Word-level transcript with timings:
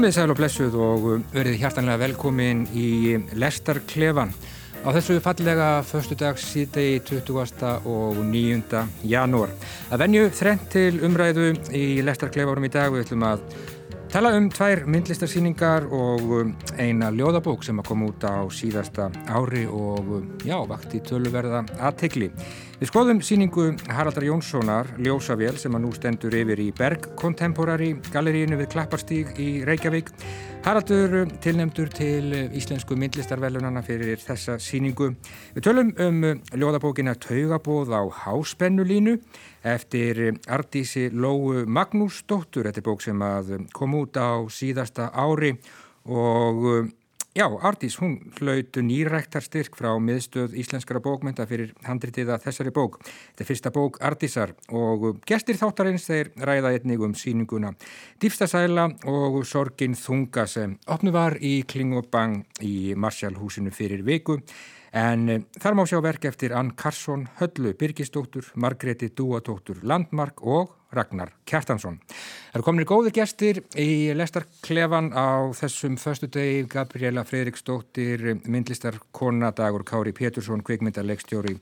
Komið 0.00 0.14
sæl 0.16 0.32
og 0.32 0.38
blessuð 0.38 0.76
og 0.80 1.02
verið 1.28 1.58
hjartanlega 1.60 2.00
velkomin 2.00 2.62
í 2.72 3.18
Lestarklefan 3.36 4.30
á 4.80 4.88
þessu 4.96 5.18
fallega 5.20 5.66
förstu 5.84 6.16
dags 6.16 6.46
síðdegi 6.54 7.02
20. 7.10 7.74
og 7.84 8.22
9. 8.30 8.80
janúar. 9.04 9.52
Að 9.92 10.00
venju 10.00 10.30
þrengt 10.38 10.64
til 10.72 11.02
umræðu 11.04 11.50
í 11.76 12.00
Lestarklefanum 12.00 12.64
í 12.64 12.72
dag 12.72 12.88
við 12.94 13.04
ætlum 13.04 13.28
að 13.28 13.44
Tala 14.10 14.32
um 14.34 14.48
tvær 14.50 14.88
myndlistarsýningar 14.90 15.84
og 15.94 16.32
um, 16.34 16.48
eina 16.82 17.12
ljóðabók 17.14 17.60
sem 17.62 17.78
að 17.78 17.92
koma 17.92 18.08
út 18.10 18.24
á 18.26 18.42
síðasta 18.50 19.06
ári 19.30 19.68
og 19.70 20.08
um, 20.16 20.24
já, 20.42 20.56
vakti 20.66 20.98
töluverða 21.06 21.60
aðtegli. 21.78 22.32
Við 22.80 22.88
skoðum 22.88 23.18
síningu 23.20 23.64
Haraldar 23.92 24.24
Jónssonar, 24.24 24.86
Ljósavél, 25.04 25.52
sem 25.60 25.74
að 25.76 25.82
nú 25.84 25.90
stendur 25.92 26.32
yfir 26.32 26.62
í 26.64 26.70
Berg 26.72 27.10
Contemporary 27.20 27.90
galleríinu 28.08 28.56
við 28.56 28.70
Klapparstíg 28.72 29.34
í 29.36 29.48
Reykjavík. 29.68 30.08
Haraldur 30.64 31.26
tilnemdur 31.44 31.90
til 31.92 32.32
íslensku 32.56 32.96
myndlistarvelunana 32.96 33.82
fyrir 33.84 34.16
þessa 34.24 34.56
síningu. 34.56 35.10
Við 35.58 35.66
tölum 35.66 35.90
um 36.00 36.24
ljóðabókina 36.56 37.18
Taugabóð 37.20 37.92
á 37.92 38.02
Háspennulínu 38.22 39.18
eftir 39.60 40.40
Ardísi 40.48 41.10
Lóu 41.12 41.66
Magnúsdóttur, 41.68 42.64
þetta 42.64 42.80
er 42.80 42.88
bók 42.88 43.04
sem 43.04 43.26
kom 43.76 43.98
út 44.00 44.16
á 44.16 44.40
síðasta 44.48 45.12
ári 45.12 45.52
og 46.08 46.88
já, 47.34 47.46
Ardís, 47.46 47.96
hún 48.00 48.32
hlaut 48.38 48.76
nýræktarstyrk 48.76 49.76
frá 49.78 49.92
miðstöð 50.02 50.56
íslenskara 50.58 51.02
bókmynda 51.04 51.46
fyrir 51.50 51.74
handritiða 51.86 52.40
þessari 52.42 52.72
bók. 52.74 52.98
Þetta 53.04 53.44
er 53.44 53.50
fyrsta 53.50 53.74
bók 53.74 54.00
Ardísar 54.02 54.56
og 54.68 55.22
gestir 55.28 55.60
þáttarins 55.60 56.08
þeir 56.08 56.32
ræða 56.38 56.74
einnig 56.74 57.04
um 57.06 57.14
síninguna 57.14 57.74
Dýfstasæla 58.20 58.88
og 59.10 59.40
Sorgin 59.46 59.94
Þunga 59.94 60.48
sem 60.50 60.76
opnu 60.90 61.14
var 61.14 61.38
í 61.38 61.62
Klingobang 61.62 62.42
í 62.66 62.92
Marsjálfhúsinu 62.98 63.72
fyrir 63.74 64.04
viku 64.06 64.40
En 64.90 65.28
eh, 65.30 65.42
þar 65.62 65.76
má 65.78 65.84
sjá 65.86 66.00
verk 66.02 66.26
eftir 66.26 66.54
Ann 66.56 66.72
Karsson, 66.74 67.28
Höllu 67.38 67.76
Birgisdóttur, 67.78 68.50
Margreti 68.58 69.10
Dúadóttur 69.14 69.84
Landmark 69.86 70.42
og 70.42 70.79
Ragnar 70.94 71.32
Kjartansson. 71.48 71.98
Það 72.50 72.58
eru 72.58 72.66
kominir 72.66 72.88
góði 72.88 73.12
gestir 73.14 73.60
í 73.78 74.10
lestarklefan 74.16 75.12
á 75.14 75.50
þessum 75.56 75.98
förstu 76.00 76.30
degi 76.32 76.64
Gabriela 76.70 77.24
Fredriksdóttir, 77.26 78.24
myndlistarkona 78.44 79.52
Dagur 79.56 79.84
Kári 79.86 80.14
Pétursson, 80.16 80.64
kveikmyndarleikstjóri 80.66 81.56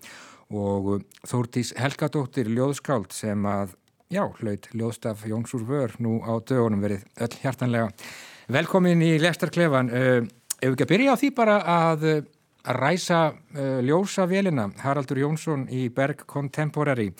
og 0.56 1.04
Þórtís 1.28 1.74
Helgadóttir, 1.76 2.48
ljóðskráld 2.48 3.12
sem 3.12 3.44
að, 3.48 3.76
já, 4.08 4.24
hlaut 4.40 4.70
ljóðstaf 4.72 5.26
Jónsúr 5.28 5.66
Vör 5.68 5.98
nú 6.00 6.22
á 6.24 6.40
dögunum 6.40 6.86
verið 6.86 7.04
öll 7.20 7.34
hjartanlega. 7.42 7.92
Velkomin 8.48 9.04
í 9.04 9.12
lestarklefan. 9.20 9.92
Eh, 9.92 10.24
ef 10.58 10.70
við 10.70 10.74
ekki 10.74 10.88
að 10.88 10.92
byrja 10.94 11.12
á 11.12 11.20
því 11.20 11.32
bara 11.36 11.60
að 11.68 12.10
að 12.68 12.78
ræsa 12.82 13.20
uh, 13.32 13.78
ljósavélina 13.84 14.68
Haraldur 14.82 15.22
Jónsson 15.22 15.66
í 15.72 15.88
Berg 15.94 16.24
Contemporary 16.28 17.12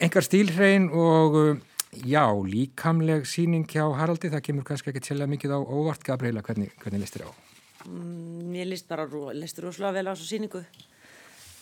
engar 0.00 0.24
stílhrein 0.26 0.90
og 0.92 1.38
uh, 1.40 1.56
já, 2.04 2.24
líkamleg 2.30 3.26
síning 3.28 3.66
hjá 3.70 3.84
Haraldi, 3.96 4.30
það 4.32 4.44
kemur 4.48 4.66
kannski 4.68 4.92
ekki 4.92 5.04
til 5.04 5.20
að 5.20 5.32
mikið 5.34 5.56
á 5.56 5.60
óvart, 5.60 6.04
Gabriela, 6.04 6.42
hvernig, 6.44 6.74
hvernig 6.82 7.04
listir 7.04 7.24
á? 7.24 7.30
Mm, 7.86 8.52
ég 8.58 8.68
list 8.68 8.88
bara, 8.88 9.06
listir 9.32 9.64
rosalega 9.64 9.96
vel 9.98 10.10
á 10.10 10.12
þessu 10.12 10.28
síningu 10.34 10.62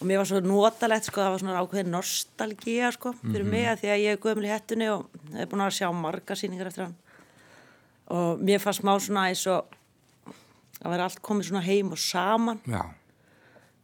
og 0.00 0.08
mér 0.08 0.20
var 0.20 0.28
svo 0.28 0.40
notalegt 0.42 1.06
sko, 1.06 1.22
það 1.22 1.32
var 1.34 1.42
svona 1.44 1.62
ákveðin 1.62 1.94
nostalgíja 1.94 2.90
sko, 2.96 3.14
fyrir 3.20 3.44
mm 3.44 3.48
-hmm. 3.48 3.50
mig 3.50 3.66
að 3.66 3.80
því 3.80 3.88
að 3.92 4.02
ég 4.02 4.12
er 4.12 4.22
gömul 4.24 4.44
í 4.44 4.52
hettunni 4.52 4.88
og 4.90 5.06
hef 5.32 5.48
búin 5.48 5.62
að 5.62 5.76
sjá 5.78 5.92
marga 5.92 6.34
síningar 6.34 6.66
eftir 6.66 6.84
hann 6.84 6.96
og 8.06 8.40
mér 8.40 8.60
fannst 8.60 8.82
smá 8.82 8.98
svona 9.00 9.28
eins 9.28 9.46
og 9.46 9.64
það 10.80 10.90
var 10.90 11.00
allt 11.00 11.22
komið 11.22 11.48
svona 11.48 11.64
heim 11.64 11.92
og 11.92 11.98
saman 11.98 12.60
Já. 12.66 12.82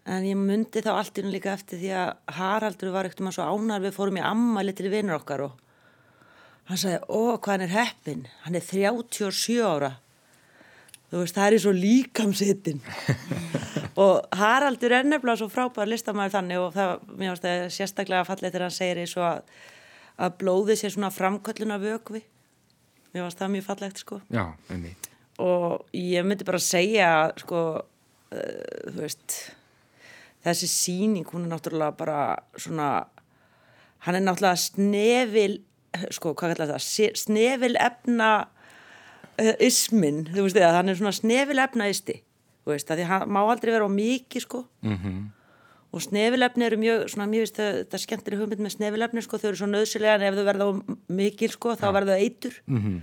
En 0.09 0.27
ég 0.27 0.39
myndi 0.39 0.83
þá 0.85 0.93
allt 0.95 1.19
inn 1.21 1.33
líka 1.33 1.53
eftir 1.53 1.81
því 1.81 1.91
að 2.01 2.37
Haraldur 2.39 2.93
var 2.95 3.09
ekkert 3.09 3.21
um 3.25 3.31
að 3.31 3.37
svo 3.37 3.49
ánar 3.51 3.83
við 3.85 3.97
fórum 3.97 4.21
í 4.21 4.25
ammali 4.25 4.75
til 4.77 4.93
vinnur 4.93 5.19
okkar 5.21 5.45
og 5.49 5.59
hann 6.71 6.81
sagði, 6.81 7.01
ó 7.11 7.37
hvað 7.37 7.53
hann 7.53 7.67
er 7.67 7.75
heppin 7.75 8.23
hann 8.45 8.57
er 8.57 8.65
37 8.65 9.59
ára. 9.67 9.93
Þú 11.11 11.25
veist, 11.25 11.35
það 11.35 11.47
er 11.49 11.55
í 11.57 11.61
svo 11.65 11.73
líkamsittin 11.75 12.83
og 14.05 14.37
Haraldur 14.39 14.95
er 14.95 15.09
nefnilega 15.09 15.41
svo 15.43 15.51
frábær 15.51 15.91
listamæður 15.91 16.37
þannig 16.37 16.63
og 16.63 16.75
það, 16.77 16.93
mér 17.11 17.33
finnst 17.33 17.47
það 17.49 17.65
sérstaklega 17.77 18.29
fallið 18.29 18.53
þegar 18.53 18.67
hann 18.69 18.77
segir 18.77 19.01
eins 19.03 19.17
og 19.19 19.27
að, 19.27 19.55
að 20.23 20.37
blóði 20.43 20.77
sér 20.79 20.95
svona 20.95 21.11
framkölluna 21.15 21.81
vögvi 21.83 22.23
mér 23.11 23.25
finnst 23.25 23.43
það 23.43 23.55
mjög 23.57 23.67
fallegt 23.67 24.03
sko. 24.05 24.21
Já, 24.31 24.45
og 25.41 25.97
ég 25.97 26.27
myndi 26.27 26.47
bara 26.47 26.61
segja 26.63 27.11
sko 27.41 27.63
uh, 27.81 28.95
veist, 28.97 29.41
þessi 30.45 30.69
síning 30.69 31.27
hún 31.33 31.45
er 31.47 31.55
náttúrulega 31.55 31.97
bara 31.97 32.21
svona 32.57 33.07
hann 34.07 34.17
er 34.17 34.25
náttúrulega 34.25 34.57
snefil 34.57 35.61
sko 36.15 36.35
hvað 36.35 36.55
kallar 36.55 36.73
það? 36.75 37.15
Snefil 37.19 37.77
efna 37.77 38.31
uh, 39.41 39.55
ismin 39.61 40.25
þú 40.31 40.47
veist 40.47 40.57
það 40.57 40.79
hann 40.79 40.93
er 40.93 41.01
svona 41.01 41.17
snefil 41.17 41.59
efna 41.63 41.91
isti 41.91 42.21
þú 42.65 42.75
veist 42.75 42.89
það 42.89 43.03
því 43.03 43.09
hann 43.11 43.35
má 43.35 43.41
aldrei 43.43 43.73
vera 43.75 43.89
á 43.89 43.91
mikið 43.91 44.45
sko. 44.45 44.65
Mm 44.83 44.97
-hmm. 44.97 45.21
og 45.93 46.03
snefilefni 46.03 46.65
eru 46.65 46.77
mjög 46.77 47.09
svona 47.11 47.27
mjög 47.27 47.43
veist 47.45 47.57
það, 47.57 47.85
það 47.91 48.01
skemmtir 48.01 48.35
í 48.35 48.37
hugmynd 48.39 48.61
með 48.61 48.75
snefilefni 48.77 49.23
sko 49.23 49.39
þau 49.39 49.49
eru 49.49 49.57
svo 49.57 49.67
nöðsilega 49.67 50.15
en 50.15 50.23
ef 50.23 50.35
þau 50.35 50.45
verða 50.45 50.65
á 50.65 50.71
mikið 51.09 51.51
sko 51.51 51.69
þá 51.75 51.87
verða 51.93 52.15
þau 52.15 52.23
eitur. 52.25 52.55
Mm 52.67 52.81
-hmm. 52.81 53.01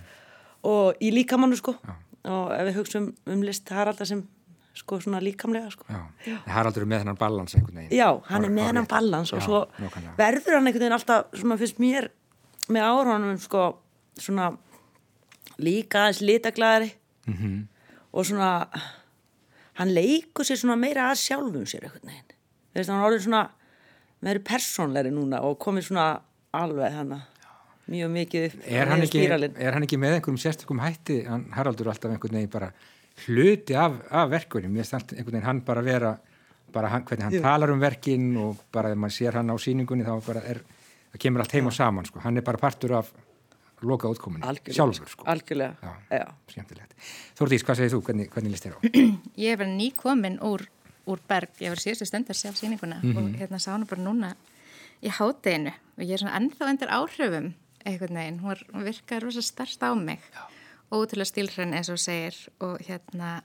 og 0.63 0.93
í 1.01 1.11
líkamannu 1.11 1.55
sko. 1.55 1.75
Já. 1.83 1.93
Og 2.27 2.51
ef 2.51 2.63
við 2.67 2.75
hugsaum 2.75 3.15
um 3.25 3.41
list 3.41 3.69
Haraldar 3.69 4.07
sem 4.07 4.27
sko 4.77 4.99
svona 5.03 5.19
líkamlega 5.23 5.71
sko. 5.73 5.87
Haraldur 6.45 6.85
er 6.85 6.91
með 6.91 7.03
hennan 7.03 7.19
balans 7.19 7.55
einhvern 7.57 7.81
veginn. 7.81 7.97
Já, 7.97 8.09
hann 8.29 8.45
er 8.45 8.53
með 8.53 8.69
hennan 8.71 8.87
balans 8.89 9.33
og 9.33 9.43
svo 9.45 9.63
nókanlega. 9.81 10.13
verður 10.19 10.57
hann 10.57 10.69
einhvern 10.69 10.85
veginn 10.85 10.97
alltaf 10.99 11.33
svona 11.33 11.57
fyrst 11.61 11.81
mér 11.81 12.09
með 12.71 12.87
áraunum 12.91 13.41
sko 13.41 13.65
svona 14.17 14.51
líka 15.57 16.05
aðeins 16.05 16.21
litaglæðari 16.21 16.91
mm 17.27 17.33
-hmm. 17.33 17.59
og 18.11 18.25
svona 18.25 18.51
hann 19.73 19.93
leikur 19.93 20.45
sér 20.45 20.61
svona 20.61 20.75
meira 20.75 21.11
að 21.11 21.21
sjálfum 21.25 21.65
sér 21.65 21.83
einhvern 21.87 22.09
veginn. 22.09 22.35
Veist, 22.73 22.89
hann 22.89 23.13
er 23.13 23.19
svona 23.19 23.49
meður 24.21 24.43
persónleiri 24.43 25.11
núna 25.13 25.41
og 25.41 25.59
komið 25.59 25.89
svona 25.89 26.21
alveg 26.51 26.93
hann 26.93 27.21
mjög 27.87 28.11
mikið 28.11 28.45
upp 28.47 28.63
er 28.65 28.89
hann, 28.91 29.01
ekki, 29.01 29.23
er 29.27 29.73
hann 29.73 29.83
ekki 29.83 29.97
með 29.97 30.17
einhverjum 30.17 30.39
sérstökum 30.41 30.81
hætti? 30.83 31.21
Hann 31.27 31.47
Haraldur 31.55 31.87
alltaf 31.87 32.11
einhvern 32.11 32.39
veginn 32.39 32.51
bara 32.51 32.71
hluti 33.25 33.75
af, 33.75 33.99
af 34.11 34.29
verkunum 34.29 34.73
mér 34.73 34.85
finnst 34.85 35.13
einhvern 35.13 35.33
veginn 35.33 35.47
hann 35.47 35.61
bara 35.65 35.83
vera 35.85 36.17
bara 36.73 36.89
hann, 36.91 37.05
hvernig 37.05 37.25
hann 37.25 37.37
Jú. 37.37 37.41
talar 37.41 37.71
um 37.71 37.79
verkin 37.81 38.35
og 38.37 38.59
bara 38.71 38.91
ef 38.91 38.99
maður 38.99 39.15
sér 39.17 39.39
hann 39.39 39.49
á 39.49 39.55
síningunni 39.57 40.05
þá 40.05 40.13
bara 40.25 40.43
er 40.43 40.61
það 41.13 41.21
kemur 41.23 41.43
allt 41.43 41.55
heim 41.55 41.69
og 41.69 41.73
saman 41.73 42.05
sko. 42.05 42.19
hann 42.19 42.37
er 42.37 42.45
bara 42.45 42.61
partur 42.61 42.93
af 42.99 43.11
loka 43.81 44.09
útkominni 44.09 44.73
sjálfur 44.73 45.09
sko. 45.09 45.25
algjörlega 45.25 45.93
Já, 46.09 46.25
Þórdís, 47.37 47.63
hvað 47.63 47.79
segir 47.79 47.93
þú? 47.93 48.01
Hvernig, 48.07 48.29
hvernig 48.33 48.55
list 48.55 48.65
þér 48.65 48.77
á? 48.77 48.79
Ég 49.43 49.53
hef 49.53 49.59
verið 49.61 49.75
nýkomin 49.77 50.39
úr, 50.41 50.65
úr 51.05 51.21
berg, 51.29 51.53
ég 51.61 51.73
var 51.73 51.81
síðustu 51.81 52.07
stund 52.09 52.31
að 52.33 52.39
sjá 52.41 52.51
síninguna 52.57 52.99
mm 53.03 53.13
-hmm. 53.13 53.17
og 53.17 53.39
hérna 53.39 53.59
sá 53.61 53.71
hann 53.71 53.85
bara 53.85 54.01
núna 54.01 54.35
í 55.01 55.09
hátteginu 55.09 55.73
og 55.97 56.03
ég 56.03 56.13
er 56.13 56.19
svona 56.19 56.37
ennþá 56.39 56.69
undir 56.69 56.89
áhrifum 56.89 57.53
einhvern 57.85 58.15
veginn, 58.15 58.39
hún, 58.39 58.57
hún 58.73 58.83
virkar 58.83 59.23
rosa 59.23 59.41
starst 59.41 59.83
á 59.83 59.93
mig 59.95 60.19
ótrúlega 60.91 61.31
stílhrenn 61.31 61.75
eins 61.75 61.89
og 61.91 61.99
segir 62.01 62.37
og 62.63 62.79
hérna 62.87 63.41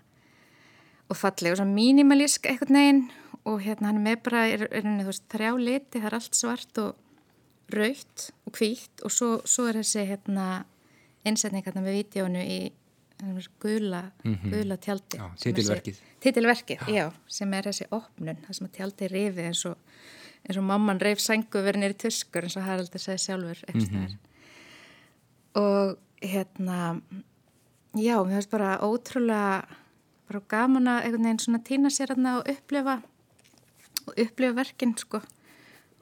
og 1.10 1.18
falleg 1.18 1.54
og 1.54 1.60
svona 1.60 1.74
mínimalísk 1.74 2.46
einhvern 2.50 2.78
veginn 2.78 3.02
og 3.44 3.62
hérna 3.64 3.90
hann 3.90 4.00
er 4.00 4.06
með 4.06 4.20
bara 4.28 4.44
er, 4.46 4.66
er, 4.70 4.84
er, 4.86 5.06
veist, 5.06 5.24
þrjá 5.32 5.50
liti, 5.58 5.98
það 5.98 6.08
er 6.10 6.18
allt 6.18 6.38
svart 6.38 6.82
og 6.82 7.74
raut 7.74 8.28
og 8.46 8.58
hvítt 8.58 9.02
og 9.02 9.14
svo, 9.14 9.32
svo 9.44 9.66
er 9.68 9.80
þessi 9.80 10.06
hérna 10.12 10.46
innsetning 11.26 11.66
hérna 11.66 11.82
með 11.82 11.98
vídjónu 12.00 12.42
í 12.42 12.60
gula, 13.62 14.10
mm 14.24 14.34
-hmm. 14.34 14.50
gula 14.50 14.76
tjaldi 14.76 15.18
Titilverkið 15.38 16.00
Titilverkið, 16.20 16.78
já. 16.78 16.94
já, 16.94 17.12
sem 17.28 17.54
er 17.54 17.62
þessi 17.62 17.86
opnun, 17.90 18.38
það 18.46 18.52
sem 18.52 18.66
að 18.66 18.72
tjaldi 18.72 19.08
rifið 19.08 19.44
eins 19.46 19.64
og 19.66 19.76
eins 20.42 20.58
og 20.58 20.64
mamman 20.64 21.00
reif 21.00 21.18
sængu 21.18 21.62
verið 21.62 21.80
nýri 21.82 21.96
tuskur 21.96 22.42
eins 22.42 22.56
og 22.56 22.62
Haraldur 22.62 22.98
segi 22.98 23.18
sjálfur 23.18 23.58
mm 23.74 23.80
-hmm 23.80 24.18
og 25.58 25.98
hérna 26.22 27.00
já, 27.94 28.16
mér 28.24 28.40
finnst 28.40 28.50
bara 28.50 28.78
ótrúlega 28.80 29.64
bara 30.28 30.42
gaman 30.48 30.88
að 30.88 31.06
einhvern 31.06 31.26
veginn 31.26 31.42
svona 31.44 31.62
týna 31.66 31.90
sér 31.92 32.14
hérna 32.14 32.38
og 32.40 32.48
upplifa 32.48 33.00
og 34.06 34.18
upplifa 34.18 34.56
verkinn 34.56 34.94
sko. 34.98 35.20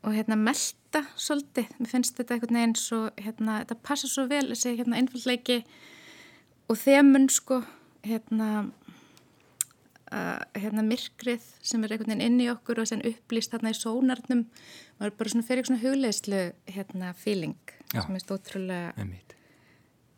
Og 0.01 0.15
hérna 0.17 0.37
melda 0.39 1.03
svolítið, 1.19 1.73
mér 1.79 1.91
finnst 1.91 2.17
þetta 2.17 2.37
einhvern 2.37 2.61
veginn 2.61 2.77
svo 2.79 3.01
hérna, 3.21 3.61
þetta 3.65 3.81
passa 3.85 4.09
svo 4.09 4.27
vel 4.31 4.47
þessi 4.53 4.77
hérna 4.79 5.01
einfallleiki 5.01 5.59
og 6.71 6.79
þemun 6.81 7.29
sko 7.33 7.61
hérna 8.07 8.49
uh, 10.15 10.39
hérna 10.57 10.87
myrkrið 10.87 11.45
sem 11.61 11.85
er 11.85 11.97
einhvern 11.97 12.15
veginn 12.15 12.27
inn 12.29 12.47
í 12.47 12.49
okkur 12.53 12.81
og 12.85 12.89
sem 12.89 13.03
upplýst 13.11 13.57
hérna 13.57 13.75
í 13.75 13.77
sónarnum. 13.77 14.47
Maður 15.01 15.19
bara 15.19 15.35
svona 15.35 15.49
fyrir 15.51 15.69
svona 15.69 15.83
hugleislu 15.83 16.47
hérna 16.71 17.13
feeling 17.19 17.59
Já, 17.91 18.05
sem 18.05 18.17
er 18.17 18.25
stótrúlega 18.25 18.95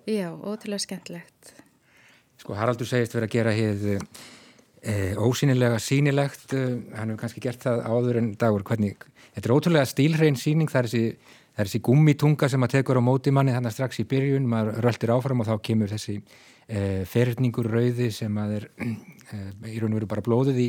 Já, 0.02 0.30
ótrúlega 0.34 0.82
skemmtilegt. 0.82 1.52
Sko 2.42 2.56
Haraldur 2.58 2.88
segist 2.90 3.12
verið 3.14 3.28
að 3.28 3.34
gera 3.36 3.50
hér 3.54 3.82
e, 4.82 4.94
ósýnilega 5.14 5.76
sínilegt, 5.78 6.48
e, 6.50 6.62
hann 6.96 7.12
hefur 7.12 7.20
kannski 7.20 7.42
gert 7.44 7.62
það 7.62 7.84
áður 7.86 8.18
en 8.18 8.32
dagur, 8.40 8.64
hvernig, 8.66 9.04
þetta 9.36 9.46
er 9.46 9.54
ótrúlega 9.54 9.86
stílrein 9.86 10.38
síning, 10.40 10.72
það 10.72 10.80
er 10.80 10.88
þessi, 10.90 11.36
það 11.52 11.62
er 11.62 11.70
þessi 11.70 11.82
gummitunga 11.86 12.48
sem 12.50 12.66
að 12.66 12.74
tekur 12.74 12.98
á 12.98 13.02
móti 13.06 13.34
manni 13.34 13.54
þannig 13.54 13.70
að 13.70 13.76
strax 13.76 14.02
í 14.02 14.06
byrjun, 14.10 14.50
maður 14.50 14.82
röltir 14.88 15.14
áfram 15.14 15.44
og 15.44 15.50
þá 15.52 15.54
kemur 15.70 15.94
þessi 15.94 16.16
e, 16.18 16.82
ferningur 17.12 17.70
rauði 17.70 18.10
sem 18.18 18.42
að 18.42 18.58
er 18.58 18.68
e, 18.74 18.90
í 19.70 19.78
raun 19.78 19.94
og 19.94 20.00
veru 20.00 20.10
bara 20.16 20.26
blóðið 20.26 20.60
í, 20.66 20.68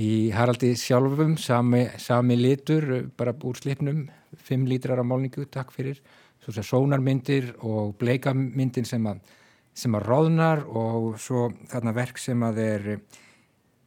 í 0.00 0.10
Haraldi 0.32 0.72
sjálfum, 0.80 1.36
sami, 1.36 1.84
sami 2.00 2.40
litur, 2.40 3.10
bara 3.12 3.36
úr 3.44 3.60
slipnum, 3.60 4.06
5 4.48 4.68
lítrar 4.72 5.04
á 5.04 5.04
málningu, 5.04 5.44
takk 5.52 5.76
fyrir, 5.76 6.00
svo 6.40 6.56
sem 6.56 6.64
sónarmyndir 6.64 7.58
og 7.60 7.92
bleikamyndin 8.00 8.88
sem 8.88 9.04
að 9.12 9.20
sem 9.74 9.94
að 9.98 10.06
ráðnar 10.06 10.64
og 10.70 11.14
svo 11.20 11.48
þarna 11.70 11.94
verk 11.96 12.20
sem 12.22 12.42
að 12.46 12.60
er 12.62 12.88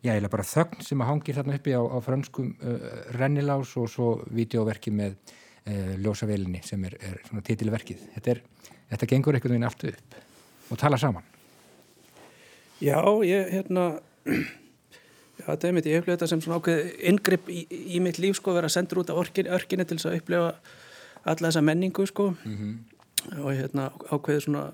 já, 0.04 0.14
eða 0.14 0.32
bara 0.32 0.46
þögn 0.48 0.84
sem 0.86 1.02
að 1.02 1.12
hangir 1.12 1.38
þarna 1.38 1.58
uppi 1.58 1.76
á, 1.76 1.82
á 1.82 1.98
franskum 2.04 2.52
uh, 2.60 2.88
rennilás 3.16 3.74
og 3.80 3.88
svo 3.92 4.10
videóverki 4.28 4.92
með 4.94 5.16
uh, 5.16 5.96
ljósavelinni 6.04 6.62
sem 6.66 6.84
er, 6.90 6.98
er 7.00 7.22
svona 7.28 7.46
titilverkið. 7.48 8.04
Þetta, 8.18 8.36
er, 8.36 8.76
þetta 8.94 9.10
gengur 9.14 9.38
einhvern 9.38 9.56
veginn 9.56 9.68
allt 9.70 9.88
upp 9.92 10.72
og 10.72 10.82
tala 10.82 11.00
saman. 11.00 11.26
Já, 12.84 13.00
ég, 13.26 13.48
hérna 13.56 13.88
já, 15.40 15.46
þetta 15.48 15.70
er 15.70 15.78
mitt, 15.78 15.88
ég 15.90 16.04
upplifa 16.04 16.18
þetta 16.18 16.30
sem 16.34 16.44
svona 16.44 16.60
ákveð 16.60 16.92
ingripp 17.14 17.48
í, 17.50 17.64
í 17.96 18.04
mitt 18.04 18.20
líf, 18.22 18.38
sko, 18.42 18.54
vera 18.58 18.70
sendur 18.72 19.02
út 19.02 19.14
af 19.14 19.24
orkin, 19.24 19.50
örkinni 19.56 19.88
til 19.88 19.98
þess 19.98 20.12
að 20.12 20.20
upplifa 20.20 20.52
alla 21.28 21.50
þessa 21.50 21.64
menningu, 21.66 22.06
sko 22.08 22.30
mm 22.36 22.58
-hmm. 22.60 23.40
og 23.42 23.50
hérna 23.56 23.90
ákveði 24.12 24.46
svona 24.46 24.68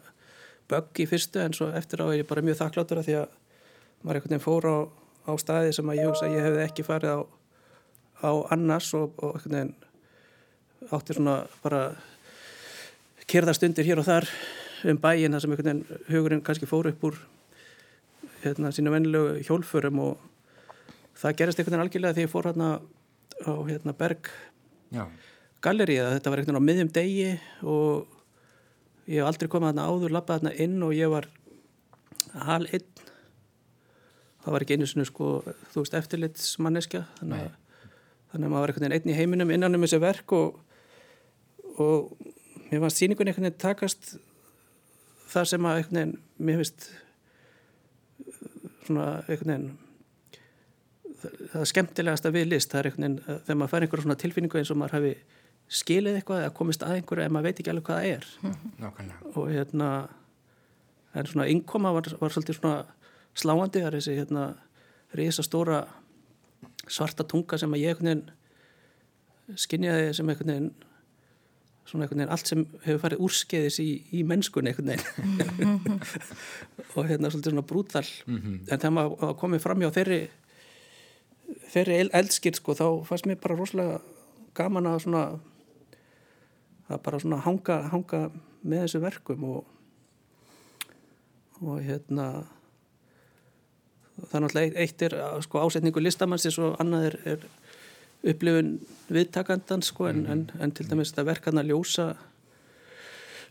bögg 0.74 1.04
í 1.04 1.08
fyrstu 1.10 1.42
en 1.44 1.56
svo 1.56 1.70
eftir 1.78 2.04
á 2.04 2.10
er 2.10 2.20
ég 2.24 2.30
bara 2.30 2.44
mjög 2.46 2.60
þakkláttur 2.60 3.02
að 3.02 3.10
því 3.10 3.18
að 3.22 3.40
maður 4.04 4.20
einhvern 4.20 4.34
veginn 4.34 4.44
fór 4.44 4.68
á, 4.68 4.78
á 5.30 5.32
staði 5.40 5.72
sem 5.78 5.90
að 5.90 6.00
ég 6.02 6.10
hugsa 6.10 6.28
að 6.28 6.36
ég 6.36 6.48
hefði 6.48 6.64
ekki 6.68 6.86
farið 6.88 7.16
á, 7.16 7.20
á 8.28 8.32
annars 8.56 8.90
og, 9.00 9.14
og 9.24 9.38
einhvern 9.38 9.56
veginn 9.56 9.76
átti 10.92 11.16
svona 11.16 11.38
bara 11.64 11.84
kyrðastundir 13.32 13.88
hér 13.88 14.02
og 14.02 14.08
þar 14.08 14.28
um 14.90 15.00
bæin 15.00 15.36
þar 15.36 15.46
sem 15.46 15.54
einhvern 15.56 15.70
veginn 15.70 16.08
hugurinn 16.12 16.44
kannski 16.44 16.70
fór 16.70 16.90
upp 16.92 17.06
úr 17.08 17.20
hérna 18.44 18.74
sína 18.76 18.92
vennilegu 18.94 19.44
hjólfurum 19.48 20.02
og 20.04 20.26
það 21.20 21.38
gerist 21.40 21.62
einhvern 21.62 21.78
veginn 21.78 21.86
algjörlega 21.88 22.18
þegar 22.18 22.28
ég 22.28 22.34
fór 22.34 22.50
hérna 22.52 22.72
á 23.44 23.54
hérna 23.70 23.96
Berg 23.98 24.32
galleri 25.64 26.00
að 26.02 26.18
þetta 26.18 26.34
var 26.34 26.42
einhvern 26.42 26.60
veginn 26.60 26.64
á 26.64 26.68
miðjum 26.70 26.94
degi 26.98 27.30
og 27.64 28.13
ég 29.10 29.20
hef 29.20 29.30
aldrei 29.30 29.50
komið 29.52 29.72
þarna 29.72 29.88
áður, 29.90 30.14
lappað 30.16 30.40
þarna 30.40 30.54
inn 30.66 30.78
og 30.86 30.94
ég 30.96 31.12
var 31.12 31.28
hal 32.48 32.64
einn. 32.70 32.88
Það 34.44 34.56
var 34.56 34.66
ekki 34.66 34.78
einu 34.78 34.88
svona 34.90 35.08
sko, 35.08 35.30
þú 35.72 35.84
veist, 35.84 35.98
eftirlitsmanneskja 36.00 37.04
þannig, 37.20 37.54
þannig 38.32 38.48
að 38.48 38.52
maður 38.52 38.64
var 38.64 38.74
einhvern 38.74 38.86
veginn 38.88 38.98
einn 38.98 39.14
í 39.14 39.18
heiminum 39.18 39.54
innan 39.56 39.78
um 39.78 39.86
þessi 39.86 40.02
verk 40.04 40.36
og, 40.36 40.58
og 41.80 42.12
mér 42.70 42.84
fannst 42.84 43.00
síningun 43.00 43.32
einhvern 43.32 43.48
veginn 43.48 43.62
takast 43.64 44.16
það 45.32 45.50
sem 45.54 45.70
að 45.70 45.80
einhvern 45.80 46.00
veginn, 46.00 46.18
mér 46.44 46.60
finnst 46.60 46.90
svona 48.84 49.08
einhvern 49.28 49.54
veginn 49.54 49.72
það 51.54 51.70
skemmtilegast 51.72 52.28
að 52.28 52.36
við 52.40 52.50
list, 52.52 52.74
það 52.74 52.82
er 52.82 52.90
einhvern 52.90 53.06
veginn 53.08 53.42
þegar 53.46 53.60
maður 53.62 53.74
fær 53.74 53.86
einhverjum 53.86 54.08
svona 54.08 54.22
tilfinningu 54.24 54.60
eins 54.60 54.74
og 54.74 54.80
maður 54.82 54.98
hafi 54.98 55.14
skilið 55.74 56.20
eitthvað 56.20 56.44
eða 56.44 56.54
komist 56.58 56.84
að 56.86 57.00
einhverju 57.00 57.26
en 57.26 57.34
maður 57.34 57.50
veit 57.50 57.62
ekki 57.62 57.72
alveg 57.74 57.88
hvað 57.88 58.00
það 58.00 58.12
er. 58.12 58.28
Nákvæmlega. 58.84 59.32
og 59.34 59.50
hérna 59.50 59.90
en 61.14 61.30
svona 61.30 61.50
innkoma 61.50 61.94
var, 61.94 62.10
var 62.20 62.34
svolítið 62.34 62.60
svona 62.60 62.78
sláandi, 63.38 63.82
það 63.82 63.90
er 63.90 63.98
þessi 63.98 64.18
hérna 64.20 64.46
reysa 65.18 65.46
stóra 65.46 65.84
svarta 66.88 67.26
tunga 67.26 67.58
sem 67.58 67.74
að 67.74 67.84
ég 67.84 67.94
einhvern 67.94 68.10
veginn 68.10 69.60
skinjaði 69.60 70.14
sem 70.18 70.30
einhvern 70.30 70.54
veginn 70.54 70.72
svona 71.90 72.06
einhvern 72.06 72.22
veginn 72.22 72.34
allt 72.34 72.50
sem 72.50 72.64
hefur 72.86 73.02
farið 73.04 73.24
úrskeiðis 73.28 73.80
í, 73.84 73.90
í 74.14 74.24
mennskun 74.28 74.70
einhvern 74.70 74.94
veginn. 74.94 75.90
Og 76.96 77.10
hérna 77.10 77.32
svolítið 77.32 77.52
svona 77.52 77.68
brútal. 77.68 78.06
Mm 78.26 78.38
-hmm. 78.38 78.60
en 78.68 78.80
þegar 78.80 78.96
maður 78.98 79.38
komið 79.42 79.66
fram 79.66 79.82
hjá 79.82 79.92
þeirri 79.98 80.22
þeirri 81.74 82.10
eldskýrt 82.14 82.60
sko 82.60 82.76
þá 82.78 82.86
fannst 83.08 83.26
mér 83.26 83.42
bara 83.42 83.58
rosalega 83.58 84.00
gaman 84.54 84.88
að 84.88 85.02
svona 85.06 85.24
að 86.94 87.06
bara 87.06 87.22
svona 87.22 87.42
hanga, 87.44 87.80
hanga 87.92 88.26
með 88.64 88.86
þessu 88.86 89.04
verkum 89.04 89.48
og 89.52 89.70
og 91.64 91.80
hérna 91.80 92.28
það 94.18 94.34
er 94.34 94.44
náttúrulega 94.44 94.82
eitt 94.84 95.04
er 95.06 95.16
sko, 95.46 95.62
ásetningu 95.64 96.02
listamannsins 96.04 96.58
og 96.60 96.76
annað 96.82 97.06
er, 97.08 97.16
er 97.34 97.46
upplifun 98.34 98.74
viðtakandans 99.14 99.92
sko, 99.92 100.10
en, 100.10 100.26
en, 100.32 100.44
en 100.60 100.74
til 100.76 100.88
dæmis 100.90 101.14
þetta 101.14 101.28
verk 101.30 101.48
hann 101.48 101.62
að 101.62 101.72
ljósa 101.72 102.08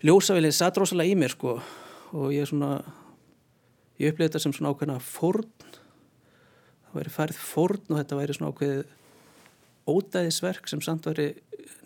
ljósa 0.02 0.36
vel, 0.36 0.46
það 0.48 0.58
satt 0.58 0.80
rosalega 0.80 1.14
í 1.14 1.18
mér 1.18 1.34
sko, 1.36 1.56
og 2.12 2.32
ég 2.34 2.44
er 2.44 2.50
svona 2.50 2.72
ég 4.00 4.12
upplifði 4.12 4.30
þetta 4.30 4.42
sem 4.42 4.54
svona 4.56 4.72
ákveðna 4.72 4.98
fórn. 5.04 5.46
Það 6.88 6.98
væri 6.98 7.14
færið 7.14 7.38
fórn 7.38 7.92
og 7.92 8.00
þetta 8.00 8.18
væri 8.18 8.36
svona 8.36 8.52
ákveðið 8.52 8.82
ódæðisverk 9.92 10.68
sem 10.70 10.82
samt 10.84 11.06
væri 11.08 11.28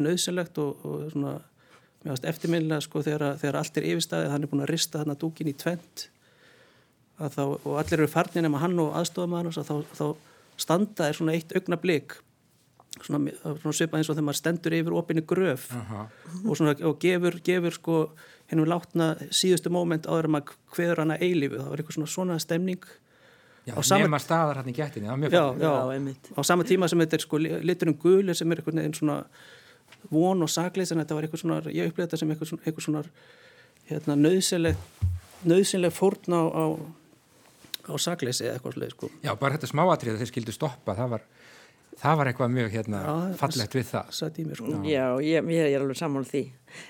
nöðsynlegt 0.02 0.58
og, 0.60 0.82
og 0.84 1.12
svona 1.12 1.36
eftirminnilega 2.14 2.84
sko 2.84 3.02
þegar, 3.02 3.38
þegar 3.40 3.58
allt 3.60 3.80
er 3.80 3.88
yfirstaðið, 3.92 4.30
hann 4.30 4.46
er 4.46 4.52
búin 4.52 4.64
að 4.64 4.72
rista 4.72 5.02
hann 5.02 5.14
að 5.14 5.22
dúkin 5.24 5.50
í 5.50 5.56
tvent 5.56 6.08
þá, 7.16 7.42
og 7.64 7.74
allir 7.80 8.02
eru 8.02 8.10
farnir 8.12 8.44
nema 8.44 8.60
hann 8.62 8.78
og 8.82 8.94
aðstofamæðan 9.00 9.66
þá, 9.66 9.76
þá 9.96 10.06
standa 10.60 11.08
er 11.08 11.18
svona 11.18 11.36
eitt 11.36 11.54
augna 11.56 11.78
blik 11.80 12.18
svona, 13.02 13.32
svona 13.60 13.76
svipað 13.76 14.00
eins 14.00 14.10
og 14.10 14.16
þegar 14.16 14.28
maður 14.28 14.40
stendur 14.40 14.76
yfir 14.76 14.96
opinni 14.96 15.24
gröf 15.26 15.70
uh 15.72 15.90
-huh. 15.90 16.06
og, 16.44 16.56
svona, 16.56 16.76
og 16.88 16.98
gefur, 17.00 17.40
gefur 17.44 17.72
sko 17.72 17.96
hennum 18.50 18.68
látna 18.68 19.16
síðustu 19.30 19.70
móment 19.70 20.06
áður 20.06 20.30
að 20.30 20.34
maður 20.36 20.54
hveður 20.76 21.02
hana 21.04 21.18
eilífu, 21.18 21.58
það 21.58 21.68
var 21.70 21.78
eitthvað 21.78 21.98
svona 21.98 22.14
svona 22.14 22.38
stemning 22.38 22.84
Já, 23.66 23.82
sama, 23.82 24.04
nema 24.04 24.18
staðar 24.22 24.56
hann 24.60 24.68
í 24.70 24.72
gættinni, 24.72 25.08
það 25.08 25.10
var 25.10 25.18
mjög 25.18 25.32
já, 25.32 25.44
já, 25.58 26.14
á 26.38 26.40
sama 26.46 26.64
tíma 26.64 26.88
sem 26.88 26.98
þetta 26.98 27.16
er 27.16 27.20
sko 27.20 27.38
liturinn 27.38 27.98
gulir 27.98 28.34
sem 28.34 28.52
er 28.52 28.60
einhvern 28.60 28.78
veginn 28.78 28.94
svona 28.94 29.24
von 30.10 30.44
og 30.46 30.52
sakleis 30.52 30.92
en 30.92 31.02
þetta 31.02 31.18
var 31.18 31.26
eitthvað 31.26 31.42
svona, 31.42 31.58
ég 31.70 31.90
upplýði 31.90 32.06
þetta 32.06 32.20
sem 32.22 32.32
eitthvað 32.34 32.52
svona, 32.52 32.64
eitthvað 32.66 32.86
svona 32.88 33.04
hérna, 33.90 34.16
nöðsynleg 34.20 34.76
nöðsynleg 35.46 35.94
fórn 35.94 36.36
á, 36.36 36.42
á 36.46 36.64
á 37.86 37.94
sakleysi 38.00 38.46
eða 38.46 38.58
eitthvað 38.58 38.76
sluði 38.76 38.92
sko. 38.94 39.10
Já, 39.24 39.32
bara 39.38 39.56
þetta 39.56 39.70
smáatrið 39.70 40.16
að 40.16 40.22
þeir 40.22 40.30
skildu 40.32 40.54
stoppa 40.54 40.94
það 40.98 41.12
var, 41.14 41.24
það 42.02 42.18
var 42.20 42.30
eitthvað 42.30 42.54
mjög 42.56 42.70
hérna, 42.74 43.02
Já, 43.06 43.14
fallegt 43.40 43.76
við 43.78 43.88
það. 43.90 44.12
mér, 44.36 44.60
sko. 44.60 44.76
Já, 44.90 45.06
ég, 45.22 45.50
ég 45.54 45.74
er 45.76 45.84
alveg 45.84 46.00
saman 46.00 46.26
á 46.26 46.30
því. 46.30 46.44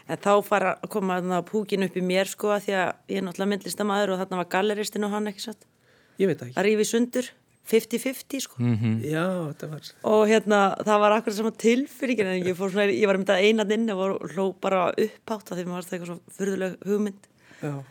En 0.08 0.22
þá 0.24 0.32
fara 0.46 0.74
að 0.80 0.92
koma 0.96 1.42
púkin 1.46 1.86
upp 1.86 1.96
í 1.96 2.04
mér 2.04 2.30
sko 2.32 2.52
að 2.54 2.68
því 2.68 2.76
að 2.80 2.92
ég 3.12 3.20
er 3.20 3.26
náttúrulega 3.26 3.52
myndlistamæður 3.54 4.14
og 4.14 4.22
þarna 4.22 4.40
var 4.42 4.52
galleristinn 4.56 5.08
og 5.08 5.16
hann 5.16 5.32
ekki 5.32 5.44
satt? 5.46 5.68
Ég 6.16 6.30
veit 6.30 6.40
ekki. 6.46 6.56
Að 6.56 6.68
rífi 6.70 6.88
sundur 6.88 7.30
50-50 7.66 8.40
sko. 8.40 8.56
Mm 8.58 8.76
-hmm. 8.76 9.00
Já, 9.04 9.26
þetta 9.50 9.70
var 9.70 9.82
og 10.02 10.28
hérna 10.28 10.60
það 10.86 11.00
var 11.00 11.12
akkurat 11.12 11.36
sama 11.36 11.50
tilfyrir 11.50 12.26
en 12.26 12.44
ég 12.44 12.54
fór 12.54 12.70
svona, 12.70 12.86
ég 12.86 13.06
var 13.06 13.16
um 13.16 13.24
þetta 13.24 13.42
einað 13.42 13.72
inn 13.72 13.90
og 13.90 14.20
hló 14.32 14.54
bara 14.60 14.92
uppátt 14.92 15.50
að 15.50 15.58
því 15.58 15.64
maður 15.66 15.74
var 15.74 15.92
eitthvað 15.92 16.06
svona 16.06 16.36
fyrðuleg 16.38 16.76
hugmynd. 16.86 17.22
Já. 17.62 17.84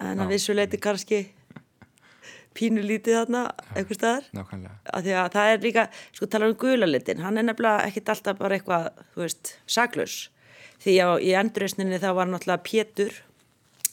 en 0.00 0.18
að 0.18 0.28
vissuleiti 0.28 0.78
kannski 0.78 1.26
pínu 2.54 2.82
lítið 2.82 3.18
þarna 3.18 3.42
eitthvað 3.76 3.98
staðar. 3.98 4.24
Að 4.94 5.02
því 5.04 5.12
að 5.12 5.32
það 5.32 5.52
er 5.52 5.58
líka, 5.64 5.88
sko 6.12 6.26
tala 6.26 6.48
um 6.48 6.54
gulalitin 6.54 7.20
hann 7.20 7.38
er 7.38 7.46
nefnilega 7.46 7.86
ekkit 7.86 8.08
alltaf 8.08 8.38
bara 8.38 8.56
eitthvað 8.56 8.88
þú 9.14 9.24
veist, 9.24 9.54
saklaus. 9.66 10.30
Því 10.80 10.96
að 11.04 11.14
í 11.28 11.34
endurreysninni 11.36 12.00
það 12.00 12.14
var 12.14 12.26
náttúrulega 12.26 12.62
pétur 12.64 13.22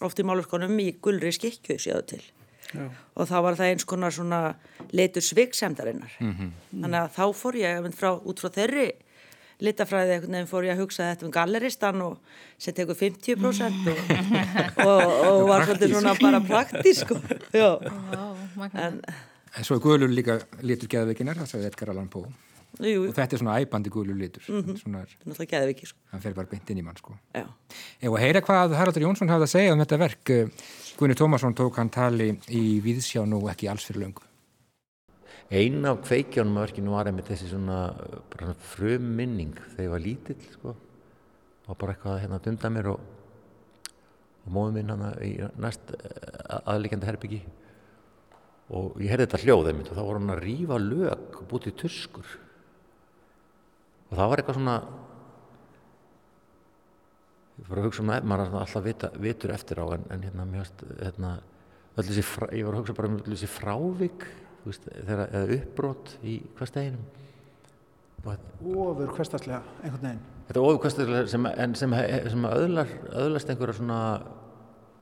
oft 0.01 0.19
í 0.19 0.23
máluskonum 0.23 0.79
í 0.79 0.95
gulri 1.01 1.33
skikju 1.35 1.77
séðu 1.81 2.03
til 2.13 2.23
Já. 2.73 2.87
og 3.15 3.27
þá 3.29 3.37
var 3.45 3.55
það 3.55 3.69
eins 3.71 3.85
konar 3.87 4.11
svona 4.11 4.41
leitur 4.91 5.23
sviksemdarinnar. 5.23 6.17
Mm 6.19 6.33
-hmm. 6.33 6.49
þannig 6.81 6.99
að 6.99 7.11
þá 7.17 7.25
fór 7.33 7.55
ég 7.55 7.91
frá, 7.95 8.11
út 8.19 8.39
frá 8.39 8.49
þeirri 8.49 8.91
litafræði 9.63 10.13
einhvern 10.13 10.35
veginn 10.35 10.49
fór 10.49 10.67
ég 10.67 10.75
að 10.75 10.83
hugsa 10.83 11.07
þetta 11.09 11.25
um 11.25 11.31
galleristan 11.31 12.01
og 12.05 12.17
setja 12.61 12.83
eitthvað 12.83 12.99
50% 13.01 13.87
og, 13.93 14.01
og, 14.89 15.01
og 15.29 15.47
var 15.49 15.65
svolítið 15.65 15.95
svona 15.95 16.13
bara 16.21 16.41
praktísk 16.45 17.13
en, 18.73 19.01
en 19.01 19.63
svo 19.63 19.79
er 19.79 19.81
gulur 19.81 20.13
líka 20.13 20.39
litur 20.61 20.91
geðveikinar, 20.91 21.39
það 21.41 21.47
sagði 21.53 21.71
Edgar 21.71 21.93
Allan 21.93 22.11
Poe 22.13 22.29
og 22.77 23.13
þetta 23.15 23.35
er 23.35 23.41
svona 23.41 23.57
æbandi 23.61 23.91
gulur 23.93 24.17
litur 24.17 24.43
mm 24.47 24.61
-hmm. 24.61 24.77
svona 24.81 25.01
er, 25.01 25.15
náttúrulega 25.25 25.51
geðveikir 25.53 25.87
sko. 25.87 25.99
hann 26.11 26.21
fer 26.21 26.33
bara 26.33 26.47
beint 26.47 26.69
inn 26.69 26.77
í 26.77 26.83
mann 26.83 26.97
sko. 26.97 27.17
ef 27.33 28.11
að 28.11 28.19
heyra 28.19 28.41
hvað 28.41 28.75
Haraldur 28.77 29.01
Jónsson 29.01 29.29
hafði 29.29 29.43
að 29.43 29.55
segja 29.55 29.73
um 29.73 29.79
þetta 29.79 29.97
verk 29.97 30.29
eh, 30.29 30.47
Gunni 30.97 31.15
Tómasson 31.15 31.55
tók 31.55 31.75
hann 31.77 31.89
tali 31.89 32.39
í 32.49 32.81
Víðsjá 32.81 33.25
nú 33.25 33.47
ekki 33.49 33.69
alls 33.69 33.85
fyrir 33.85 34.05
löngu 34.05 34.23
eina 35.49 35.91
af 35.91 36.01
kveikjónum 36.03 36.57
að 36.57 36.65
verkinu 36.67 36.91
var 36.91 37.07
einmitt 37.07 37.27
þessi 37.27 37.49
svona, 37.49 37.93
svona 38.35 38.53
frum 38.53 39.03
minning 39.15 39.55
þegar 39.75 39.83
ég 39.83 39.91
var 39.91 39.99
lítill 39.99 40.41
sko. 40.53 40.75
og 41.67 41.77
bara 41.77 41.93
eitthvað 41.93 42.21
hérna 42.21 42.39
dunda 42.39 42.69
mér 42.69 42.87
og, 42.87 42.99
og 44.45 44.51
móðum 44.51 44.73
minn 44.73 44.89
hann 44.89 45.05
í 45.23 45.37
næst 45.57 45.93
aðlikjandi 46.65 47.07
herbyggi 47.07 47.41
og 48.75 48.99
ég 48.99 49.11
heyrði 49.11 49.27
þetta 49.27 49.43
hljóð 49.43 49.69
einmitt 49.71 49.91
og 49.91 49.97
þá 49.97 50.03
var 50.03 50.19
hann 50.19 50.35
að 50.35 50.43
rífa 50.43 50.79
lög 50.83 51.39
og 51.39 51.47
bútið 51.47 51.77
tuskur 51.83 52.27
og 54.07 54.15
það 54.15 54.31
var 54.31 54.41
eitthvað 54.41 54.59
svona 54.59 54.77
ég 57.57 57.69
var 57.69 57.81
að 57.81 57.87
hugsa 57.89 58.03
um 58.03 58.11
það 58.13 58.27
maður 58.31 58.47
er 58.47 58.57
alltaf 58.61 58.85
vita, 58.85 59.11
vitur 59.27 59.53
eftir 59.55 59.81
á 59.81 59.85
en, 59.97 60.03
en 60.13 60.25
hérna, 60.27 60.47
mjög, 60.51 60.83
hérna 61.01 61.31
frá- 61.97 62.51
ég 62.53 62.67
var 62.67 62.75
að 62.75 62.81
hugsa 62.83 62.97
bara 62.97 63.11
um 63.11 63.21
þessi 63.25 63.49
frávik 63.49 64.27
veist, 64.67 64.89
þegar, 64.93 65.31
eða 65.31 65.57
uppbrot 65.57 66.17
í 66.23 66.39
hversteginum 66.57 67.05
ofur 68.27 69.11
hverstaslega 69.15 69.61
einhvern 69.83 70.03
veginn. 70.03 70.25
Þetta 70.47 70.59
er 70.59 70.67
ókvæmstulega 70.71 71.27
sem, 71.31 71.47
sem, 71.79 71.93
sem 72.31 72.47
öðlar, 72.49 72.91
öðlast 73.21 73.51
einhverja 73.51 73.77
svona 73.77 73.99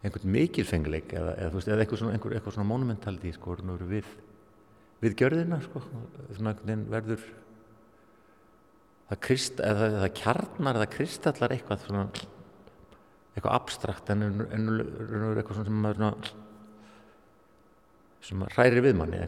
einhvern 0.05 0.31
mikilfengleik 0.35 1.13
eða, 1.15 1.33
eða, 1.39 1.53
veist, 1.55 1.69
eða 1.71 1.85
eitthvað 1.85 2.01
svona, 2.01 2.15
einhver, 2.17 2.35
eitthvað 2.37 2.57
svona 2.57 2.69
monumentaldi 2.69 3.33
sko, 3.33 3.55
við, 3.89 4.11
við 5.01 5.17
gjörðina 5.21 5.61
sko, 5.65 5.81
svona 6.35 6.53
einhvern 6.53 6.69
veginn 6.69 6.85
verður 6.93 7.25
það, 9.09 9.19
krist, 9.27 9.59
eða, 9.61 9.89
það 10.01 10.13
kjarnar 10.21 10.79
eða 10.79 10.89
kristallar 10.95 11.53
eitthvað 11.55 11.83
svona 11.85 12.05
eitthvað 13.35 13.53
abstrakt 13.57 14.09
en 14.13 14.23
en- 14.29 14.47
en 14.55 14.67
raun 14.71 15.25
og 15.25 15.29
veru 15.33 15.41
eitthvað 15.43 15.65
sem 15.67 15.81
maður 15.83 15.99
svona 16.01 16.33
sem 18.25 18.45
hræri 18.55 18.81
við 18.81 18.95
manni 18.97 19.19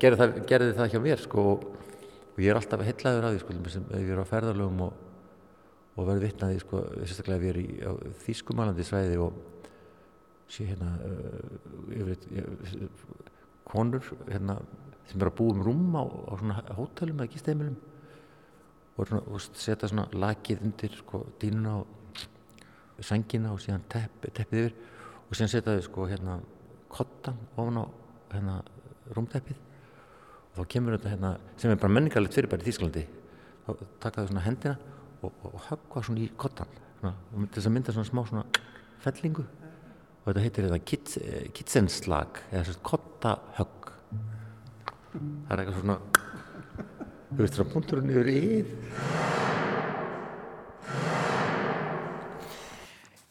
gerði 0.00 0.16
það, 0.22 0.38
gerði 0.48 0.76
það 0.78 0.92
hjá 0.94 1.00
mér 1.04 1.20
sko 1.22 1.44
og 1.52 2.38
ég 2.40 2.48
er 2.52 2.60
alltaf 2.60 2.84
heillaður 2.86 3.26
að 3.28 3.34
því 3.36 3.42
sko, 3.42 3.56
sem 3.74 3.84
ég 3.98 4.12
er 4.14 4.22
á 4.22 4.30
ferðarlögum 4.30 4.80
og, 4.86 5.04
og 5.98 6.06
verður 6.08 6.24
vitnaði 6.28 6.62
sko, 6.62 6.80
sérstaklega 7.02 7.38
ef 7.38 7.44
ég 7.44 7.52
er 7.52 7.60
í 7.60 7.68
á 7.84 7.92
þýskumalandi 8.24 8.86
svæði 8.86 9.18
og 9.20 9.32
sé 10.48 10.64
hérna 10.70 10.94
uh, 11.04 11.92
yfirleitt, 11.92 12.24
ég, 12.32 12.88
konur 13.68 14.00
hérna, 14.30 14.56
sem 15.10 15.20
er 15.20 15.28
að 15.28 15.36
búa 15.42 15.52
um 15.58 15.64
rúm 15.66 15.98
á, 15.98 16.04
á 16.08 16.72
hótelum 16.78 17.18
eða 17.20 17.32
gisteimilum 17.34 17.76
og, 18.98 19.06
svona, 19.06 19.40
setja 19.54 19.88
svona 19.88 20.06
lakið 20.12 20.64
undir 20.66 20.96
sko, 20.98 21.22
dýnuna 21.40 21.76
og 21.78 23.04
sængina 23.04 23.52
og 23.54 23.62
síðan 23.62 23.84
tepp, 23.90 24.26
teppið 24.34 24.64
yfir 24.64 24.74
og 25.28 25.36
síðan 25.38 25.52
setja 25.52 25.76
þau 25.76 25.86
sko 25.86 26.08
hérna 26.10 26.38
kottan 26.90 27.38
ofan 27.54 27.78
á 27.78 27.84
hérna 28.34 28.56
rúmteppið. 29.14 29.60
Og 30.50 30.58
þá 30.58 30.72
kemur 30.74 30.96
þetta 30.96 31.12
hérna 31.14 31.32
sem 31.56 31.70
er 31.70 31.80
bara 31.80 31.94
menningarlegt 31.94 32.34
fyrirbæri 32.34 32.66
í 32.66 32.70
Þýskalandi 32.70 33.04
þá 33.66 33.70
taka 34.02 34.24
þau 34.24 34.32
svona 34.32 34.46
hendina 34.48 34.76
og, 35.22 35.30
og, 35.30 35.52
og 35.52 35.62
höggva 35.68 36.04
svona 36.04 36.24
í 36.24 36.30
kottan 36.40 36.74
svona, 36.98 37.14
og 37.14 37.48
þess 37.54 37.70
að 37.70 37.76
mynda 37.76 37.94
svona 37.94 38.10
smá 38.10 38.22
svona 38.26 38.44
fellingu. 39.04 39.46
Og 40.24 40.32
þetta 40.32 40.44
heitir 40.44 40.66
þetta 40.66 40.84
kits, 40.84 41.18
eh, 41.22 41.44
kitsenslag 41.54 42.42
eða 42.50 42.66
svona 42.66 42.86
kottahögg 42.90 43.92
það 45.12 45.52
er 45.54 45.62
eitthvað 45.62 45.78
svona 45.82 45.98
þú 47.28 47.42
veist 47.42 47.54
svona 47.58 47.72
punkturinn 47.74 48.10
yfir 48.14 48.28
íð 48.34 48.66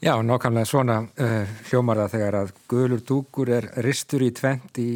Já, 0.01 0.13
nákvæmlega 0.21 0.69
svona 0.69 0.99
uh, 1.09 1.47
hljómar 1.71 1.97
það 2.03 2.11
þegar 2.13 2.35
að 2.43 2.51
gulur 2.69 3.01
dúkur 3.09 3.49
er 3.57 3.65
ristur 3.83 4.21
í 4.23 4.29
tvent 4.37 4.77
í 4.79 4.89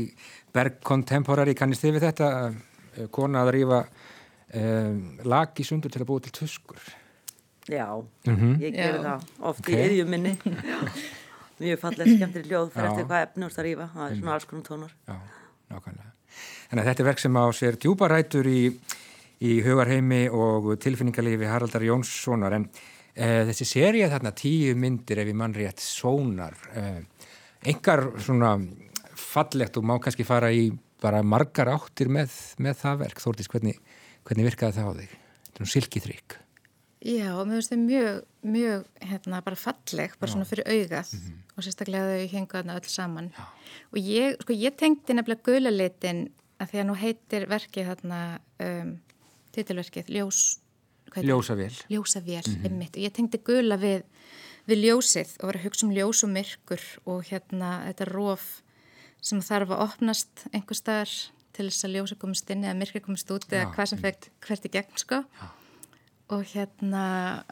Berg 0.53 0.77
Contemporary, 0.85 1.55
kannist 1.57 1.81
þið 1.83 1.95
við 1.97 2.05
þetta 2.05 2.27
uh, 2.45 3.07
kona 3.15 3.41
að 3.41 3.49
rífa 3.57 3.79
uh, 3.81 4.93
lag 5.25 5.57
í 5.57 5.65
sundur 5.65 5.91
til 5.93 6.03
að 6.03 6.09
búa 6.11 6.23
til 6.27 6.35
tuskur 6.37 6.81
Já, 7.71 7.87
Mhm. 8.27 8.55
ég 8.61 8.73
gerði 8.77 9.01
Já. 9.01 9.03
það 9.05 9.25
oft 9.49 9.59
Ok. 9.61 9.69
í 9.69 9.75
eðjum 9.79 10.09
minni. 10.09 10.31
Mjög 11.61 11.77
fallega 11.79 12.15
skemmtir 12.17 12.47
hljóð 12.49 12.71
fyrir 12.73 12.87
eftir 12.89 13.05
hvað 13.05 13.25
efni 13.27 13.45
úrst 13.45 13.59
að 13.61 13.67
rífa. 13.67 13.85
Það 13.93 14.05
er 14.09 14.15
svona 14.17 14.33
alls 14.33 14.47
konar 14.49 14.65
tónar. 14.65 14.95
Já, 15.07 15.15
nákvæmlega 15.69 16.10
Þannig 16.71 16.85
að 16.85 16.87
þetta 16.87 17.03
er 17.03 17.07
verk 17.09 17.19
sem 17.19 17.35
á 17.35 17.45
sér 17.51 17.77
djúparætur 17.83 18.47
í, 18.47 18.59
í 19.43 19.55
hugarheimi 19.65 20.21
og 20.31 20.69
tilfinningarlifi 20.79 21.49
Haraldar 21.49 21.83
Jónssonar 21.83 22.55
en 22.55 22.69
uh, 22.71 23.41
þessi 23.49 23.67
seria 23.67 24.07
þarna 24.13 24.31
tíu 24.31 24.77
myndir 24.79 25.19
ef 25.19 25.27
ég 25.27 25.35
mann 25.35 25.55
rétt 25.57 25.83
sónar 25.83 26.55
uh, 26.71 27.01
engar 27.67 28.05
svona 28.23 28.53
fallegt 29.19 29.81
og 29.81 29.89
má 29.91 29.97
kannski 29.99 30.23
fara 30.23 30.53
í 30.55 30.69
bara 31.03 31.19
margar 31.27 31.73
áttir 31.73 32.07
með, 32.07 32.31
með 32.63 32.79
það 32.85 33.03
verk 33.03 33.19
Þórdís, 33.19 33.51
hvernig, 33.51 33.83
hvernig 34.23 34.47
virkaði 34.47 34.79
það 34.79 34.87
á 34.87 34.93
þig? 35.01 35.19
Þetta 35.43 35.59
er 35.59 35.65
nú 35.65 35.71
silkiþrygg 35.75 36.41
Já, 37.01 37.31
mér 37.41 37.57
finnst 37.57 37.71
þau 37.71 37.79
mjög, 37.81 38.17
mjög, 38.45 38.83
hérna, 39.09 39.39
bara 39.41 39.57
falleg, 39.57 40.11
bara 40.21 40.31
svona 40.31 40.45
fyrir 40.45 40.67
augað 40.69 41.15
og 41.57 41.65
sérstaklega 41.65 42.11
þau 42.11 42.27
hengu 42.35 42.53
þarna 42.59 42.75
öll 42.77 42.91
saman. 42.93 43.29
Já. 43.33 43.47
Og 43.89 43.97
ég, 44.05 44.35
sko, 44.43 44.53
ég 44.53 44.75
tengdi 44.77 45.15
nefnilega 45.17 45.41
gula 45.47 45.71
litin 45.73 46.27
að 46.61 46.71
því 46.71 46.81
að 46.81 46.87
nú 46.89 46.97
heitir 47.01 47.47
verkið 47.51 47.89
þarna, 47.91 48.19
um, 48.65 48.91
titilverkið, 49.55 50.11
ljós? 50.15 50.41
Ljósavél 51.11 51.73
Ljósavél, 51.91 52.45
mm 52.47 52.67
einmitt. 52.69 52.95
Og 52.95 53.03
ég 53.03 53.13
tengdi 53.15 53.41
gula 53.43 53.75
við, 53.81 54.05
við 54.69 54.85
ljósið 54.85 55.33
og 55.41 55.49
var 55.49 55.59
að 55.59 55.65
hugsa 55.65 55.87
um 55.87 55.95
ljós 55.95 56.23
og 56.23 56.31
myrkur 56.31 56.85
og 57.03 57.25
hérna 57.27 57.71
þetta 57.89 58.07
rof 58.13 58.45
sem 59.21 59.41
þarf 59.43 59.73
að 59.75 59.83
opnast 59.89 60.45
einhver 60.53 60.79
staðar 60.79 61.11
til 61.51 61.67
þess 61.67 61.85
að 61.85 61.97
ljósa 61.97 62.15
komist 62.21 62.53
inn 62.53 62.63
eða 62.63 62.77
myrkur 62.79 63.03
komist 63.09 63.33
út 63.33 63.49
eða 63.51 63.65
Já, 63.67 63.73
hvað 63.75 63.89
sem 63.91 63.99
fekk 64.05 64.29
hvert 64.45 64.69
í 64.69 64.71
gegn, 64.77 65.01
sko. 65.01 65.19
Já 65.25 65.49
og 66.31 66.43
hérna 66.47 67.43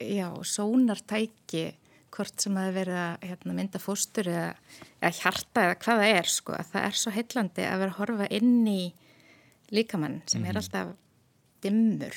já, 0.00 0.32
sónartæki 0.42 1.76
hvort 2.14 2.42
sem 2.42 2.56
það 2.56 2.68
er 2.68 2.76
verið 2.76 2.98
að 3.00 3.26
hérna, 3.28 3.56
mynda 3.56 3.80
fóstur 3.82 4.30
eða, 4.30 4.48
eða 4.98 5.12
hjarta 5.20 5.64
eða 5.66 5.76
hvað 5.84 6.02
það 6.02 6.14
er 6.18 6.30
sko, 6.34 6.56
að 6.56 6.72
það 6.72 6.86
er 6.88 6.98
svo 7.00 7.12
heillandi 7.14 7.66
að 7.66 7.82
vera 7.82 7.94
að 7.94 8.00
horfa 8.00 8.28
inn 8.40 8.56
í 8.70 8.80
líkamann 9.70 10.20
sem 10.30 10.46
er 10.48 10.58
alltaf 10.58 10.94
dimmur 11.62 12.16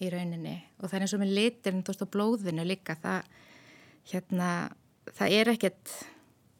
í 0.00 0.10
rauninni. 0.12 0.56
Og 0.80 0.88
það 0.88 0.96
er 0.98 1.06
eins 1.06 1.14
og 1.16 1.22
með 1.22 1.34
veist, 1.36 2.04
á 2.04 2.12
blóðinu 2.12 2.66
líka 2.66 2.96
það, 3.00 3.30
hérna 4.12 4.50
það 5.16 5.36
er 5.38 5.52
ekkert 5.54 5.94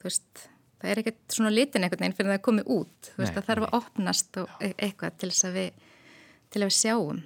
veist, 0.04 0.46
það 0.80 0.92
er 0.92 1.02
ekkert 1.02 1.36
svona 1.36 1.52
litin 1.52 1.84
einhvern 1.84 2.04
veginn 2.04 2.16
fyrir 2.16 2.32
það 2.32 2.38
að 2.38 2.46
komi 2.48 2.64
út, 2.66 3.12
veist, 3.16 3.32
Nei, 3.32 3.36
það 3.36 3.48
þarf 3.50 3.66
að 3.66 3.76
opnast 3.80 4.40
og 4.40 4.54
e- 4.64 4.74
eitthvað 4.76 5.20
til 5.20 5.30
að 5.32 5.58
við 5.58 5.86
til 6.50 6.62
að 6.62 6.70
við 6.70 6.78
sjáum. 6.80 7.20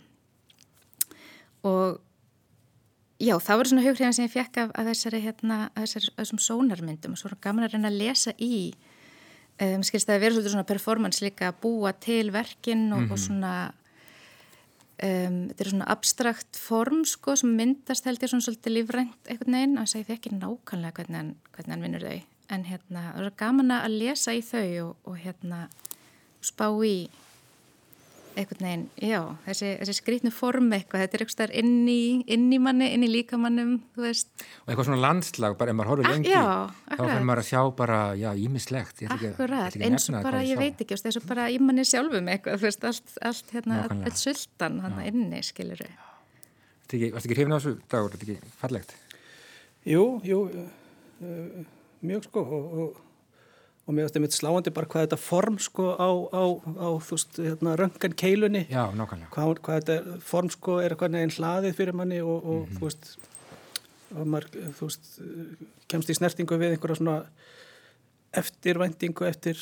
Og 1.64 2.00
já, 3.24 3.34
það 3.40 3.60
voru 3.60 3.72
svona 3.72 3.84
hughrifin 3.84 4.16
sem 4.16 4.26
ég 4.28 4.34
fekk 4.34 4.58
af, 4.62 4.74
af 4.74 4.90
þessari 4.90 5.22
hérna, 5.24 5.60
af 5.72 5.86
þessari, 5.86 6.12
þessum 6.18 6.42
sónarmyndum 6.44 7.14
og 7.16 7.20
svo 7.20 7.30
gaman 7.44 7.66
að 7.66 7.76
reyna 7.76 7.92
að 7.92 8.00
lesa 8.02 8.34
í 8.42 8.56
um, 9.60 9.84
skilst 9.86 10.08
það 10.08 10.18
að 10.18 10.24
vera 10.24 10.36
svolítið 10.36 10.54
svona 10.56 10.68
performance 10.68 11.24
líka 11.24 11.50
að 11.50 11.58
búa 11.64 11.94
til 12.04 12.28
verkin 12.34 12.86
og, 12.96 13.08
og 13.14 13.20
svona 13.20 13.54
um, 15.02 15.40
þetta 15.50 15.64
er 15.64 15.72
svona 15.72 15.88
abstrakt 15.94 16.60
form 16.60 17.02
sko 17.08 17.36
sem 17.40 17.54
myndast 17.58 18.06
held 18.08 18.22
ég 18.22 18.32
svona 18.32 18.46
svolítið 18.46 18.78
lífrænt 18.78 19.32
einhvern 19.32 19.58
veginn 19.58 19.80
og 19.80 19.90
ég 19.90 20.08
þekki 20.10 20.36
nákvæmlega 20.36 20.96
hvernig 20.98 21.20
hann, 21.20 21.34
hvernig 21.56 21.76
hann 21.76 21.86
vinnur 21.88 22.08
þau. 22.08 22.22
En 22.52 22.64
hérna, 22.68 23.02
það 23.14 23.22
var 23.22 23.36
gaman 23.40 23.76
að 23.78 23.98
lesa 24.02 24.34
í 24.36 24.42
þau 24.44 24.66
og, 24.84 24.96
og 25.08 25.20
hérna 25.22 25.66
spá 26.44 26.68
í 26.84 26.96
einhvern 28.36 28.64
veginn, 28.66 28.84
já, 29.00 29.18
þessi, 29.46 29.68
þessi 29.80 29.94
skrítnu 29.98 30.30
form 30.34 30.70
eitthvað, 30.74 31.04
þetta 31.04 31.16
er 31.18 31.24
eitthvað 31.24 31.52
inn 31.60 31.74
í, 31.90 31.98
inn 32.34 32.46
í 32.54 32.58
manni, 32.62 32.88
inn 32.96 33.06
í 33.06 33.10
líkamannum, 33.10 33.74
þú 33.94 34.04
veist. 34.06 34.30
og 34.64 34.72
eitthvað 34.72 34.88
svona 34.88 35.00
landslag, 35.04 35.56
bara 35.60 35.74
ef 35.74 35.78
maður 35.78 35.92
horfir 35.92 36.08
Ah, 36.08 36.14
lengi 36.16 36.32
já, 36.32 36.42
þá 36.90 37.02
fyrir 37.04 37.28
maður 37.30 37.42
að 37.44 37.48
sjá 37.50 37.60
bara, 37.82 37.98
já, 38.18 38.28
ímislegt 38.46 39.04
Akkurat, 39.14 39.78
eins 39.88 40.08
og 40.10 40.18
bara, 40.26 40.42
ég 40.46 40.58
veit 40.60 40.82
ekki, 40.84 40.98
eins 40.98 41.20
og 41.20 41.28
bara 41.30 41.46
í 41.50 41.60
manni 41.62 41.86
sjálfum 41.88 42.28
eitthvað, 42.34 42.58
þú 42.62 42.68
veist, 42.70 42.88
allt, 42.90 43.14
allt 43.30 43.54
hérna, 43.54 43.80
allt 43.94 44.20
sultan 44.20 44.80
hann 44.84 44.98
inni, 45.06 45.42
skilur 45.46 45.84
við. 45.84 45.94
Ekki, 46.94 47.08
varstu 47.14 47.26
ekki 47.30 47.38
hrifin 47.40 47.54
á 47.54 47.58
þessu 47.58 47.76
dagur, 47.90 48.12
þetta 48.14 48.26
ekki 48.28 48.52
fallegt? 48.60 48.92
Jú, 49.88 50.04
jú, 50.24 50.38
uh, 50.54 51.64
mjög 52.04 52.28
sko 52.28 52.44
og, 52.44 53.00
og, 53.84 53.92
mér 53.92 54.06
finnst 54.06 54.16
einmitt 54.18 54.36
sláandi 54.36 54.72
bara 54.74 54.88
hvað 54.90 55.06
þetta 55.06 55.20
form 55.20 55.58
sko 55.62 55.90
á, 56.00 56.08
á, 56.32 56.44
á 56.80 56.88
þú 57.04 57.16
veist, 57.18 57.38
hérna, 57.40 57.76
röngan 57.80 58.16
keilunni 58.16 58.64
Já, 58.70 58.86
nákvæmlega. 58.96 59.30
hvað, 59.34 59.60
hvað 59.66 59.80
þetta 59.82 60.18
form 60.24 60.50
sko 60.54 60.78
er 60.80 60.94
eitthvað 60.94 61.14
neginn 61.16 61.36
hlaðið 61.36 61.78
fyrir 61.78 61.98
manni 62.00 62.20
og, 62.24 62.44
og 62.44 62.74
þú 62.76 62.88
veist 62.88 63.10
og 64.14 64.28
maður, 64.30 64.50
þú 64.78 64.88
veist 64.88 65.10
kemst 65.90 66.12
í 66.12 66.16
snertingu 66.16 66.58
við 66.60 66.76
einhverja 66.76 67.00
svona 67.00 67.18
eftirvæntingu 68.34 69.26
eftir 69.28 69.58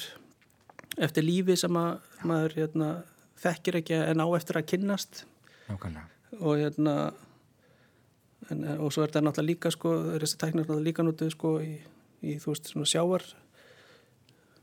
eftir 1.01 1.25
lífi 1.25 1.57
sem 1.57 1.77
að 1.77 2.25
maður 2.29 2.57
hérna, 2.61 2.89
þekkir 3.43 3.81
ekki 3.81 3.99
en 3.99 4.23
á 4.23 4.27
eftir 4.37 4.61
að 4.61 4.69
kynnast 4.75 5.23
Nákvæmlega. 5.69 6.07
og 6.41 6.59
hérna 6.61 6.97
en, 8.51 8.65
og 8.79 8.93
svo 8.93 9.05
er 9.05 9.11
þetta 9.11 9.23
náttúrulega 9.25 9.51
líka 9.51 9.73
sko, 9.73 9.95
þessi 10.21 10.39
tæknar 10.41 10.67
náttúrulega 10.67 10.89
líka 10.89 11.07
nútið 11.07 11.33
sko 11.35 11.55
í, 11.65 11.73
í 12.23 12.37
þú 12.43 12.53
veist 12.53 12.73
svona 12.73 12.91
sjávar 12.93 13.25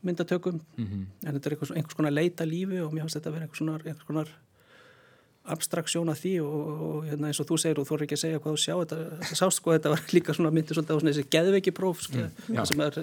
myndatökum. 0.06 0.62
Mhm. 0.78 1.08
en 1.26 1.34
þetta 1.36 1.50
er 1.50 1.56
einhvers, 1.56 1.72
einhvers 1.76 1.98
konar 1.98 2.14
leita 2.16 2.46
lífi 2.46 2.80
og 2.84 2.94
mér 2.94 3.06
finnst 3.06 3.20
þetta 3.20 3.30
að 3.30 3.36
vera 3.38 3.48
einhvers 3.48 3.60
konar, 3.64 3.82
einhvers 3.86 4.08
konar 4.08 4.30
abstraksjón 5.50 6.12
af 6.12 6.20
því 6.22 6.34
og, 6.44 6.70
og 6.86 7.06
hérna, 7.08 7.30
eins 7.30 7.40
og 7.42 7.48
þú 7.50 7.58
segir 7.62 7.80
og 7.82 7.88
þú 7.90 7.96
er 7.96 8.04
ekki 8.06 8.18
að 8.18 8.22
segja 8.24 8.42
hvað 8.44 8.56
þú 8.56 8.62
sjá 8.64 8.76
þetta, 8.82 9.30
sást 9.40 9.58
sko, 9.58 9.74
þetta 9.74 9.94
var 9.94 10.04
líka 10.16 10.36
svona 10.38 10.52
myndið 10.54 10.78
svolítið 10.78 10.94
á 10.94 11.00
svona 11.00 11.14
þessi 11.14 11.34
geðveiki 11.36 11.74
próf 11.80 12.04
sko, 12.06 12.26
mm, 12.28 12.60
sem 12.70 12.84
er 12.86 13.00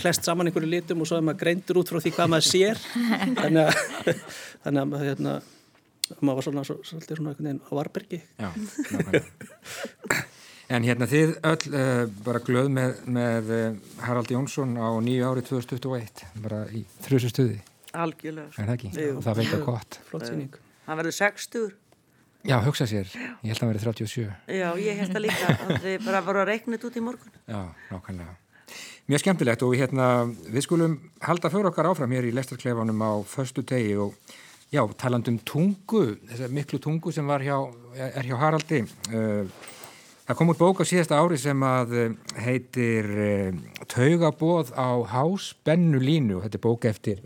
klest 0.00 0.28
saman 0.28 0.50
einhverju 0.50 0.70
litum 0.70 1.04
og 1.04 1.10
svo 1.10 1.20
er 1.20 1.26
maður 1.26 1.42
greindur 1.44 1.80
út 1.82 1.92
frá 1.92 2.00
því 2.00 2.14
hvað 2.16 2.32
maður 2.34 2.48
sér. 2.48 2.82
Þannig 3.42 3.62
að, 3.66 4.20
þannig 4.64 4.96
að 5.00 5.06
hérna, 5.10 5.36
maður 6.20 6.40
var 6.40 6.48
svona 6.48 6.66
svolítið 6.70 7.20
svona 7.20 7.34
einhvern 7.34 7.50
veginn 7.50 7.64
á 7.68 7.72
varbergi 7.80 8.22
Já, 8.40 8.50
nákvæmlega 8.94 10.28
En 10.70 10.84
hérna 10.86 11.06
þið 11.10 11.32
öll 11.50 11.72
uh, 11.74 12.04
bara 12.22 12.40
glöð 12.46 12.68
með, 12.70 12.98
með 13.10 13.48
uh, 13.56 13.62
Harald 14.04 14.30
Jónsson 14.30 14.76
á 14.78 14.86
nýju 15.02 15.26
ári 15.26 15.42
2021 15.48 16.20
bara 16.44 16.60
í 16.70 16.84
þrjusu 17.02 17.30
stuði. 17.32 17.56
Algjörlega. 17.90 18.52
Er 18.54 18.68
það 18.68 18.74
ekki? 18.76 18.90
Jú. 18.94 19.16
Það 19.24 19.40
veit 19.40 19.54
að 19.56 19.64
gott. 19.66 19.98
Flott 20.10 20.28
síning 20.28 20.58
Hann 20.86 21.00
verður 21.00 21.16
60 21.16 21.72
Já, 22.46 22.54
hugsa 22.64 22.86
sér, 22.88 23.10
ég 23.10 23.50
held 23.50 23.58
að 23.58 23.64
hann 23.64 23.72
verði 23.74 23.82
37 23.84 24.22
Já, 24.56 24.68
ég 24.80 25.00
held 25.02 25.18
að 25.18 25.24
líka 25.26 25.56
þið 25.82 26.06
bara 26.06 26.22
voru 26.24 26.40
að 26.40 26.48
reikna 26.48 26.78
út 26.80 26.96
í 26.96 27.02
morgun. 27.04 27.34
Já, 27.50 27.58
nákvæmlega. 27.90 28.36
Mjög 29.10 29.24
skemmtilegt 29.24 29.64
og 29.66 29.74
hérna 29.76 30.06
við 30.46 30.64
skulum 30.64 30.94
halda 31.26 31.50
fyrir 31.52 31.68
okkar 31.68 31.90
áfram 31.90 32.14
hér 32.14 32.30
í 32.30 32.32
lestarklefanum 32.38 33.02
á 33.02 33.12
förstu 33.28 33.66
tegi 33.66 33.98
og 34.00 34.14
já, 34.70 34.80
talandum 35.02 35.36
tungu 35.42 36.04
þessar 36.30 36.54
miklu 36.54 36.80
tungu 36.80 37.12
sem 37.12 37.28
hjá 37.42 37.58
er 38.06 38.30
hjá 38.30 38.36
Haraldi 38.38 38.84
uh, 38.86 39.44
Það 40.30 40.36
kom 40.38 40.50
út 40.52 40.58
bók 40.62 40.78
á 40.78 40.86
síðasta 40.86 41.16
ári 41.18 41.36
sem 41.42 41.62
að 41.66 41.94
eh, 41.98 42.10
heitir 42.38 43.06
uh, 43.10 43.56
Taugabóð 43.90 44.68
á 44.78 45.02
hásbennu 45.10 45.98
línu 45.98 46.36
og 46.38 46.44
þetta 46.44 46.58
er 46.60 46.62
bók 46.62 46.86
eftir 46.86 47.24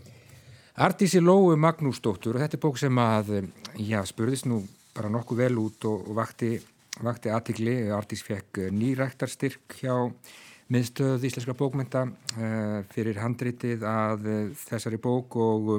Artísi 0.81 1.21
Lóu 1.21 1.53
Magnúsdóttur 1.53 2.33
og 2.33 2.41
þetta 2.41 2.57
er 2.57 2.63
bók 2.63 2.81
sem 2.81 2.97
að, 2.97 3.29
já, 3.77 3.99
spurðist 4.09 4.49
nú 4.49 4.63
bara 4.97 5.13
nokkuð 5.13 5.43
vel 5.43 5.61
út 5.67 5.85
og, 5.85 6.01
og 6.01 6.17
vakti, 6.17 6.55
vakti 7.05 7.29
aðtikli. 7.29 7.77
Artís 7.93 8.25
fekk 8.25 8.63
nýræktarstyrk 8.73 9.77
hjá 9.83 9.93
miðstöð 10.73 11.29
Íslenska 11.29 11.53
bókmynda 11.53 12.07
fyrir 12.89 13.21
handritið 13.21 13.85
að 13.85 14.31
þessari 14.65 14.97
bók 14.97 15.37
og 15.37 15.75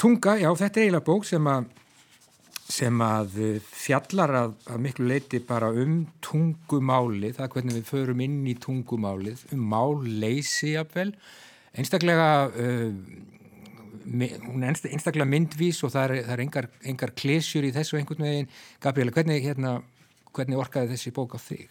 tunga, 0.00 0.38
já, 0.40 0.48
þetta 0.48 0.80
er 0.80 0.86
eiginlega 0.88 1.10
bók 1.12 1.28
sem 1.28 1.52
að 1.52 1.68
sem 2.66 3.02
að 3.04 3.38
fjallar 3.62 4.32
að, 4.40 4.54
að 4.72 4.82
miklu 4.82 5.06
leiti 5.06 5.40
bara 5.46 5.68
um 5.70 6.00
tungumáli, 6.24 7.30
það 7.36 7.44
er 7.46 7.52
hvernig 7.54 7.78
við 7.78 7.88
förum 7.90 8.22
inn 8.24 8.40
í 8.50 8.56
tungumálið, 8.62 9.44
um 9.54 9.64
málleysi 9.70 10.74
jafnvel, 10.74 11.12
einstaklega 11.76 12.30
uh, 12.50 12.90
hún 14.06 14.62
er 14.62 14.74
einstaklega 14.74 15.26
myndvís 15.28 15.82
og 15.86 15.92
það 15.94 16.04
er, 16.08 16.22
það 16.26 16.34
er 16.34 16.42
engar, 16.44 16.68
engar 16.92 17.12
klesjur 17.18 17.66
í 17.66 17.72
þessu 17.74 17.98
einhvern 17.98 18.26
veginn 18.26 18.50
Gabriela, 18.82 19.14
hvernig, 19.14 19.42
hérna, 19.44 19.76
hvernig 20.36 20.60
orkaði 20.62 20.94
þessi 20.94 21.12
bók 21.16 21.34
á 21.34 21.40
þig? 21.42 21.66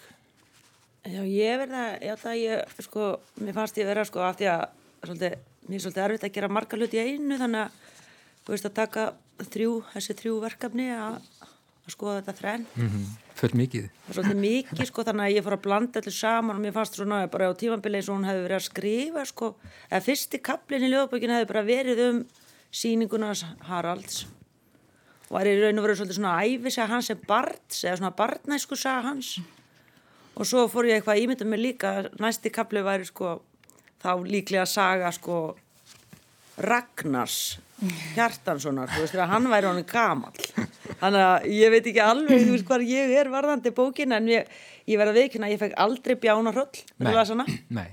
Já, 1.06 1.22
ég 1.22 1.60
verða, 1.62 1.84
já 2.02 2.16
það 2.18 2.40
ég 2.42 2.78
sko, 2.88 3.10
mér 3.44 3.58
fannst 3.58 3.78
ég 3.80 3.88
vera 3.88 4.06
sko 4.08 4.24
af 4.26 4.40
því 4.40 4.50
að 4.52 4.64
svolítið, 5.06 5.36
mér 5.68 5.78
er 5.78 5.84
svolítið 5.84 6.06
erfitt 6.08 6.28
að 6.28 6.38
gera 6.38 6.54
marga 6.58 6.80
hluti 6.80 7.00
í 7.00 7.04
einu 7.06 7.40
þannig 7.42 7.66
að 7.68 7.85
veist 8.54 8.70
að 8.70 8.78
taka 8.80 9.06
þrjú, 9.52 9.84
þessi 9.94 10.16
þrjú 10.22 10.40
verkefni 10.44 10.90
að, 10.94 11.20
að 11.42 11.94
skoða 11.96 12.20
þetta 12.22 12.38
þrenn 12.40 12.68
mm 12.76 12.90
-hmm. 12.90 13.14
Föld 13.36 13.58
mikið. 13.60 13.90
Það 13.92 14.12
er 14.12 14.16
svolítið 14.16 14.38
mikið 14.40 14.88
sko 14.88 15.04
þannig 15.04 15.26
að 15.26 15.34
ég 15.36 15.44
fór 15.44 15.54
að 15.58 15.64
blanda 15.66 16.00
allir 16.00 16.14
saman 16.16 16.56
og 16.56 16.62
mér 16.64 16.74
fannst 16.76 16.96
svona 16.96 17.18
bara 17.28 17.50
á 17.52 17.60
tímanbili 17.60 18.00
eins 18.00 18.08
og 18.08 18.16
hún 18.16 18.28
hefði 18.30 18.44
verið 18.46 18.56
að 18.56 18.64
skrifa 18.70 19.24
sko. 19.28 19.50
Eða 19.90 20.06
fyrsti 20.06 20.40
kaplinn 20.40 20.86
í 20.88 20.92
lögabökinu 20.94 21.36
hefði 21.36 21.50
bara 21.50 21.64
verið 21.68 22.00
um 22.06 22.22
síningunas 22.72 23.44
Haralds. 23.68 24.22
Og 25.28 25.36
var 25.36 25.50
í 25.52 25.58
raun 25.60 25.82
og 25.82 25.88
verið 25.88 26.00
svolítið 26.00 26.20
svona 26.22 26.38
æfisega 26.48 26.88
hans 26.94 27.12
sem 27.12 27.28
barns 27.28 27.84
eða 27.84 27.98
svona 28.00 28.14
barnæsku 28.22 28.80
saga 28.80 29.10
hans. 29.10 29.34
Og 30.40 30.48
svo 30.48 30.64
fór 30.72 30.88
ég 30.88 31.02
eitthvað 31.02 31.26
ímyndað 31.26 31.52
mig 31.52 31.60
líka 31.60 31.94
næsti 32.16 32.54
kapli 32.56 32.86
væri 32.88 33.12
sko 33.12 33.42
þá 34.00 34.12
líklega 34.24 34.66
saga 34.66 35.12
sko 35.12 35.58
Ragnars 36.58 37.60
Hjartanssonar, 38.16 38.88
þú 38.88 39.04
veist, 39.04 39.18
hann 39.20 39.50
væri 39.52 39.68
honum 39.68 39.88
gamal 39.90 40.32
þannig 41.02 41.22
að 41.26 41.48
ég 41.52 41.74
veit 41.74 41.90
ekki 41.92 42.04
alveg 42.04 42.46
þú 42.46 42.54
veist 42.54 42.70
hvað 42.70 42.86
ég 42.88 43.12
er 43.20 43.30
varðandi 43.34 43.74
bókin 43.76 44.16
en 44.16 44.30
ég, 44.32 44.48
ég 44.88 45.00
verði 45.02 45.12
að 45.12 45.20
veikina 45.20 45.50
að 45.50 45.56
ég 45.56 45.62
fekk 45.66 45.76
aldrei 45.84 46.16
bjánarhöll 46.24 46.84
Nei. 47.76 47.90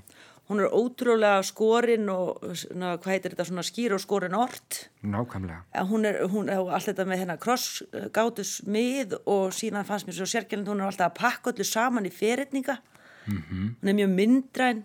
hún 0.53 0.63
er 0.63 0.77
ótrúlega 0.77 1.43
skorinn 1.49 2.07
og 2.13 2.47
na, 2.79 2.95
hvað 2.95 3.11
heitir 3.15 3.35
þetta 3.35 3.49
svona 3.49 3.67
skýr 3.67 3.97
og 3.97 4.03
skorinn 4.03 4.39
ort. 4.39 4.85
Nákvæmlega. 5.03 5.63
Hún 5.91 6.07
er, 6.09 6.19
hún 6.31 6.51
er 6.53 6.63
allt 6.63 6.91
þetta 6.91 7.07
með 7.09 7.23
hérna 7.25 7.39
krossgátus 7.43 8.55
mið 8.69 9.17
og 9.25 9.55
síðan 9.57 9.89
fannst 9.89 10.07
mér 10.07 10.21
svo 10.21 10.31
sérkjörnund 10.31 10.71
hún 10.71 10.83
er 10.85 10.93
alltaf 10.93 11.11
að 11.11 11.21
pakka 11.21 11.55
öllu 11.55 11.67
saman 11.67 12.07
í 12.07 12.15
fyrirtninga 12.15 12.79
mm 12.79 13.39
-hmm. 13.39 13.69
hún 13.81 13.89
er 13.89 13.99
mjög 13.99 14.15
myndræn 14.19 14.85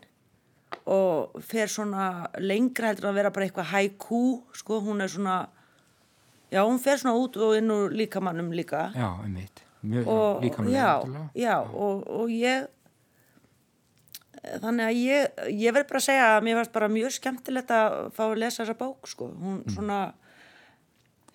og 0.88 1.38
fer 1.44 1.70
svona 1.72 2.28
lengra 2.40 2.92
heldur 2.92 3.10
að 3.12 3.20
vera 3.20 3.32
bara 3.36 3.48
eitthvað 3.48 3.72
haiku 3.74 4.24
sko, 4.56 4.80
hún 4.84 5.04
er 5.04 5.12
svona 5.12 5.38
já, 6.52 6.62
hún 6.64 6.80
fer 6.80 7.00
svona 7.02 7.18
út 7.20 7.38
og 7.40 7.58
inn 7.60 7.72
úr 7.72 7.92
líkamannum 7.92 8.54
líka. 8.56 8.90
Já, 8.96 9.10
einmitt. 9.24 9.64
Mjög 9.84 10.42
líkamannum 10.42 10.74
já, 10.74 10.90
já, 11.36 11.56
og, 11.62 12.08
og 12.08 12.32
ég 12.34 12.68
þannig 14.62 14.86
að 14.86 15.02
ég, 15.02 15.44
ég 15.60 15.76
verð 15.76 15.90
bara 15.90 16.02
að 16.02 16.08
segja 16.08 16.30
að 16.36 16.46
mér 16.48 16.58
varst 16.60 16.74
bara 16.76 16.90
mjög 16.92 17.14
skemmtilegt 17.18 17.74
að 17.74 17.98
fá 18.16 18.24
að 18.30 18.40
lesa 18.44 18.64
þessa 18.64 18.78
bók 18.80 19.10
sko, 19.12 19.30
hún 19.36 19.60
mm. 19.60 19.76
svona 19.76 20.00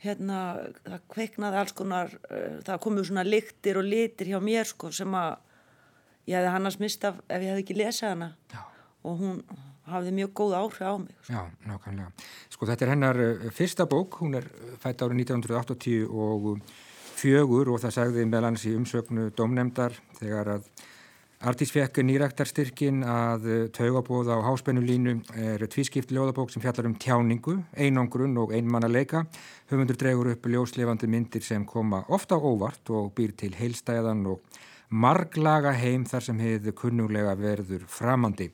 hérna, 0.02 0.40
það 0.86 1.06
kveiknaði 1.14 1.60
alls 1.60 1.76
konar, 1.78 2.12
uh, 2.30 2.58
það 2.66 2.82
komu 2.86 3.04
svona 3.06 3.24
lyktir 3.26 3.78
og 3.78 3.86
litir 3.86 4.32
hjá 4.32 4.40
mér 4.42 4.68
sko 4.68 4.90
sem 4.94 5.14
að 5.18 5.36
ég 6.30 6.38
hefði 6.38 6.54
hannast 6.56 6.82
mista 6.82 7.14
ef 7.28 7.38
ég 7.38 7.52
hefði 7.52 7.64
ekki 7.66 7.78
lesað 7.78 8.14
hana. 8.14 8.30
Já. 8.52 8.62
Og 9.02 9.18
hún 9.20 9.42
hafði 9.90 10.14
mjög 10.20 10.32
góð 10.38 10.56
áhrif 10.60 10.80
á 10.86 10.94
mig 11.02 11.12
sko. 11.18 11.32
Já, 11.34 11.42
nákvæmlega. 11.68 12.28
Sko 12.54 12.70
þetta 12.70 12.86
er 12.86 12.94
hennar 12.94 13.20
uh, 13.24 13.50
fyrsta 13.54 13.88
bók, 13.90 14.20
hún 14.22 14.38
er 14.38 14.48
fætt 14.82 15.02
árið 15.02 15.24
1980 15.26 16.06
og 16.08 16.62
fjögur 17.18 17.74
og 17.74 17.82
það 17.82 17.98
sagði 17.98 18.24
meðlans 18.30 18.64
í 18.66 18.74
umsögnu 18.78 19.30
domnemdar 19.36 19.94
þegar 20.18 20.56
að 20.56 20.72
Artís 21.42 21.72
fekk 21.74 22.04
nýræktarstyrkin 22.06 23.00
að 23.02 23.46
taugabóða 23.74 24.36
á 24.38 24.46
háspennulínu 24.46 25.16
er 25.34 25.64
tvískipt 25.66 26.12
ljóðabók 26.14 26.52
sem 26.54 26.62
fjallar 26.62 26.86
um 26.86 26.94
tjáningu, 26.94 27.56
einangrun 27.74 28.36
og 28.38 28.52
einmannalega. 28.54 29.24
Höfundur 29.66 29.98
dregur 29.98 30.30
upp 30.36 30.46
ljóslefandi 30.46 31.10
myndir 31.10 31.42
sem 31.42 31.64
koma 31.66 32.04
ofta 32.14 32.38
óvart 32.38 32.92
og 32.94 33.10
býr 33.18 33.34
til 33.34 33.56
heilstæðan 33.58 34.22
og 34.30 34.60
marglaga 34.92 35.72
heim 35.76 36.04
þar 36.08 36.26
sem 36.26 36.40
hefur 36.42 36.76
kunnulega 36.82 37.32
verður 37.38 37.84
framandi. 37.90 38.50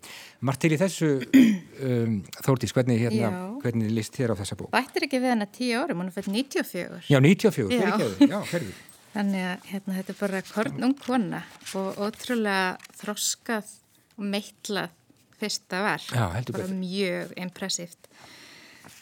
Margt 0.46 0.62
til 0.64 0.74
í 0.76 0.80
þessu, 0.80 1.10
um, 1.26 2.18
Þórtís, 2.46 2.74
hvernig, 2.76 3.00
hérna, 3.02 3.32
hvernig 3.62 3.90
list 3.94 4.16
þér 4.18 4.34
á 4.34 4.40
þessa 4.40 4.58
bók? 4.60 4.70
Bættir 4.74 5.08
ekki 5.08 5.22
við 5.22 5.34
hana 5.34 5.48
tíu 5.50 5.80
árum, 5.82 6.04
hún 6.04 6.12
er 6.12 6.14
fyrir 6.14 6.36
94. 6.36 7.02
Já, 7.10 7.18
94, 7.24 7.66
fyrir 7.72 7.90
ekki 7.94 8.30
já, 8.30 8.38
ferður. 8.52 8.84
Þannig 9.16 9.46
að 9.48 9.68
hérna, 9.72 9.96
þetta 9.98 10.14
er 10.14 10.18
bara 10.20 10.44
kornung 10.52 10.96
kona 11.00 11.42
og 11.80 12.00
ótrúlega 12.06 12.94
þroskað 13.00 13.72
og 14.18 14.26
meitlað 14.34 14.94
fyrsta 15.38 15.82
verk. 15.86 16.10
Já, 16.12 16.24
heldur 16.34 16.58
betur. 16.58 16.74
Mjög 16.78 17.32
impressíft. 17.38 18.10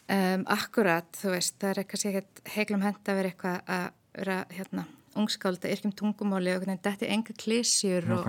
Um, 0.07 0.45
akkurat, 0.55 1.09
þú 1.19 1.33
veist, 1.35 1.57
það 1.59 1.73
er 1.73 1.89
kannski 1.91 2.11
ekkert 2.13 2.43
heglum 2.55 2.85
hend 2.87 3.09
að 3.11 3.19
vera 3.19 3.33
eitthvað 3.33 3.73
að 3.77 3.87
vera 4.17 4.37
hérna, 4.55 4.85
ungskálda, 5.19 5.71
yrkjum 5.73 5.95
tungumáli 5.97 6.55
og 6.57 6.67
þetta 6.67 6.97
er 7.07 7.13
enga 7.17 7.37
klísjur 7.37 8.09
og, 8.17 8.29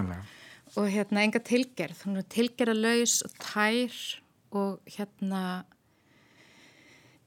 og 0.76 0.88
hérna, 0.92 1.24
enga 1.24 1.40
tilgerð. 1.40 2.06
Hún 2.06 2.22
er 2.22 2.28
tilgerða 2.32 2.78
laus 2.78 3.20
og 3.26 3.36
tær 3.42 3.98
og 4.56 4.80
hérna 4.98 5.66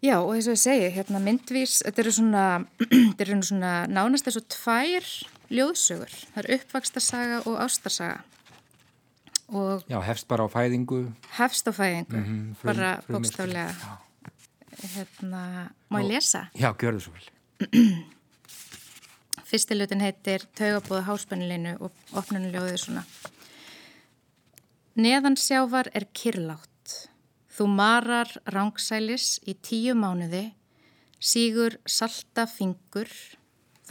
Já 0.00 0.16
og 0.16 0.32
þess 0.32 0.48
að 0.48 0.54
ég 0.54 0.60
segi, 0.62 0.84
hérna 0.94 1.20
myndvís, 1.20 1.74
þetta 1.84 2.00
eru 2.00 2.12
svona, 2.16 2.44
þetta 3.10 3.24
eru 3.26 3.40
svona 3.44 3.72
nánast 3.92 4.24
þessu 4.24 4.40
tvær 4.48 5.08
ljóðsögur. 5.52 6.14
Það 6.32 6.40
er 6.40 6.48
uppvakstarsaga 6.56 7.40
og 7.44 7.58
ástarsaga. 7.60 8.22
Og 9.50 9.84
Já, 9.90 9.98
hefst 10.06 10.28
bara 10.30 10.46
á 10.46 10.48
fæðingu. 10.48 11.02
Hefst 11.36 11.68
á 11.68 11.72
fæðingu, 11.74 12.16
mm 12.16 12.24
-hmm, 12.24 12.54
frum, 12.54 12.70
bara 12.70 13.02
bókstaflega. 13.08 13.74
Hérna, 14.94 15.68
má 15.90 16.00
ég 16.00 16.08
lesa? 16.08 16.48
Já, 16.54 16.72
gjör 16.72 16.96
það 16.96 17.00
svo 17.00 17.12
vel. 17.12 17.28
Fyrstilutin 19.50 19.98
heitir 19.98 20.44
Taugabóða 20.54 21.08
háspennilinu 21.08 21.72
og 21.82 21.96
opnunuljóðið 22.14 22.76
svona. 22.78 23.00
Neðansjávar 24.94 25.90
er 25.90 26.06
kirlátt. 26.14 26.92
Þú 27.50 27.66
marar 27.72 28.30
rángsælis 28.46 29.40
í 29.50 29.56
tíu 29.58 29.96
mánuði, 29.98 30.52
sígur 31.18 31.80
salta 31.82 32.44
fingur, 32.46 33.10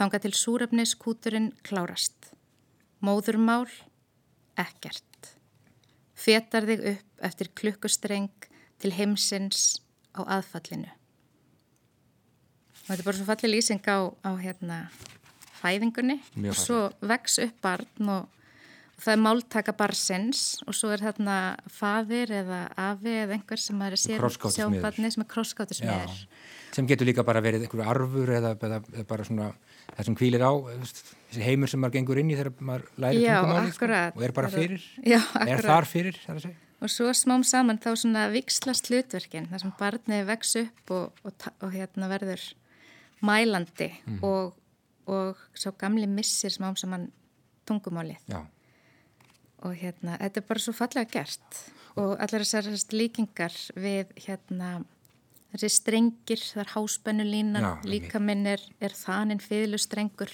þanga 0.00 0.22
til 0.24 0.32
súrefniskúturinn 0.32 1.52
klárast. 1.60 2.32
Móðurmál, 3.04 3.68
ekkert. 4.56 5.34
Fetar 6.16 6.64
þig 6.72 6.88
upp 6.94 7.28
eftir 7.28 7.52
klukkustreng 7.52 8.48
til 8.80 8.96
heimsins 8.96 9.84
á 10.16 10.24
aðfallinu. 10.24 10.88
og 12.80 12.96
þetta 12.96 13.02
er 13.02 13.06
bara 13.06 13.16
svo 13.16 13.28
fallið 13.28 13.52
lýsing 13.54 13.84
á, 13.86 14.08
á 14.24 14.30
hérna 14.40 14.78
fæðingunni 15.62 16.18
og 16.50 16.56
svo 16.58 16.80
vex 17.00 17.38
upp 17.44 17.56
barn 17.64 18.08
og, 18.08 18.28
og 18.96 19.02
það 19.04 19.12
er 19.16 19.22
máltaka 19.24 19.72
barsins 19.76 20.42
og 20.66 20.74
svo 20.76 20.90
er 20.94 21.00
þarna 21.04 21.36
faðir 21.72 22.32
eða 22.42 22.62
afi 22.76 23.14
eða 23.24 23.36
einhver 23.38 23.60
sem 23.62 23.82
er 23.86 23.96
að 23.96 24.02
sér 24.06 24.18
Krossgátusmiður. 24.22 24.82
barni 24.88 25.10
sem 25.14 25.22
er. 25.24 25.30
krosskátusmiður 25.34 26.16
sem 26.70 26.86
getur 26.86 27.08
líka 27.08 27.24
bara 27.26 27.40
verið 27.42 27.64
einhverju 27.66 27.86
arfur 27.90 28.30
eða, 28.30 28.52
eða, 28.62 28.76
eða 28.94 29.06
bara 29.10 29.24
svona 29.26 29.48
það 29.96 30.04
sem 30.06 30.14
kvílir 30.20 30.44
á 30.46 30.52
þessi 30.70 31.42
heimur 31.42 31.68
sem 31.72 31.80
maður 31.82 31.96
gengur 31.98 32.20
inn 32.22 32.30
í 32.30 32.36
þegar 32.38 32.52
maður 32.62 32.84
læri 33.02 33.22
Já, 33.24 33.36
tungumálið 33.40 33.72
sko, 33.74 33.88
og 34.14 34.22
er 34.28 34.32
bara 34.36 34.50
fyrir. 34.52 34.84
Já, 35.02 35.18
er 35.46 35.64
þar 35.66 35.88
fyrir 35.90 36.20
segja. 36.26 36.52
Og 36.80 36.88
svo 36.88 37.10
smám 37.12 37.42
saman 37.44 37.76
þá 37.82 37.90
svona 37.98 38.22
vikslast 38.32 38.86
hlutverkin 38.88 39.50
þar 39.50 39.60
sem 39.64 39.72
barnið 39.80 40.22
vex 40.30 40.54
upp 40.62 40.94
og, 40.96 41.18
og, 41.26 41.48
og 41.60 41.74
hérna 41.74 42.06
verður 42.08 42.46
mælandi 43.26 43.90
Mhm. 44.06 44.22
og, 44.24 44.54
og 45.10 45.40
svo 45.54 45.74
gamli 45.78 46.06
missir 46.10 46.52
smám 46.54 46.78
saman 46.78 47.08
tungumálið. 47.68 48.22
Já, 48.30 48.40
og 49.60 49.76
hérna, 49.76 50.16
þetta 50.22 50.40
er 50.40 50.48
bara 50.48 50.62
svo 50.64 50.72
fallega 50.76 51.10
gert. 51.18 51.60
Og 51.98 52.14
allar 52.22 52.46
þessar 52.46 52.70
líkingar 52.94 53.54
við 53.76 54.14
hérna 54.24 54.78
þessi 55.50 55.70
strengir, 55.74 56.42
það 56.52 56.62
er 56.62 56.72
háspennu 56.76 57.26
línan 57.26 57.64
Já, 57.64 57.70
einmitt. 57.72 57.90
líka 57.90 58.22
minn 58.22 58.46
er, 58.46 58.62
er 58.80 58.94
þaninn 58.94 59.42
fyðlustrengur 59.42 60.32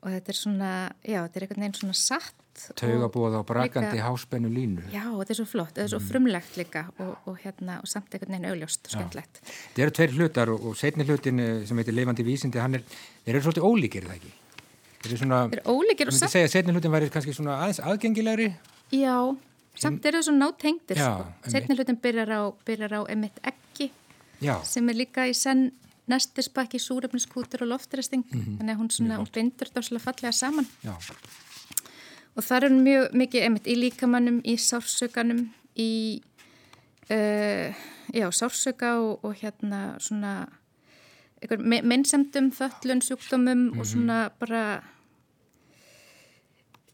og 0.00 0.06
þetta 0.14 0.32
er 0.32 0.38
svona, 0.38 0.70
já, 1.04 1.18
þetta 1.26 1.36
er 1.36 1.44
einhvern 1.44 1.64
veginn 1.66 1.78
svona 1.82 1.98
satt 2.00 2.39
taugabóð 2.80 3.36
á 3.36 3.42
brakandi 3.46 3.96
líka- 3.96 4.06
háspennu 4.08 4.48
línu. 4.52 4.82
Já, 4.92 5.04
þetta 5.10 5.30
er 5.30 5.38
svo 5.40 5.46
flott, 5.46 5.72
þetta 5.74 5.84
er 5.86 5.92
svo 5.94 6.00
frumlegt 6.00 6.56
líka 6.60 6.82
og, 6.98 7.16
og 7.26 7.38
hérna, 7.44 7.78
og 7.80 7.88
samt 7.88 8.12
einhvern 8.14 8.32
veginn 8.36 8.50
augljóst 8.52 8.86
og 8.86 8.92
skemmtlegt. 8.96 9.40
þetta 9.44 9.82
eru 9.86 9.90
tveir 9.98 10.14
hlutar 10.16 10.48
og, 10.54 10.64
og 10.70 10.76
setni 10.76 11.04
hlutin 11.08 11.40
eh, 11.40 11.66
sem 11.66 11.76
heitir 11.80 11.94
lifandi 11.94 12.22
vísindi, 12.26 12.58
hann 12.60 12.74
er 12.74 12.82
þeir 13.24 13.34
eru 13.36 13.42
svolítið 13.48 13.68
ólíkir 13.70 14.04
er 14.04 14.08
það 14.10 14.18
ekki? 14.20 14.32
Þeir 15.00 15.10
eru 15.12 15.20
svona, 15.24 15.38
eru 15.52 15.62
ólíkir 15.64 16.06
og 16.06 16.12
ég 16.12 16.14
myndi 16.14 16.18
samt, 16.20 16.32
segja 16.36 16.46
að 16.50 16.54
setni 16.56 16.72
hlutin 16.76 16.92
væri 16.92 17.10
kannski 17.10 17.32
svona 17.36 17.58
aðeins 17.64 17.80
aðgengilegri. 17.80 18.48
Já, 18.92 19.16
samt 19.80 20.04
eru 20.06 20.18
þau 20.20 20.26
svo 20.28 20.34
nátengdir, 20.36 20.96
Já, 21.00 21.10
sko. 21.14 21.50
Setni 21.54 21.76
hlutin 21.78 21.96
byrjar 22.02 22.28
á, 22.36 22.40
byrjar 22.66 22.92
á 22.98 23.00
emitt 23.08 23.38
ekki 23.48 23.90
já, 24.44 24.58
sem 24.64 24.88
er 24.92 24.94
líka 25.00 25.24
í 25.30 25.32
senn 25.34 25.70
nestisbakki, 26.10 26.80
súrefniskútur 26.82 27.62
og 27.62 27.68
loftresting 27.70 28.24
Mhm. 28.34 28.58
þannig 28.58 28.74
að 28.74 28.78
hún, 28.80 28.88
svona, 28.90 29.16
hún 29.20 29.28
bindur 29.32 29.68
dáslega 29.70 30.00
fallega 30.02 30.32
saman. 30.34 30.66
Já, 30.82 30.90
og 32.36 32.42
það 32.46 32.64
er 32.64 32.76
mjög 32.76 33.04
mikið 33.22 33.42
einmitt 33.46 33.66
í 33.66 33.74
líkamannum, 33.80 34.40
í 34.44 34.54
sársökanum 34.56 35.42
í 35.76 35.90
uh, 37.10 37.74
já, 38.14 38.26
sársöka 38.30 38.94
og, 39.02 39.24
og 39.24 39.34
hérna 39.42 39.96
svona 39.98 40.48
meinsemdum, 41.58 42.50
föllun, 42.52 43.00
sjúkdómum 43.02 43.70
Mhm. 43.70 43.80
og 43.80 43.86
svona 43.86 44.30
bara 44.38 44.64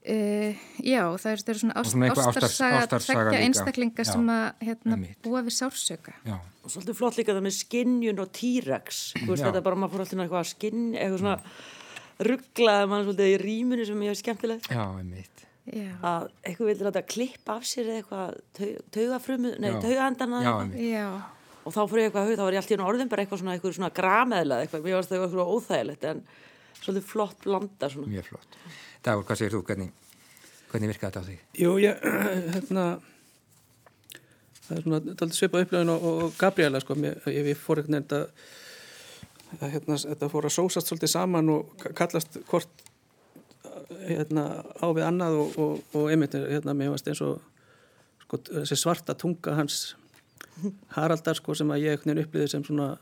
Uh, 0.07 0.55
já, 0.87 1.01
það 1.19 1.33
er, 1.33 1.41
það 1.43 1.49
er 1.51 1.59
svona, 1.59 1.75
ást, 1.81 1.91
svona 1.91 2.09
ástarsaga, 2.15 2.77
ástar- 2.79 3.01
ástarsaga 3.03 3.39
einstaklinga 3.43 4.05
Já, 4.05 4.13
sem 4.13 4.29
að 4.31 4.45
hérna, 4.63 4.99
búa 5.25 5.41
við 5.43 5.55
sársöka 5.57 6.13
já, 6.23 6.37
Og 6.63 6.71
svolítið 6.71 6.95
flott 7.01 7.17
líka 7.19 7.35
það 7.35 7.43
með 7.43 7.55
skinnjun 7.57 8.21
og 8.23 8.31
T-rex. 8.39 9.01
Þú 9.19 9.27
veist 9.33 9.43
Já. 9.43 9.49
þetta 9.49 9.59
er 9.59 9.65
bara, 9.67 9.77
maður 9.83 9.91
fór 9.97 10.05
alltaf 10.05 10.23
eitthvað 10.23 10.45
að 10.45 10.51
skinn, 10.53 10.85
eitthvað 10.95 11.19
svona 11.19 11.35
rugglaði 12.23 12.89
mann 12.89 13.05
svolítið 13.07 13.33
í 13.35 13.39
rýmunu 13.43 13.87
sem 13.87 14.03
ég 14.07 14.13
hef 14.15 14.21
skemmtilegt. 14.23 14.69
já, 14.73 14.85
einmitt. 14.99 15.43
Já, 15.67 15.91
Að 16.07 16.29
eitthvað 16.47 16.69
vilja 16.71 16.87
láta 16.87 17.03
klippa 17.03 17.57
af 17.59 17.65
sér 17.67 17.89
eða 17.91 17.99
eitthvað 18.03 18.37
tau- 18.55 18.83
taugafrumu, 18.95 19.51
nei, 19.59 19.71
já, 20.93 21.09
Og 21.67 21.75
þá 21.75 21.81
fór 21.91 21.99
ég 21.99 22.07
eitthvað 22.13 22.29
þá 22.39 22.43
var 22.47 22.53
ég 22.55 22.61
alltaf 22.63 22.77
í 22.79 22.85
orðin 22.87 23.09
bara 23.11 23.23
eitthvað 23.25 23.41
svona, 23.43 23.55
eitthvað 23.59 23.75
svona 23.75 23.91
grameðla 23.91 24.61
eitthvað. 24.63 24.85
Mér 24.87 24.95
varst 25.01 25.11
það 25.11 25.25
eitthvað 25.27 25.51
óþægilegt 25.57 26.05
en 26.07 26.21
svolítið 26.79 27.03
flott 27.11 27.41
blanda 27.43 27.89
svona. 27.91 28.07
mjög 28.13 28.29
flott. 28.31 28.57
Dagur, 29.03 29.25
hvað 29.27 29.41
segir 29.41 29.57
þú, 29.57 29.63
hvernig, 29.67 29.91
hvernig 30.71 30.93
virka 30.93 31.11
þetta 31.11 31.21
á 31.21 31.27
því? 31.27 31.37
Jú, 31.59 31.73
ég, 31.83 32.07
hérna, 32.55 32.85
það 34.67 34.77
er 34.79 34.83
svona 34.87 35.01
daldið 35.07 35.35
svipað 35.41 35.67
upplöðin 35.67 35.93
og, 35.97 36.07
og 36.13 36.39
Gabriela, 36.39 36.81
sko, 36.83 36.97
mér, 37.03 37.19
ég, 37.35 37.51
ég 37.53 37.59
fór 37.61 37.83
einhvern 37.83 37.99
veginn 37.99 38.17
að, 38.21 38.47
að 39.61 39.71
hérna, 39.77 39.97
þetta 40.03 40.29
fór 40.33 40.49
að 40.49 40.55
sósast 40.57 40.91
svolítið 40.91 41.13
saman 41.13 41.51
og 41.55 41.75
ka- 41.81 41.93
kallast 42.03 42.39
hvort 42.51 42.85
hérna, 44.07 44.47
á 44.83 44.87
við 44.97 45.05
annað 45.07 45.37
og, 45.43 45.59
og, 45.63 45.85
og 45.97 46.09
einmitt, 46.13 46.35
hérna, 46.35 46.75
mér 46.77 46.91
varst 46.95 47.07
eins 47.11 47.23
og 47.25 47.39
sko, 48.25 48.41
þessi 48.49 48.79
svarta 48.81 49.15
tunga 49.19 49.55
hans 49.61 49.95
Haraldar, 50.97 51.37
sko, 51.37 51.53
sem 51.55 51.69
að 51.69 51.83
ég 51.85 52.07
upplýði 52.09 52.47
sem 52.49 52.63
svona 52.65 52.95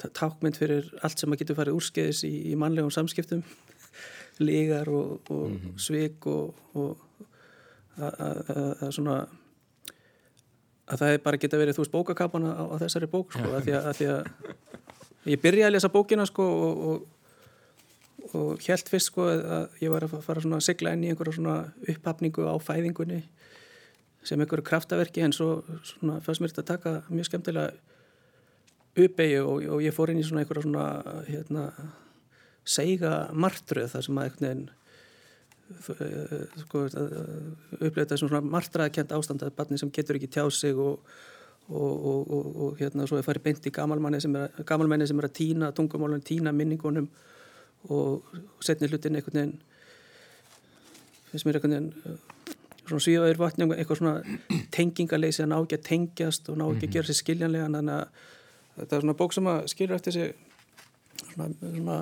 tákmynd 0.00 0.58
fyrir 0.60 0.90
allt 1.04 1.18
sem 1.20 1.32
að 1.32 1.40
getur 1.40 1.56
farið 1.56 1.76
úrskeiðis 1.78 2.20
í, 2.28 2.32
í 2.52 2.56
mannlegum 2.60 2.92
samskiptum. 2.92 3.40
Lígar 4.44 4.88
og, 4.92 5.30
og 5.32 5.56
svik 5.80 6.26
og, 6.28 6.52
og 6.76 7.00
að- 8.00 8.84
svona 8.92 9.16
að 10.90 11.02
það 11.04 11.16
bara 11.24 11.40
geta 11.40 11.60
verið 11.60 11.76
þú 11.78 11.84
veist 11.84 11.94
bókakapana 11.96 12.52
á, 12.60 12.62
á 12.68 12.74
þessari 12.84 13.08
bók 13.12 13.32
sko, 13.36 13.46
að 13.56 13.66
því 13.68 13.74
að, 13.78 13.88
að 13.90 13.98
því 14.00 14.08
að 14.12 14.22
ég 15.28 15.40
byrjaði 15.42 15.68
að 15.68 15.74
lesa 15.76 15.92
bókina 15.92 16.26
sko 16.28 16.46
og, 16.46 16.84
og, 16.90 18.32
og 18.38 18.64
held 18.64 18.88
fyrst 18.92 19.10
sko 19.10 19.28
að 19.28 19.82
ég 19.82 19.92
var 19.92 20.06
að 20.06 20.16
fara 20.24 20.42
svona 20.44 20.60
að 20.60 20.66
sigla 20.70 20.94
inn 20.96 21.04
í 21.04 21.12
einhverja 21.12 21.36
svona 21.36 21.58
upphafningu 21.88 22.46
á 22.48 22.54
fæðingunni 22.62 23.22
sem 24.24 24.40
einhverju 24.40 24.66
kraftaverki 24.66 25.24
en 25.24 25.36
svo 25.36 25.62
svona 25.84 26.20
fannst 26.24 26.42
mér 26.42 26.52
þetta 26.52 26.64
að 26.64 26.72
taka 26.74 26.94
mjög 27.08 27.30
skemmtilega 27.30 27.70
uppeyju 29.00 29.46
og, 29.46 29.64
og 29.76 29.84
ég 29.84 29.96
fór 29.96 30.12
inn 30.12 30.20
í 30.20 30.26
svona 30.26 30.44
einhverja 30.44 30.66
svona 30.66 31.24
hérna 31.28 31.70
seiga 32.68 33.14
martröð 33.32 33.94
þar 33.94 34.06
sem 34.06 34.20
að 34.20 34.28
einhvern 34.28 34.46
veginn 34.48 34.68
sko, 36.64 36.84
upplega 37.78 38.02
þetta 38.02 38.18
svona 38.18 38.40
martraðkjent 38.42 39.12
ástand 39.14 39.44
að 39.46 39.54
barni 39.58 39.78
sem 39.80 39.92
getur 39.94 40.18
ekki 40.18 40.30
tjáð 40.34 40.50
sig 40.56 40.78
og, 40.78 40.98
og, 41.70 42.06
og, 42.06 42.30
og, 42.30 42.46
og 42.64 42.78
hérna 42.80 43.06
svo 43.06 43.18
er 43.20 43.26
farið 43.26 43.44
beint 43.46 43.66
í 43.66 43.72
gamalmanni 43.74 44.20
sem 44.22 44.34
er, 44.36 44.50
gamalmenni 44.66 45.06
sem 45.06 45.18
er 45.20 45.28
að 45.28 45.36
týna 45.38 45.70
tungumálunum, 45.76 46.24
týna 46.26 46.52
minningunum 46.52 47.08
og 47.94 48.34
setni 48.64 48.90
hlutin 48.90 49.16
einhvern 49.16 49.38
veginn 49.38 49.54
finnst 51.30 51.46
mér 51.46 51.60
einhvern 51.60 51.76
veginn 51.76 52.18
svona 52.90 53.04
svíðaður 53.04 53.40
vatni, 53.40 53.68
eitthvað 53.76 54.00
svona 54.00 54.38
tengingaleysi 54.74 55.44
að 55.44 55.52
ná 55.52 55.56
ekki 55.60 55.78
að 55.78 55.86
tengjast 55.86 56.50
og 56.50 56.58
ná 56.58 56.66
ekki 56.66 56.88
að 56.88 56.96
gera 56.96 57.10
sér 57.10 57.20
skiljanlega 57.20 57.68
þannig 57.68 57.94
að 57.94 58.26
þetta 58.80 58.96
er 58.96 59.04
svona 59.04 59.18
bók 59.20 59.36
sem 59.36 59.50
að 59.50 59.60
skilur 59.70 59.98
eftir 59.98 60.16
sig 60.16 60.34
svona, 61.30 61.48
svona 61.60 62.00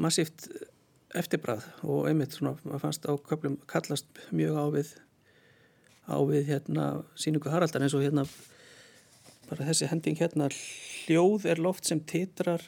massíft 0.00 0.48
eftirbræð 1.18 1.66
og 1.84 2.08
einmitt 2.08 2.36
svona, 2.36 2.56
maður 2.64 2.84
fannst 2.86 3.08
á 3.08 3.12
köflum 3.28 3.58
kallast 3.68 4.24
mjög 4.32 4.56
á 4.56 4.64
við 4.72 4.94
á 6.08 6.16
við 6.28 6.48
hérna 6.52 6.88
síningu 7.18 7.52
Haraldar 7.52 7.84
eins 7.84 7.94
og 7.96 8.02
hérna 8.04 8.24
bara 9.48 9.68
þessi 9.68 9.88
hending 9.92 10.18
hérna 10.20 10.48
hljóð 10.52 11.46
er 11.52 11.60
loft 11.62 11.88
sem 11.88 12.00
titrar 12.00 12.64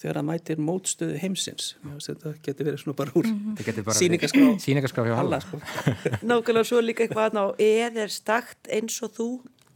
þegar 0.00 0.16
það 0.20 0.26
mætir 0.30 0.60
mótstöðu 0.64 1.16
heimsins 1.20 1.72
þetta 1.84 2.34
getur 2.44 2.68
verið 2.70 2.82
svona 2.84 2.96
bara 2.96 3.14
úr 3.18 3.26
Þetta 3.30 3.66
getur 3.66 3.86
bara 3.88 3.96
Halla 5.18 5.24
alla 5.24 5.40
sko. 5.44 5.60
Nákvæmlega 6.30 6.68
svo 6.70 6.80
líka 6.84 7.04
eitthvað 7.04 7.26
þarna 7.28 7.42
á 7.44 7.48
eð 7.66 7.98
er 8.06 8.14
stakt 8.14 8.70
eins 8.72 8.96
og 9.04 9.12
þú 9.18 9.28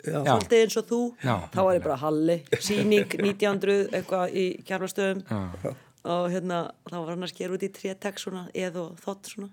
Já. 0.05 0.21
svolítið 0.21 0.63
eins 0.63 0.79
og 0.81 0.87
þú 0.89 1.01
Já. 1.25 1.35
þá 1.53 1.61
var 1.61 1.75
ég 1.77 1.85
bara 1.85 1.99
Halli, 2.01 2.39
síning 2.61 3.19
1900 3.21 3.77
eitthvað 3.99 4.39
í 4.41 4.47
kjarlastöðum 4.69 5.23
Já. 5.29 5.75
og 6.15 6.25
hérna 6.33 6.63
þá 6.89 6.97
var 6.97 7.13
hann 7.15 7.29
að 7.29 7.35
skera 7.35 7.57
út 7.59 7.65
í 7.69 7.73
trétek 7.77 8.21
svona 8.21 8.47
eð 8.55 8.81
og 8.81 8.99
þott 9.05 9.33
svona 9.35 9.53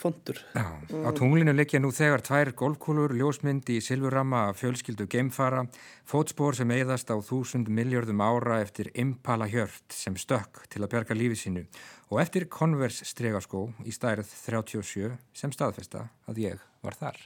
fontur 0.00 0.38
Já, 0.54 0.64
á 0.80 1.10
tunglinu 1.16 1.52
liggja 1.52 1.80
nú 1.80 1.90
þegar 1.94 2.22
tvær 2.24 2.50
golfkúlur, 2.56 3.14
ljósmynd 3.16 3.68
í 3.72 3.80
silfurramma 3.84 4.46
af 4.50 4.60
fjölskyldu 4.62 5.06
geimfara, 5.10 5.66
fótspor 6.08 6.56
sem 6.56 6.70
eigðast 6.72 7.10
á 7.12 7.16
þúsund 7.20 7.68
miljörðum 7.68 8.22
ára 8.24 8.60
eftir 8.64 8.90
impala 8.94 9.48
hjört 9.50 9.92
sem 9.92 10.16
stökk 10.16 10.64
til 10.72 10.84
að 10.84 10.92
bjarga 10.94 11.18
lífi 11.18 11.36
sínu 11.42 11.66
og 12.10 12.22
eftir 12.22 12.48
konvers 12.50 13.02
stregaskó 13.06 13.68
í 13.84 13.92
stærð 13.94 14.24
37 14.30 15.12
sem 15.36 15.52
staðfesta 15.52 16.08
að 16.30 16.42
ég 16.46 16.64
var 16.80 16.96
þar. 16.96 17.20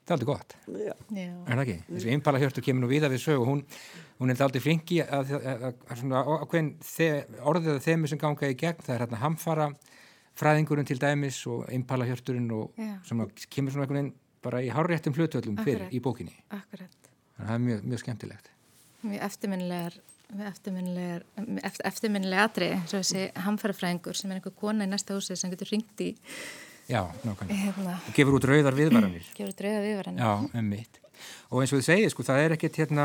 Það 0.00 0.10
er 0.10 0.16
aldrei 0.16 0.26
gott, 0.26 0.54
Já. 0.66 0.94
já. 1.14 1.32
er 1.46 1.54
það 1.54 1.60
ekki? 1.62 1.78
Þessi 1.86 2.14
impala 2.16 2.38
hjörtu 2.42 2.62
kemur 2.66 2.82
nú 2.82 2.88
viða 2.90 3.10
við 3.12 3.20
sög 3.22 3.44
og 3.44 3.46
hún, 3.46 3.60
hún 4.18 4.32
er 4.32 4.40
aldrei 4.42 4.62
flinki 4.64 4.98
að, 5.04 5.36
að, 5.38 5.66
að, 5.68 5.84
að 5.94 7.36
orðið 7.46 7.76
að 7.76 7.84
þemu 7.84 8.10
sem 8.10 8.18
ganga 8.18 8.50
í 8.50 8.56
gegn, 8.58 8.82
það 8.82 8.94
er 8.96 9.04
hérna 9.04 9.20
hamfara 9.20 9.68
fræðingurinn 10.40 10.88
til 10.88 10.98
dæmis 11.02 11.38
og 11.50 11.66
impala 11.74 12.06
hjörturinn 12.08 12.50
og 12.56 12.72
Já. 12.80 12.94
sem 13.08 13.20
kemur 13.52 13.74
svona 13.74 13.84
einhvern 13.86 13.98
veginn 14.00 14.14
bara 14.42 14.62
í 14.64 14.70
hárréttum 14.72 15.12
hlutvöldum 15.16 15.58
fyrir 15.64 15.90
í 15.92 16.00
bókinni. 16.00 16.32
Akkurat. 16.50 16.96
Þannig 17.36 17.44
að 17.44 17.50
það 17.50 17.54
er 17.58 17.64
mjög, 17.66 17.82
mjög 17.92 18.00
skemmtilegt. 18.04 18.48
Mjög 19.04 19.22
eftirminnilegar, 19.26 19.98
mjög 20.36 20.48
eftirminnilegar, 20.54 21.22
eftir, 21.68 21.86
eftirminnilega 21.90 22.46
atrið, 22.48 22.72
eins 22.78 22.94
og 22.96 23.04
þessi 23.04 23.22
hamfærafræðingur 23.46 24.16
sem 24.18 24.30
er 24.32 24.40
einhver 24.40 24.56
kona 24.60 24.84
í 24.88 24.90
næsta 24.90 25.16
húsi 25.16 25.36
sem 25.36 25.52
getur 25.52 25.70
ringt 25.72 26.00
í, 26.04 26.10
Já, 26.90 27.04
nákvæmlega. 27.22 27.54
hérna, 27.64 27.98
Og 28.08 28.14
gefur 28.16 28.34
út 28.40 28.44
rauðar 28.50 28.74
viðvaranir. 28.74 29.26
gefur 29.36 29.52
drauga 29.60 29.82
viðvaran. 29.84 30.16
Já, 30.18 30.58
um 30.58 30.68
mitt. 30.72 30.98
Og 31.52 31.60
eins 31.62 31.72
og 31.72 31.78
þið 31.80 31.86
segið, 31.90 32.10
sko, 32.10 32.22
það 32.26 32.40
er 32.44 32.54
ekkert 32.56 32.76
hérna, 32.80 33.04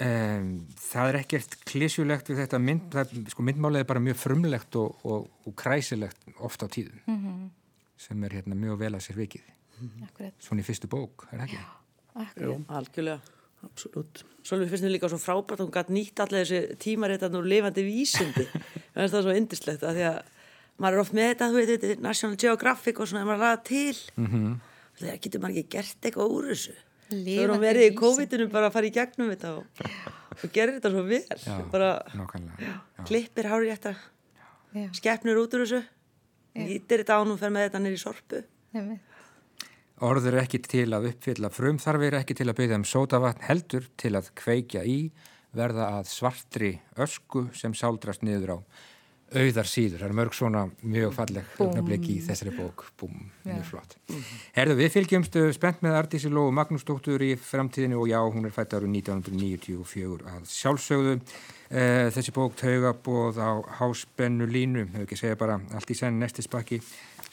um, 0.00 0.50
það 0.80 1.10
er 1.10 1.20
ekkert 1.20 1.56
klísjulegt 1.68 2.30
við 2.32 2.42
þetta 2.44 2.60
mynd, 2.62 2.88
það, 2.94 3.14
sko 3.34 3.46
myndmálið 3.46 3.84
er 3.84 3.90
bara 3.92 4.04
mjög 4.04 4.20
frumlegt 4.22 4.78
og, 4.80 4.98
og, 5.04 5.30
og 5.46 5.56
kræsilegt 5.60 6.34
oft 6.38 6.62
á 6.62 6.66
tíðum 6.66 7.00
mm 7.06 7.18
-hmm. 7.22 7.48
sem 7.96 8.24
er 8.24 8.40
hérna 8.40 8.54
mjög 8.54 8.78
vel 8.78 8.94
að 8.94 9.06
sér 9.06 9.16
vikið 9.16 9.50
Akkurat. 10.04 10.34
svona 10.38 10.60
í 10.60 10.64
fyrstu 10.64 10.88
bók, 10.88 11.26
er 11.32 11.38
það 11.38 11.44
ekki? 11.48 11.64
Akkurat. 12.14 12.60
Algjörlega. 12.68 13.20
absolutt 13.62 14.24
Svolítið 14.44 14.74
finnst 14.74 14.84
mér 14.84 14.92
líka 14.92 15.08
svo 15.08 15.16
frábært 15.16 15.56
að 15.56 15.64
hún 15.64 15.72
gætt 15.72 15.90
nýtt 15.94 16.20
allir 16.20 16.44
þessi 16.44 16.76
tímaréttan 16.76 17.36
og 17.38 17.46
lifandi 17.48 17.80
vísindi. 17.86 18.44
Það 18.92 19.04
er 19.04 19.12
það 19.14 19.22
svo 19.24 19.36
indislegt 19.38 19.86
að 19.88 19.94
því 19.96 20.02
að 20.10 20.18
maður 20.76 20.96
er 20.96 21.00
oft 21.00 21.14
með 21.16 21.30
þetta, 21.30 21.48
þú 21.48 21.56
veit, 21.56 21.70
þetta 21.70 21.88
er 21.94 22.02
National 22.04 22.36
Geographic 22.42 23.00
og 23.00 23.08
svona, 23.08 23.22
ef 23.22 23.30
maður 23.30 23.44
ræða 23.44 23.62
til. 23.70 23.96
Mm 24.18 24.26
-hmm. 24.26 24.58
Það 25.00 25.22
getur 25.24 25.40
maður 25.40 25.56
ekki 25.56 25.72
gert 25.76 26.04
eitthvað 26.04 26.34
úr 26.36 26.50
þessu. 26.50 26.74
Þau 27.08 27.16
eru 27.16 27.24
Lifandi 27.28 27.62
verið 27.62 27.82
í 27.82 27.88
vísindi. 27.90 28.00
COVID-inu 28.00 28.48
bara 28.52 28.70
að 28.70 28.76
fara 28.76 28.88
í 28.88 28.92
gegnum 28.94 29.32
þetta 29.34 29.54
og, 29.58 29.88
og 30.34 30.52
gerir 30.54 30.76
þetta 30.78 30.92
svo 30.94 31.02
vel. 31.08 31.22
Já, 31.44 31.56
bara 31.72 31.90
nákvæmlega. 32.16 32.68
Já. 32.68 33.04
klippir 33.08 33.50
hárið 33.50 33.72
Já, 34.74 34.88
skeppnir 34.98 35.38
út 35.38 35.52
úr 35.54 35.62
þessu, 35.62 35.82
nýtir 36.58 37.04
þetta 37.04 37.20
án 37.20 37.30
og 37.30 37.38
fer 37.38 37.52
með 37.54 37.68
þetta 37.68 37.82
nýri 37.84 38.00
sorpu. 38.00 38.40
einmitt. 38.74 39.12
Orð 40.02 40.26
er 40.26 40.40
ekki 40.40 40.58
til 40.58 40.88
að 40.90 41.12
uppfylla 41.12 41.50
frumþarfir, 41.54 42.16
ekki 42.18 42.34
til 42.34 42.48
að 42.50 42.56
byggja 42.58 42.78
um 42.80 42.86
sótavatn, 42.88 43.44
heldur 43.46 43.86
til 44.00 44.10
að 44.18 44.32
kveikja 44.34 44.82
í, 44.82 45.12
verða 45.54 45.86
að 46.00 46.10
svartri 46.10 46.72
ösku 46.98 47.44
sem 47.54 47.76
sáldrast 47.78 48.26
niður 48.26 48.58
á 48.58 48.58
auðar 49.32 49.68
síður. 49.68 50.02
Það 50.02 50.08
er 50.08 50.16
mörg 50.18 50.36
svona 50.36 50.62
mjög 50.82 51.14
falleg 51.16 51.54
öfnablik 51.62 52.06
í 52.12 52.18
þessari 52.24 52.52
bók. 52.54 52.84
Búm, 53.00 53.16
mjög 53.46 53.64
flott. 53.70 53.96
Herðu, 54.54 54.76
við 54.82 54.92
fylgjumstu 54.94 55.46
spennt 55.56 55.82
með 55.84 55.98
Artísi 55.98 56.30
Lóu 56.32 56.52
Magnúsdóttur 56.54 57.24
í 57.24 57.32
framtíðinu 57.40 58.02
og 58.02 58.10
já, 58.12 58.20
hún 58.22 58.46
er 58.46 58.54
fætt 58.54 58.76
árið 58.76 58.92
1994 59.00 60.30
að 60.34 60.46
sjálfsögðu. 60.52 61.18
Eh, 61.74 62.06
þessi 62.14 62.34
bók 62.36 62.54
taugabóð 62.60 63.40
á 63.40 63.50
háspennu 63.80 64.46
línu, 64.46 64.84
hefur 64.92 65.08
ekki 65.08 65.18
segja 65.18 65.40
bara 65.40 65.56
allt 65.74 65.90
í 65.90 65.96
senn 65.98 66.20
næsti 66.20 66.44
spakki, 66.44 66.78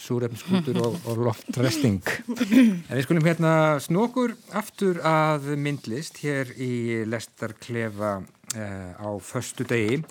súrefnskútur 0.01 0.79
og, 0.81 0.95
og 1.11 1.19
loftresting. 1.27 2.01
En 2.31 2.95
við 2.95 3.03
skulum 3.05 3.27
hérna 3.27 3.53
snokkur 3.83 4.33
aftur 4.57 5.03
að 5.05 5.51
myndlist 5.61 6.23
hér 6.23 6.55
í 6.57 7.03
Lestarklefa 7.05 8.15
eh, 8.55 8.91
á 8.97 9.09
föstu 9.21 9.67
degi. 9.69 10.01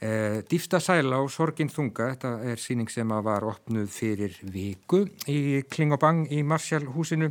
Eh, 0.00 0.40
Dýfsta 0.48 0.78
sæla 0.80 1.18
og 1.20 1.26
sorgin 1.28 1.68
þunga, 1.68 2.06
þetta 2.14 2.28
er 2.48 2.60
síning 2.60 2.88
sem 2.88 3.10
var 3.20 3.44
opnuð 3.44 3.90
fyrir 3.92 4.38
viku 4.48 5.02
í 5.28 5.60
Klingobang 5.68 6.22
í 6.32 6.38
Marsjál 6.40 6.86
húsinu. 6.94 7.28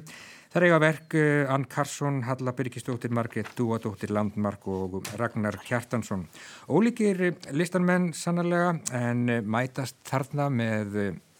Það 0.53 0.65
eiga 0.67 0.77
verk 0.83 1.15
eh, 1.17 1.49
Ann 1.49 1.65
Karsson, 1.65 2.19
Halla 2.27 2.53
Byrkistóttir, 2.53 3.09
Margrét 3.09 3.49
Dúadóttir 3.57 4.13
Landmark 4.13 4.67
og 4.69 4.99
Ragnar 5.17 5.57
Hjartansson. 5.65 6.27
Ólíkir 6.69 7.31
listanmenn 7.57 8.11
sannarlega 8.13 8.75
en 8.99 9.23
eh, 9.33 9.41
mætast 9.41 9.97
þarna 10.05 10.51
með, 10.53 10.99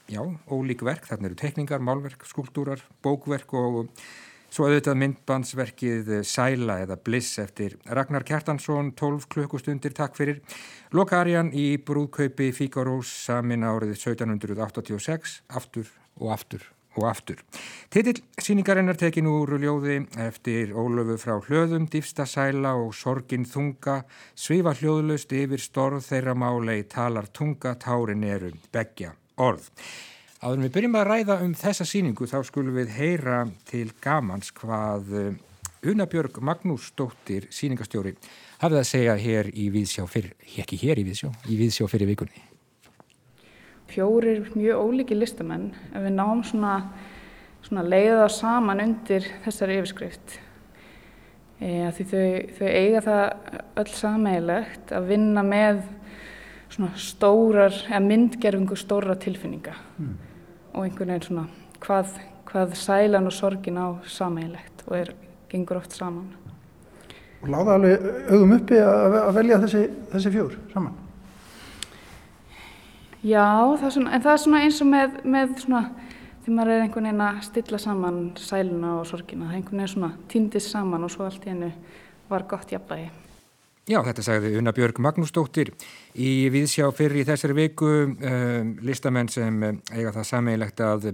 já, 0.10 0.24
ólík 0.50 0.82
verk. 0.82 1.06
Þarna 1.12 1.30
eru 1.30 1.38
tekningar, 1.44 1.86
málverk, 1.86 2.26
skúltúrar, 2.26 2.82
bókverk 3.06 3.54
og 3.54 3.94
Svo 4.50 4.66
auðvitað 4.66 4.96
myndbandsverkið 4.98 6.08
Sæla 6.26 6.80
eða 6.82 6.96
Bliss 7.06 7.38
eftir 7.38 7.76
Ragnar 7.86 8.24
Kjartansson, 8.26 8.96
12 8.98 9.28
klukkustundir, 9.30 9.94
takk 9.94 10.18
fyrir. 10.18 10.40
Lokarjan 10.90 11.52
í 11.54 11.76
brúðkaupi 11.86 12.48
Fíkarós 12.50 13.12
samin 13.28 13.62
árið 13.62 13.92
1786, 13.94 15.36
aftur 15.54 15.86
og 16.18 16.32
aftur 16.34 16.64
og 16.98 17.06
aftur. 17.12 17.44
Titill 17.94 18.24
síningarinnar 18.42 18.98
tekin 18.98 19.30
úr 19.30 19.54
ljóði 19.62 20.00
eftir 20.18 20.74
Ólöfu 20.74 21.20
frá 21.22 21.36
hlöðum, 21.46 21.86
Dýfsta 21.94 22.26
Sæla 22.26 22.74
og 22.82 22.96
Sorgin 22.98 23.46
Þunga, 23.46 24.00
svifa 24.34 24.74
hljóðlust 24.80 25.30
yfir 25.38 25.62
storð 25.62 26.08
þeirra 26.08 26.34
málei, 26.34 26.82
talar 26.90 27.30
tunga, 27.30 27.76
tárin 27.78 28.26
eru, 28.26 28.50
begja, 28.74 29.14
orð. 29.38 29.70
Áður 30.42 30.66
við 30.66 30.76
byrjum 30.80 30.98
að 30.98 31.10
ræða 31.12 31.40
um 31.46 31.54
þessa 31.54 31.86
síningu 31.86 32.26
þá 32.26 32.40
skulum 32.50 32.82
við 32.82 32.98
heyra 32.98 33.44
til 33.70 33.92
gamans 34.02 34.50
hvað 34.58 35.16
eh, 35.22 35.34
Unabjörg 35.86 36.42
Magnúsdóttir 36.42 37.46
síningastjóri 37.54 38.16
hafði 38.60 38.80
að 38.82 38.90
segja 38.90 39.16
hér 39.20 39.50
í 39.56 39.70
Víðsjá 39.74 40.06
fyrir, 40.10 40.36
ekki 40.60 40.80
hér 40.82 41.00
í 41.00 41.06
Víðsjá, 41.08 41.32
í 41.48 41.58
Víðsjá 41.60 41.88
fyrir 41.92 42.10
vikunni. 42.12 42.46
fjórir 43.90 44.52
mjög 44.54 44.84
ólíki 44.86 45.16
listamenn 45.18 45.72
en 45.96 46.04
við 46.04 46.14
náum 46.14 46.44
svona, 46.46 46.76
svona 47.66 47.82
leiða 47.88 48.28
saman 48.30 48.84
undir 48.84 49.26
þessari 49.46 49.80
yfirskrift. 49.80 50.36
E, 51.60 51.90
því 51.98 52.06
þau, 52.12 52.26
þau 52.60 52.68
eiga 52.70 53.02
það 53.08 53.24
öll 53.82 53.94
sameigilegt 53.98 54.94
að 54.94 55.10
vinna 55.10 55.44
með 55.44 55.82
svona 56.70 56.92
stórar, 57.02 57.80
eða 57.90 58.04
myndgerfingu 58.06 58.78
stóra 58.78 59.18
tilfinninga 59.20 59.74
og 60.76 60.84
einhvern 60.86 61.16
veginn 61.16 61.26
svona 61.26 61.48
hvað, 61.82 62.14
hvað 62.52 62.78
sælan 62.78 63.32
og 63.32 63.36
sorgin 63.36 63.82
á 63.82 63.98
sameigilegt 64.06 64.86
og 64.88 65.00
er, 65.02 65.16
gengur 65.50 65.82
oft 65.82 65.98
saman. 65.98 66.30
Og 67.40 67.52
láða 67.54 67.78
alveg 67.78 68.10
augum 68.34 68.56
uppi 68.58 68.80
að 68.84 69.30
velja 69.38 69.62
þessi, 69.64 69.86
þessi 70.12 70.34
fjór 70.34 70.58
saman. 70.74 70.98
Já, 73.20 73.46
það 73.80 73.96
svona, 73.96 74.12
en 74.16 74.24
það 74.24 74.34
er 74.34 74.42
svona 74.44 74.60
eins 74.64 74.82
og 74.84 74.92
með, 74.92 75.16
með 75.28 75.56
svona, 75.64 75.82
því 76.44 76.54
maður 76.56 76.74
er 76.74 76.84
einhvern 76.86 77.10
veginn 77.10 77.24
að 77.26 77.42
stilla 77.48 77.80
saman 77.84 78.20
sæluna 78.40 78.94
og 79.00 79.08
sorgina, 79.10 79.48
það 79.48 79.56
er 79.56 79.60
einhvern 79.60 79.82
veginn 79.84 79.94
svona 79.96 80.12
týndist 80.32 80.72
saman 80.76 81.08
og 81.08 81.12
svo 81.12 81.28
allt 81.28 81.48
í 81.48 81.52
hennu 81.52 81.72
var 82.30 82.48
gott 82.48 82.72
jafnvægi. 82.72 83.29
Já, 83.90 84.04
þetta 84.06 84.22
sagði 84.22 84.52
Una 84.60 84.70
Björg 84.70 85.00
Magnúsdóttir 85.02 85.72
í 86.14 86.46
Víðsjá 86.54 86.92
fyrir 86.94 87.24
í 87.24 87.26
þessari 87.26 87.56
viku 87.58 87.88
um, 87.90 88.74
listamenn 88.86 89.32
sem 89.34 89.56
um, 89.66 89.80
eiga 89.90 90.12
það 90.14 90.28
sammeilegt 90.30 90.84
að 90.86 91.08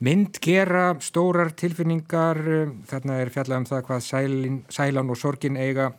myndgera 0.00 0.86
stórar 1.04 1.50
tilfinningar. 1.60 2.38
Um, 2.40 2.70
þarna 2.88 3.18
er 3.20 3.32
fjallað 3.34 3.60
um 3.60 3.66
það 3.68 3.82
hvað 3.90 4.00
sælin, 4.06 4.56
sælan 4.72 5.12
og 5.12 5.20
sorgin 5.20 5.58
eiga 5.60 5.90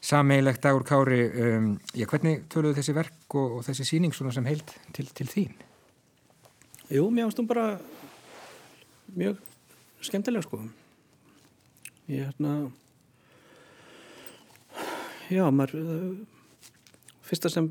sammeilegt 0.00 0.64
dagur 0.64 0.86
kári 0.88 1.20
um, 1.28 1.66
já, 1.92 2.06
hvernig 2.08 2.46
töluðu 2.48 2.78
þessi 2.78 2.94
verk 2.96 3.36
og, 3.36 3.58
og 3.58 3.66
þessi 3.68 3.84
síning 3.90 4.16
svona 4.16 4.32
sem 4.32 4.48
heild 4.48 4.72
til, 4.96 5.04
til 5.12 5.28
þín? 5.28 5.52
Jú, 6.88 7.10
mér 7.10 7.28
finnst 7.28 7.42
hún 7.42 7.50
bara 7.50 7.66
mjög 9.12 9.36
skemmtilega 10.00 10.48
sko. 10.48 10.62
Ég 12.08 12.24
hérna 12.24 12.56
já, 15.34 15.44
maður 15.50 15.74
uh, 15.82 16.50
fyrsta 17.24 17.50
sem 17.52 17.70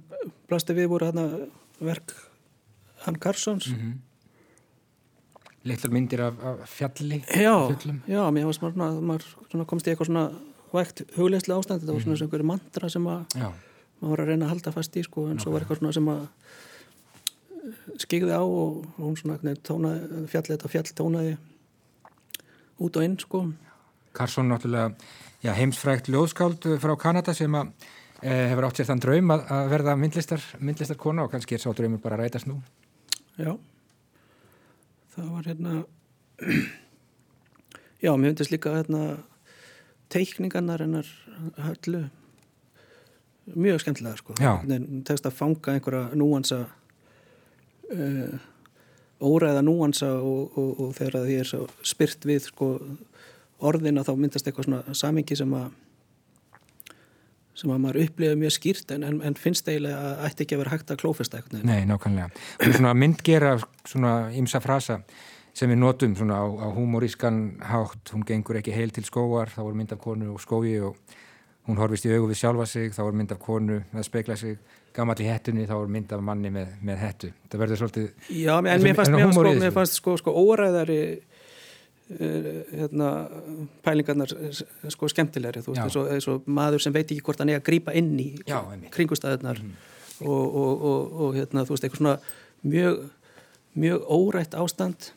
blasti 0.50 0.76
við 0.78 0.90
voru 0.94 1.10
hérna 1.10 1.28
verk 1.84 2.16
Hann 3.04 3.20
Karlssons 3.20 3.70
Litlar 5.64 5.94
myndir 5.96 6.22
af, 6.26 6.40
af 6.44 6.64
fjalli 6.68 7.22
já, 7.24 7.56
fjöllum. 7.72 8.02
já, 8.08 8.24
mér 8.36 8.50
finnst 8.50 8.64
maður, 8.80 9.00
maður 9.00 9.30
svona 9.52 9.68
komst 9.70 9.88
í 9.88 9.94
eitthvað 9.94 10.10
svona 10.12 10.26
vægt 10.74 11.04
hugleislega 11.16 11.60
ástand, 11.62 11.84
þetta 11.84 11.96
var 11.96 12.04
svona 12.04 12.20
einhverju 12.26 12.48
mantra 12.50 12.90
sem 12.92 13.08
að 13.08 13.38
maður 14.02 14.12
var 14.12 14.24
að 14.24 14.32
reyna 14.32 14.48
að 14.48 14.54
halda 14.56 14.74
fast 14.76 14.98
í 15.00 15.04
sko, 15.06 15.28
en 15.32 15.40
svo 15.40 15.54
var 15.54 15.64
eitthvað 15.64 15.80
svona 15.80 15.96
sem 15.96 16.10
að 16.12 16.24
skigði 18.04 18.36
á 18.36 18.44
og 18.44 18.88
hún 18.98 19.16
svona 19.20 19.56
tónaði, 19.64 20.26
fjallið 20.32 20.56
þetta 20.56 20.72
fjall 20.74 20.96
tónaði 20.98 21.36
út 22.84 22.98
og 23.00 23.06
inn 23.06 23.16
sko. 23.22 23.46
Karsson 24.18 24.50
náttúrulega 24.52 24.92
já, 25.44 25.52
heimsfrækt 25.58 26.10
ljóðskáld 26.12 26.66
eh, 26.70 26.80
frá 26.82 26.96
Kanada 27.00 27.36
sem 27.36 27.56
að 27.58 27.74
e, 28.22 28.32
hefur 28.52 28.68
átt 28.68 28.80
sér 28.80 28.90
þann 28.92 29.04
draum 29.04 29.36
að, 29.36 29.44
að 29.56 29.70
verða 29.74 29.98
myndlistar, 30.00 30.46
myndlistar 30.64 31.00
kona 31.00 31.26
og 31.26 31.34
kannski 31.34 31.58
er 31.58 31.64
sá 31.64 31.70
draumur 31.76 32.02
bara 32.04 32.18
að 32.18 32.26
rætast 32.26 32.50
nú. 32.50 32.60
Já, 33.36 33.52
það 35.16 35.30
var 35.36 35.50
hérna, 35.52 35.76
já, 38.06 38.12
mér 38.16 38.34
finnst 38.34 38.54
líka 38.54 38.78
hérna 38.78 39.04
teikningarnar 40.14 40.86
hennar 40.86 41.10
höllu 41.66 42.06
mjög 43.54 43.82
skemmtilega 43.84 44.22
sko. 44.22 44.38
Tekst 45.08 45.28
að 45.28 45.36
fanga 45.36 45.74
einhverja 45.74 46.16
núansa 46.16 46.60
uh, 47.92 48.36
óræða 49.24 49.64
núansa 49.66 50.14
og, 50.20 50.54
og, 50.60 50.70
og 50.86 50.94
þegar 50.96 51.26
því 51.26 51.40
er 51.42 51.74
spyrt 51.88 52.28
við 52.30 52.48
sko 52.48 52.70
orðina 53.64 54.06
þá 54.06 54.14
myndast 54.20 54.48
eitthvað 54.48 54.70
svona 54.70 54.96
samingi 54.98 55.38
sem 55.40 55.58
að 55.58 55.72
sem 57.54 57.70
að 57.70 57.84
maður 57.84 58.02
upplifa 58.08 58.38
mjög 58.40 58.56
skýrt 58.56 58.92
en, 58.96 59.04
en, 59.06 59.20
en 59.30 59.36
finnst 59.38 59.68
eiginlega 59.70 60.00
að 60.00 60.24
ætti 60.28 60.46
ekki 60.46 60.56
að 60.58 60.64
vera 60.64 60.74
hægt 60.74 60.94
að 60.94 61.02
klófesta 61.04 61.38
eitthvað. 61.40 61.66
Nei, 61.70 61.84
nákvæmlega. 61.86 62.32
Hún 62.64 62.72
er 62.72 62.78
svona 62.80 62.94
myndgera 62.98 63.52
svona 63.86 64.14
ymsa 64.34 64.62
frasa 64.64 65.00
sem 65.54 65.70
við 65.70 65.84
notum 65.84 66.16
svona 66.18 66.40
á, 66.42 66.46
á 66.50 66.68
humorískan 66.74 67.44
hátt, 67.70 68.10
hún 68.14 68.26
gengur 68.26 68.58
ekki 68.58 68.74
heil 68.74 68.94
til 68.94 69.06
skóar, 69.06 69.54
þá 69.54 69.62
er 69.68 69.76
mynd 69.78 69.94
af 69.94 70.02
konu 70.02 70.32
og 70.34 70.42
skói 70.42 70.80
og 70.82 70.98
hún 71.68 71.78
horfist 71.80 72.08
í 72.08 72.14
augu 72.16 72.32
við 72.32 72.40
sjálfa 72.42 72.66
sig, 72.68 72.90
þá 72.96 73.04
er 73.06 73.20
mynd 73.20 73.36
af 73.36 73.42
konu 73.44 73.78
að 73.94 74.08
spekla 74.08 74.36
sig, 74.40 74.58
gamall 74.96 75.22
í 75.22 75.30
hettunni, 75.30 75.68
þá 75.70 75.76
er 75.78 75.94
mynd 75.94 76.16
af 76.16 76.24
manni 76.26 76.50
með, 76.54 76.74
með 76.84 77.04
hettu. 77.06 77.30
Það 77.52 77.64
verður 77.64 77.82
svolítið... 77.84 78.10
Já, 78.34 78.56
en 78.58 78.72
En 78.74 78.88
mér 78.88 78.98
fannst, 78.98 79.14
mér 79.14 79.30
sko, 79.38 79.54
mér 79.62 79.76
fannst 79.78 80.00
sko, 80.02 80.18
sko 80.20 80.34
óræðari 80.42 81.00
hérna, 82.10 83.10
pælingarnar 83.86 84.34
uh, 84.36 84.62
sko 84.92 85.08
skemmtilegri 85.12 85.64
þú 85.64 85.74
veist, 85.76 85.98
eins 86.14 86.28
og, 86.30 86.48
maður 86.52 86.84
sem 86.84 86.94
veit 86.94 87.08
ekki 87.08 87.24
hvort 87.24 87.40
hann 87.42 87.54
er 87.54 87.62
að 87.62 87.68
grípa 87.70 87.96
inn 87.96 88.12
í 88.20 88.30
kringustæðunar 88.94 89.62
og, 90.22 90.30
og, 90.30 90.84
og, 90.90 91.14
og 91.26 91.38
hérna, 91.38 91.64
þú 91.66 91.76
veist, 91.76 91.88
eitthvað 91.88 92.02
svona 92.02 92.18
mjög, 92.64 93.00
mjög 93.74 94.04
órætt 94.18 94.58
ástand. 94.60 95.10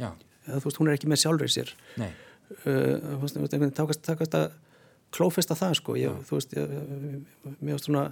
Já, 0.00 0.12
eða 0.46 0.60
þú 0.60 0.68
veist, 0.68 0.78
hún 0.80 0.90
er 0.90 0.98
ekki 0.98 1.10
með 1.10 1.22
sjálfur 1.24 1.52
sér. 1.52 1.72
Nei, 2.00 2.10
uh, 2.10 2.62
þú 2.64 3.18
veist, 3.24 3.40
einhvern 3.40 3.64
veginn 3.64 3.74
takast, 3.76 4.38
að 4.38 4.54
klófesta 5.14 5.56
það 5.58 5.76
sko. 5.80 5.98
Ég, 6.00 6.22
þú 6.28 6.38
veist, 6.38 6.56
ég, 6.56 6.72
mér 7.60 7.76
varst 7.76 7.90
svona 7.90 8.06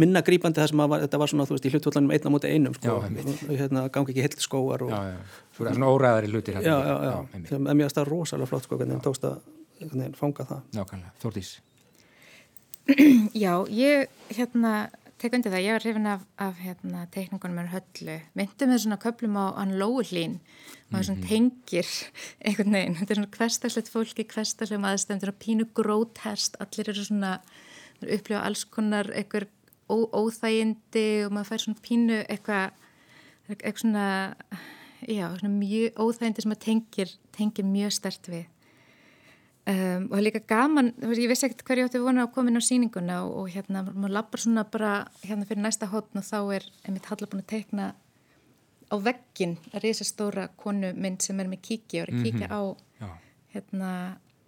minna 0.00 0.22
grípandi 0.26 0.60
það 0.60 0.72
sem 0.72 0.82
var, 0.82 1.04
þetta 1.06 1.20
var 1.22 1.32
svona 1.32 1.46
þú 1.48 1.56
veist 1.56 1.68
í 1.68 1.72
hlutvöldanum 1.74 2.14
einn 2.16 2.28
á 2.28 2.30
móti 2.34 2.50
einum 2.52 2.74
sko. 2.76 2.96
Já, 3.06 3.54
hérna 3.62 3.86
gangi 3.92 4.12
ekki 4.14 4.26
heilt 4.26 4.44
skóar 4.44 4.84
og, 4.86 4.92
já, 4.92 5.14
já. 5.14 5.46
Svo 5.56 5.64
er 5.64 5.70
það 5.70 5.78
svona 5.78 5.92
óræðari 5.94 6.32
hlutir 6.32 6.58
já, 6.58 6.60
hérna. 6.60 6.76
já, 6.76 6.96
já, 7.06 7.14
einmitt. 7.32 7.52
sem 7.52 7.70
er 7.70 7.78
mér 7.78 7.88
að 7.88 7.94
stað 7.94 8.10
rosalega 8.10 8.50
flott 8.52 8.68
sko 8.68 8.80
hvernig 8.80 8.98
hann 8.98 9.06
tókst 9.06 9.26
að 9.28 9.40
fanga 10.20 10.46
það. 10.52 10.62
Nákvæmlega, 10.76 11.16
Þórdís. 11.22 11.56
Já, 13.44 13.52
ég 13.72 14.06
hérna 14.36 14.76
tek 15.20 15.34
undir 15.36 15.52
það, 15.52 15.64
ég 15.64 15.76
var 15.76 15.84
hrifin 15.84 16.08
af, 16.10 16.24
af 16.44 16.58
hérna, 16.60 17.06
teikningunum 17.12 17.56
með 17.58 17.72
höllu, 17.72 18.16
myndi 18.36 18.68
með 18.68 18.82
svona 18.84 18.98
köplum 19.00 19.38
á 19.40 19.44
hann 19.56 19.74
lóuhlín 19.80 20.38
maður 20.92 21.08
svona 21.08 21.26
tengir 21.26 21.92
einhvern 22.46 22.76
veginn. 22.76 22.98
Þetta 23.00 23.14
er 23.14 23.20
svona 23.20 23.36
hverstarslegt 23.38 23.92
fólki, 23.92 24.26
hverstarslegt 24.30 24.90
aðstendur 24.92 25.32
og 25.32 25.38
pínu 25.42 25.68
grótest 25.76 26.60
allir 26.62 26.92
eru 26.92 27.06
svona 27.08 27.38
upplifa 28.04 28.44
alls 28.44 28.66
konar 28.68 29.08
einhver 29.16 29.48
óþægindi 29.90 31.06
og 31.26 31.34
maður 31.34 31.50
fær 31.50 31.62
svona 31.64 31.84
pínu 31.84 32.18
eitthvað 32.26 32.82
eitthvað 33.46 33.80
svona 33.82 34.06
já, 35.06 35.26
svona 35.38 35.52
mjög 35.54 36.00
óþægindi 36.02 36.42
sem 36.42 36.52
maður 36.52 36.64
tengir, 36.66 37.16
tengir 37.36 37.66
mjög 37.68 37.94
stert 37.94 38.30
við. 38.30 38.46
Um, 39.66 40.04
og 40.14 40.20
líka 40.22 40.38
gaman, 40.46 40.92
þú 40.94 41.08
veist, 41.10 41.20
ég 41.24 41.30
vissi 41.30 41.46
ekkert 41.48 41.64
hverju 41.66 41.86
átti 41.88 41.98
vona 41.98 42.22
að 42.22 42.34
koma 42.36 42.52
inn 42.52 42.60
á 42.62 42.62
sýninguna 42.62 43.16
og, 43.26 43.32
og 43.40 43.48
hérna, 43.50 43.82
maður 43.88 44.12
lappar 44.14 44.42
svona 44.42 44.62
bara 44.70 44.90
hérna 45.24 45.46
fyrir 45.48 45.64
næsta 45.64 45.88
hótn 45.90 46.20
og 46.20 46.26
þá 46.26 46.36
er 46.54 46.66
einmitt 46.86 47.08
Halla 47.10 47.26
búin 47.32 47.42
að 47.42 47.48
teikna 47.50 47.88
á 48.86 48.96
veggin 49.02 49.56
að 49.72 49.88
reysa 49.88 50.06
stóra 50.06 50.46
konu 50.62 50.92
mynd 50.94 51.26
sem 51.26 51.42
er 51.42 51.50
með 51.50 51.64
kíki 51.66 51.98
og 51.98 52.06
er 52.06 52.14
að 52.14 52.22
kíkja 52.28 52.46
á 52.46 52.62
Já. 53.02 53.08
hérna 53.56 53.90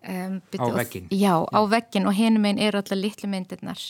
um, 0.07 0.39
Á 0.55 0.67
vegginn? 0.79 1.11
Já, 1.11 1.35
á 1.43 1.61
veggin 1.75 2.07
og 2.07 2.15
hinum 2.15 2.47
einn 2.47 2.63
eru 2.63 2.79
alltaf 2.79 3.03
litlu 3.03 3.31
myndirnar 3.33 3.83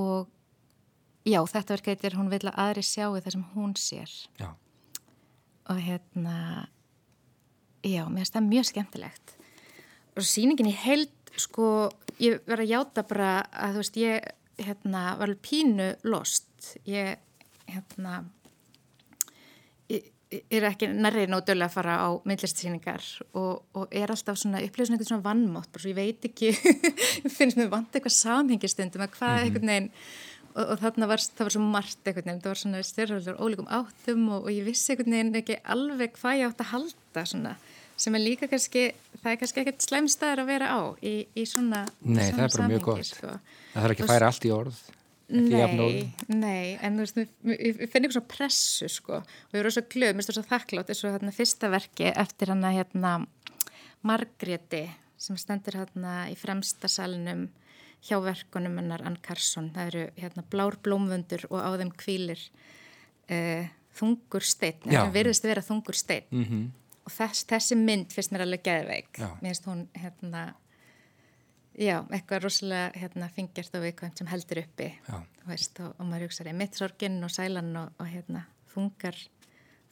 og 0.00 1.28
já, 1.28 1.40
þetta 1.44 1.76
verk 1.76 1.92
heitir 1.92 2.18
hún 2.18 2.32
vil 2.32 2.42
að 2.48 2.58
aðri 2.64 2.84
sjáu 2.86 3.14
það 3.18 3.34
sem 3.36 3.46
hún 3.54 3.76
sér. 3.78 4.16
Já, 4.40 4.50
og 5.70 5.80
hérna 5.84 6.36
já, 7.84 8.04
mér 8.08 8.24
finnst 8.24 8.36
það 8.36 8.50
mjög 8.50 8.68
skemmtilegt. 8.70 9.34
Og 10.18 10.26
sýningin 10.26 10.70
í 10.70 10.76
heild 10.76 11.32
sko, 11.40 11.90
ég 12.20 12.40
verð 12.48 12.66
að 12.66 12.72
játa 12.74 13.06
bara 13.06 13.32
að 13.52 13.76
þú 13.76 13.84
veist, 13.84 14.00
ég 14.00 14.64
hérna 14.66 15.04
var 15.20 15.34
pínu 15.44 15.88
lost. 16.08 16.74
Ég 16.88 17.20
hérna 17.70 18.24
er 20.30 20.66
ekki 20.68 20.88
nærri 20.90 21.26
nótulega 21.26 21.66
að 21.66 21.74
fara 21.74 21.94
á 22.06 22.08
myndlistsýningar 22.28 23.06
og, 23.34 23.62
og 23.74 23.86
er 23.90 24.12
alltaf 24.12 24.38
svona 24.38 24.60
svona 24.62 24.96
eitthvað 24.96 25.08
svona 25.08 25.24
vannmátt 25.24 25.72
bara 25.72 25.82
svo 25.82 25.90
ég 25.90 25.98
veit 25.98 26.26
ekki 26.28 26.52
finnst 27.36 27.58
mér 27.58 27.70
vant 27.72 27.90
eitthvað 27.94 28.14
samhengistundum 28.14 29.06
að 29.06 29.16
hvað 29.16 29.40
einhvern 29.44 29.72
veginn 29.72 29.90
og, 30.54 30.62
og 30.64 30.76
þarna 30.84 31.08
var, 31.10 31.24
það 31.24 31.48
var 31.48 31.56
svo 31.56 31.64
margt 31.64 32.06
einhvern 32.06 32.28
veginn 32.28 32.44
það 32.44 32.52
var 32.52 32.62
svona 32.62 32.84
styrraldur 32.86 33.42
ólíkum 33.42 33.72
áttum 33.80 34.28
og, 34.30 34.46
og 34.46 34.54
ég 34.54 34.68
vissi 34.68 34.94
einhvern 34.94 35.16
veginn 35.16 35.42
ekki 35.42 35.58
alveg 35.76 36.14
hvað 36.20 36.40
ég 36.40 36.52
átt 36.52 36.64
að 36.64 36.72
halda 36.76 37.26
svona 37.32 37.56
sem 38.00 38.16
er 38.16 38.22
líka 38.22 38.48
kannski, 38.48 38.86
það 39.20 39.32
er 39.32 39.40
kannski 39.42 39.62
ekkert 39.64 39.84
slemstæður 39.84 40.44
að 40.44 40.50
vera 40.54 40.70
á 40.72 40.80
í, 41.04 41.14
í 41.36 41.44
svona 41.48 41.82
Nei, 42.00 42.30
það 42.30 42.46
er 42.46 42.54
bara 42.54 42.68
mjög 42.70 42.86
gott. 42.86 43.10
sko. 43.10 43.34
það 43.74 43.82
þarf 43.82 43.94
ekki 43.96 44.06
að 44.06 44.12
færa 44.14 44.30
allt 44.30 44.46
í 44.46 44.52
orð. 44.56 44.78
Nei, 45.30 46.12
nei, 46.28 46.78
en 46.82 46.96
þú 46.98 47.04
veist, 47.04 47.16
ég- 47.20 47.50
ég 47.54 47.80
ég 47.84 47.90
finn 47.92 48.02
eitthvað 48.04 48.16
svo 48.18 48.24
pressu, 48.28 48.88
sko, 48.90 49.20
og 49.22 49.54
ég 49.54 49.64
er 49.64 49.70
svo 49.70 49.82
glöð, 49.92 50.14
mér 50.14 50.24
finnst 50.24 50.30
það 50.32 50.38
svo 50.40 50.48
þakklátt, 50.50 50.90
eins 50.90 51.04
og 51.04 51.14
hérna 51.14 51.34
fyrsta 51.36 51.70
verki 51.70 52.08
eftir 52.10 52.48
hana, 52.54 52.72
hérna, 52.74 53.12
Margréti, 54.02 54.84
sem 55.20 55.36
stendur 55.36 55.76
hérna 55.76 56.14
í 56.32 56.36
fremsta 56.40 56.88
salinum 56.88 57.48
hjá 58.06 58.16
verkunum 58.24 58.78
hennar 58.80 59.02
Ann 59.04 59.18
Karsson, 59.20 59.70
það 59.74 59.90
eru 59.92 60.04
hérna 60.16 60.44
blár 60.50 60.78
blómvöndur 60.80 61.44
og 61.50 61.60
á 61.60 61.68
þeim 61.76 61.90
kvílir 62.00 62.40
uh, 63.30 63.66
þungur 64.00 64.46
steinn, 64.46 64.80
Já. 64.88 65.02
það 65.04 65.12
virðist 65.18 65.44
vera 65.44 65.64
þungur 65.66 65.98
steinn. 65.98 66.28
Mm 66.30 66.68
og 67.00 67.14
þess, 67.16 67.46
þessi 67.48 67.76
mynd 67.80 68.12
finnst 68.12 68.30
mér 68.30 68.42
alveg 68.44 68.60
geðveik. 68.62 69.18
Mér 69.40 69.54
finnst 69.54 69.64
hún 69.66 69.78
hérna 69.98 70.42
já, 71.80 71.96
eitthvað 72.12 72.44
rosalega 72.44 73.00
hérna, 73.00 73.28
fingjart 73.34 73.76
og 73.76 73.84
viðkvæmt 73.86 74.20
sem 74.20 74.30
heldur 74.30 74.62
uppi. 74.62 74.88
Veist, 75.48 75.80
og, 75.80 75.94
og 75.96 76.08
maður 76.08 76.28
hugsaði 76.28 76.54
mitt 76.56 76.78
sorginn 76.78 77.20
og 77.24 77.32
sælan 77.32 77.70
og, 77.80 77.92
og 78.00 78.10
hérna 78.10 78.44
þungar, 78.74 79.16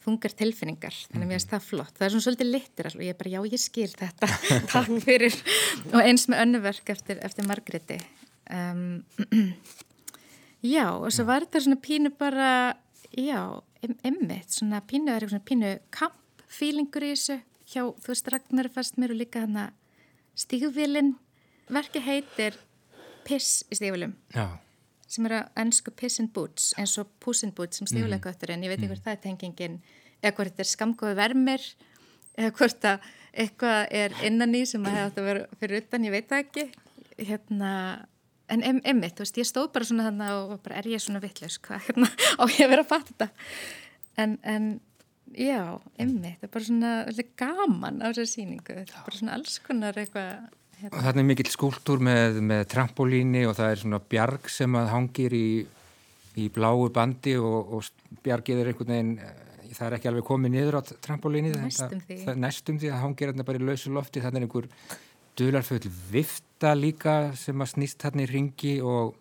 þungar 0.03 0.35
tilfinningar. 0.39 0.97
Þannig 1.09 1.25
að 1.25 1.31
mér 1.31 1.39
finnst 1.39 1.53
það 1.53 1.67
flott, 1.67 1.93
það 1.97 2.07
er 2.07 2.13
svona 2.13 2.27
svolítið 2.27 2.51
littir 2.53 2.91
og 2.91 3.03
ég 3.05 3.13
er 3.13 3.19
bara, 3.19 3.33
já 3.35 3.53
ég 3.55 3.63
skil 3.63 3.89
þetta. 3.99 4.31
Takk 4.73 4.91
fyrir, 5.05 5.39
og 5.91 5.99
eins 6.03 6.27
með 6.31 6.43
önnuverk 6.45 6.93
eftir, 6.93 7.21
eftir 7.25 7.49
Margréti. 7.49 7.99
Um, 8.49 8.83
já, 10.75 10.85
og 10.93 11.09
svo 11.13 11.25
var 11.29 11.47
þetta 11.47 11.65
svona 11.65 11.81
pínu 11.83 12.13
bara 12.19 12.51
já, 13.15 13.41
emmitt, 14.05 14.53
svona 14.53 14.83
pínu 14.85 15.09
það 15.09 15.15
er 15.15 15.25
eitthvað 15.25 15.35
svona 15.35 15.49
pínu 15.49 15.73
kampfílingur 15.95 17.07
í 17.07 17.15
þessu. 17.15 17.41
Hjá, 17.69 17.83
þú 18.01 18.09
veist, 18.09 18.29
Ragnar 18.33 18.65
er 18.65 18.73
fast 18.73 18.95
mér 18.97 19.13
og 19.13 19.19
líka 19.19 19.43
hann 19.43 19.57
að 19.61 19.75
stígvílin 20.39 21.11
verki 21.69 22.01
heitir 22.03 22.57
Piss 23.27 23.63
í 23.69 23.77
stígvílum 23.77 24.15
Já, 24.33 24.57
sem 25.09 25.27
er 25.29 25.37
að 25.39 25.61
ennsku 25.63 25.93
Piss 25.95 26.21
and 26.23 26.33
Boots 26.33 26.73
eins 26.79 26.97
og 27.01 27.11
Puss 27.23 27.45
in 27.45 27.53
Boots 27.55 27.81
sem 27.81 27.89
stíguleikáttur 27.89 28.55
en 28.55 28.65
ég 28.65 28.73
veit 28.73 28.79
ekki 28.79 28.91
hvort 28.93 29.05
það 29.05 29.17
er 29.17 29.23
tengingin 29.27 29.79
eða 30.19 30.35
hvort 30.35 30.53
þetta 30.53 30.65
er 30.65 30.71
skamgóði 30.73 31.19
vermir 31.19 31.69
eða 32.39 32.53
hvort 32.55 32.87
að 32.87 33.09
eitthvað 33.39 33.81
er 33.95 34.15
innan 34.25 34.55
í 34.57 34.63
sem 34.67 34.85
að 34.85 34.95
hefði 34.95 35.07
átt 35.09 35.19
að 35.21 35.27
vera 35.29 35.59
fyrir 35.61 35.83
utan, 35.83 36.05
ég 36.07 36.15
veit 36.15 36.29
það 36.29 36.43
ekki. 36.45 36.65
Hérna, 37.29 37.71
en 38.49 38.65
em, 38.65 38.81
emmitt, 38.87 39.15
þú 39.17 39.25
veist, 39.25 39.39
ég 39.41 39.49
stóð 39.49 39.71
bara 39.75 39.87
svona 39.89 40.07
þannig 40.09 40.35
og 40.37 40.61
bara 40.65 40.79
er 40.79 40.89
ég 40.89 41.03
svona 41.03 41.21
vittlaus, 41.23 41.59
hvað 41.65 41.89
hérna 41.89 42.11
á 42.39 42.43
ég 42.47 42.61
að 42.65 42.71
vera 42.73 42.85
að 42.85 42.91
fatta 42.93 43.11
þetta? 43.11 43.29
En, 44.19 44.37
en 44.43 44.69
já, 45.35 45.61
emmitt, 46.01 46.39
það 46.39 46.47
er 46.47 46.53
bara 46.55 46.69
svona 46.69 46.93
gaman 47.43 48.01
á 48.01 48.07
þessari 48.09 48.57
er 48.57 48.95
bara 48.95 49.19
svona 49.19 49.35
alls 49.37 49.59
konar 49.65 49.99
eitthvað 49.99 50.47
hérna, 50.79 51.03
þarna 51.05 51.23
er 51.23 51.27
mikill 51.29 51.51
skúltúr 51.51 52.01
með, 52.03 52.39
með 52.51 52.63
trampolíni 52.73 53.43
og 53.49 53.57
það 53.57 53.73
er 53.73 53.83
svona 53.83 53.99
bjarg 54.13 54.49
sem 54.51 54.79
að 54.79 54.89
hangir 54.93 55.35
í, 55.35 55.49
í 56.39 56.47
bláu 56.55 56.87
bandi 56.95 57.35
og, 57.39 57.75
og 57.77 58.17
bjargið 58.25 58.63
er 58.63 58.71
einhvern 58.71 58.95
veginn, 58.95 59.13
eh, 59.23 59.73
það 59.75 59.85
er 59.87 59.97
ekki 59.99 60.11
alveg 60.11 60.27
komið 60.29 60.55
niður 60.55 60.79
á 60.79 60.81
trampolíni. 61.05 61.53
Næstum 61.57 62.03
því. 62.07 62.19
Það, 62.25 62.41
næstum 62.45 62.81
því, 62.81 62.91
það 62.93 63.05
hangir 63.05 63.33
þarna 63.33 63.47
bara 63.49 63.61
í 63.61 63.69
lausu 63.69 63.93
lofti, 63.93 64.23
þannig 64.23 64.41
er 64.41 64.47
einhver 64.47 64.69
dularfull 65.39 65.91
vifta 66.11 66.75
líka 66.75 67.17
sem 67.39 67.61
að 67.61 67.73
snýst 67.73 68.01
þarna 68.03 68.25
í 68.25 68.29
ringi 68.29 68.77
og 68.83 69.15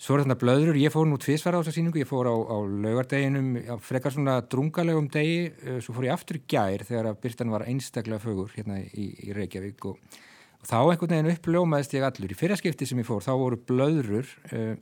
svo 0.00 0.16
er 0.16 0.24
þarna 0.24 0.36
blöður, 0.40 0.78
ég 0.80 0.92
fór 0.92 1.08
nú 1.08 1.18
tvísvara 1.20 1.60
á 1.60 1.62
þessa 1.62 1.78
síningu, 1.78 2.00
ég 2.02 2.08
fór 2.08 2.28
á, 2.28 2.34
á 2.34 2.56
laugardeginum, 2.64 3.50
frekar 3.84 4.12
svona 4.12 4.36
drungalegum 4.42 5.08
degi, 5.12 5.48
eh, 5.64 5.80
svo 5.84 5.96
fór 5.96 6.08
ég 6.08 6.16
aftur 6.16 6.40
í 6.40 6.44
gær 6.50 6.84
þegar 6.84 7.10
að 7.12 7.20
byrtan 7.24 7.52
var 7.54 7.66
einstaklega 7.68 8.20
fögur 8.22 8.52
hérna 8.56 8.80
í, 8.84 9.06
í 9.28 9.36
Reykjavík 9.36 9.88
og 9.88 10.20
þá 10.64 10.78
einhvern 10.80 11.14
veginn 11.14 11.32
uppljómaðist 11.34 11.94
ég 11.96 12.06
allur. 12.06 12.32
Í 12.32 12.38
fyrraskipti 12.38 12.88
sem 12.88 13.00
ég 13.00 13.08
fór, 13.08 13.22
þá 13.24 13.32
voru 13.40 13.60
blöðrur 13.70 14.28
uh, 14.52 14.74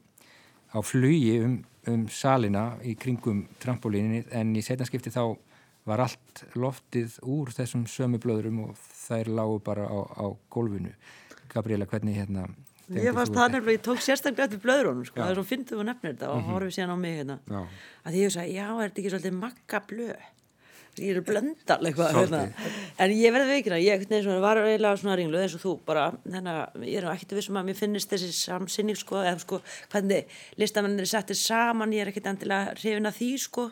á 0.73 0.79
flugi 0.85 1.39
um, 1.45 1.57
um 1.91 2.05
salina 2.13 2.73
í 2.87 2.95
kringum 2.99 3.47
trampolíninni 3.63 4.25
en 4.31 4.55
í 4.57 4.65
setjanskipti 4.65 5.13
þá 5.15 5.25
var 5.89 6.05
allt 6.05 6.45
loftið 6.55 7.17
úr 7.27 7.51
þessum 7.55 7.87
sömu 7.91 8.21
blöðrum 8.23 8.61
og 8.69 8.77
þær 9.03 9.33
lágu 9.35 9.57
bara 9.67 9.89
á, 9.91 9.99
á 10.15 10.27
gólfinu. 10.53 10.93
Gabriela, 11.53 11.89
hvernig 11.91 12.21
hérna... 12.21 12.47
Ég 12.93 13.15
varst 13.17 13.33
það 13.33 13.55
nefnilega, 13.55 13.79
ég 13.79 13.85
tók 13.87 14.01
sérstaklega 14.05 14.51
eftir 14.51 14.61
blöðrunum 14.63 15.05
sko, 15.07 15.17
það 15.17 15.31
er 15.31 15.39
svo 15.39 15.45
fyndið 15.49 15.81
og 15.81 15.87
nefnir 15.89 16.13
þetta 16.13 16.31
og 16.35 16.49
horfið 16.51 16.75
síðan 16.77 16.93
á 16.93 16.99
mig 17.01 17.15
hérna 17.17 17.37
Já. 17.49 17.61
að 18.11 18.17
ég 18.19 18.33
sagði, 18.35 18.57
já, 18.59 18.65
er 18.69 18.83
þetta 18.83 19.01
ekki 19.01 19.13
svolítið 19.15 19.37
makka 19.39 19.81
blöð 19.89 20.27
ég 21.01 21.17
er 21.17 21.25
blöndal 21.25 21.79
eitthvað 21.89 22.17
hérna. 22.19 22.41
en 23.01 23.15
ég 23.17 23.33
verði 23.33 23.55
veikina, 23.57 23.79
ég 23.81 24.03
svona, 24.11 24.41
var 24.45 24.61
eiginlega 24.61 24.99
svona 25.01 25.17
ringluð 25.17 25.45
eins 25.47 25.55
og 25.57 25.63
þú 25.63 25.73
bara, 25.87 26.11
þannig 26.27 26.53
að 26.53 26.85
ég 26.91 26.99
er 27.01 27.07
nú 27.07 27.13
ekkert 27.15 27.33
vissum 27.39 27.57
að 27.57 27.71
mér 27.71 27.79
finnist 27.79 28.13
þessi 28.13 28.33
samsinning 28.37 28.99
sko, 29.01 29.23
eða 29.23 29.39
sko, 29.41 29.61
hvernig 29.93 30.29
listamennir 30.61 31.07
er 31.07 31.13
settir 31.15 31.39
saman, 31.41 31.95
ég 31.97 32.05
er 32.05 32.13
ekkert 32.13 32.29
endilega 32.35 32.75
hrifin 32.77 33.09
að 33.09 33.17
því 33.23 33.31
sko, 33.47 33.71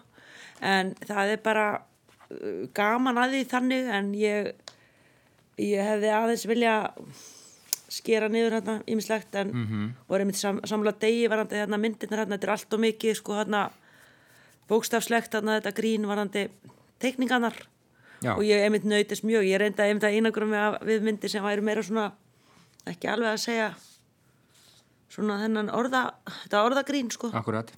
en 0.64 0.94
það 1.04 1.34
er 1.34 1.42
bara 1.44 1.66
uh, 1.76 2.64
gaman 2.72 3.20
að 3.20 3.36
því 3.36 3.42
þannig, 3.52 3.92
en 3.98 4.14
ég 4.16 4.50
ég 5.60 5.84
hefði 5.84 6.14
aðeins 6.16 6.46
vilja 6.48 6.74
skera 7.90 8.28
niður 8.30 8.56
hérna 8.60 8.80
ímislegt 8.88 9.34
en 9.34 9.48
Mhm. 9.52 9.86
og 10.08 10.14
er 10.16 10.22
einmitt 10.24 10.38
sam, 10.38 10.60
samla 10.64 10.92
degi 10.96 11.28
varandi 11.28 11.58
hérna 11.58 11.76
myndirnar 11.76 12.22
hérna, 12.24 12.38
þetta 12.38 12.46
er 12.48 12.52
allt 12.54 12.74
og 12.74 12.80
mikið 12.80 13.16
sko 13.18 13.34
hérna 13.34 13.70
bókstafslegt 14.70 15.34
hérna 15.34 15.58
þetta 15.60 15.74
grín 15.74 16.06
varandi 16.06 16.48
teikningarnar. 17.00 17.56
Já. 18.20 18.34
og 18.36 18.42
ég 18.44 18.60
einmitt 18.66 18.84
nöytist 18.84 19.24
mjög, 19.24 19.46
ég 19.48 19.56
reynda 19.62 19.86
einmitt 19.88 20.04
að 20.04 20.56
af- 20.60 20.82
við 20.84 21.00
myndir 21.06 21.30
sem 21.32 21.42
væri 21.42 21.62
meira 21.64 21.80
svona 21.82 22.10
ekki 22.86 23.08
alveg 23.08 23.32
að 23.32 23.38
segja 23.40 23.68
svona 25.08 25.38
þennan 25.40 25.70
orða 25.72 26.02
þetta 26.44 26.60
orðagrín 26.66 27.08
sko. 27.10 27.30
Akkurat. 27.32 27.70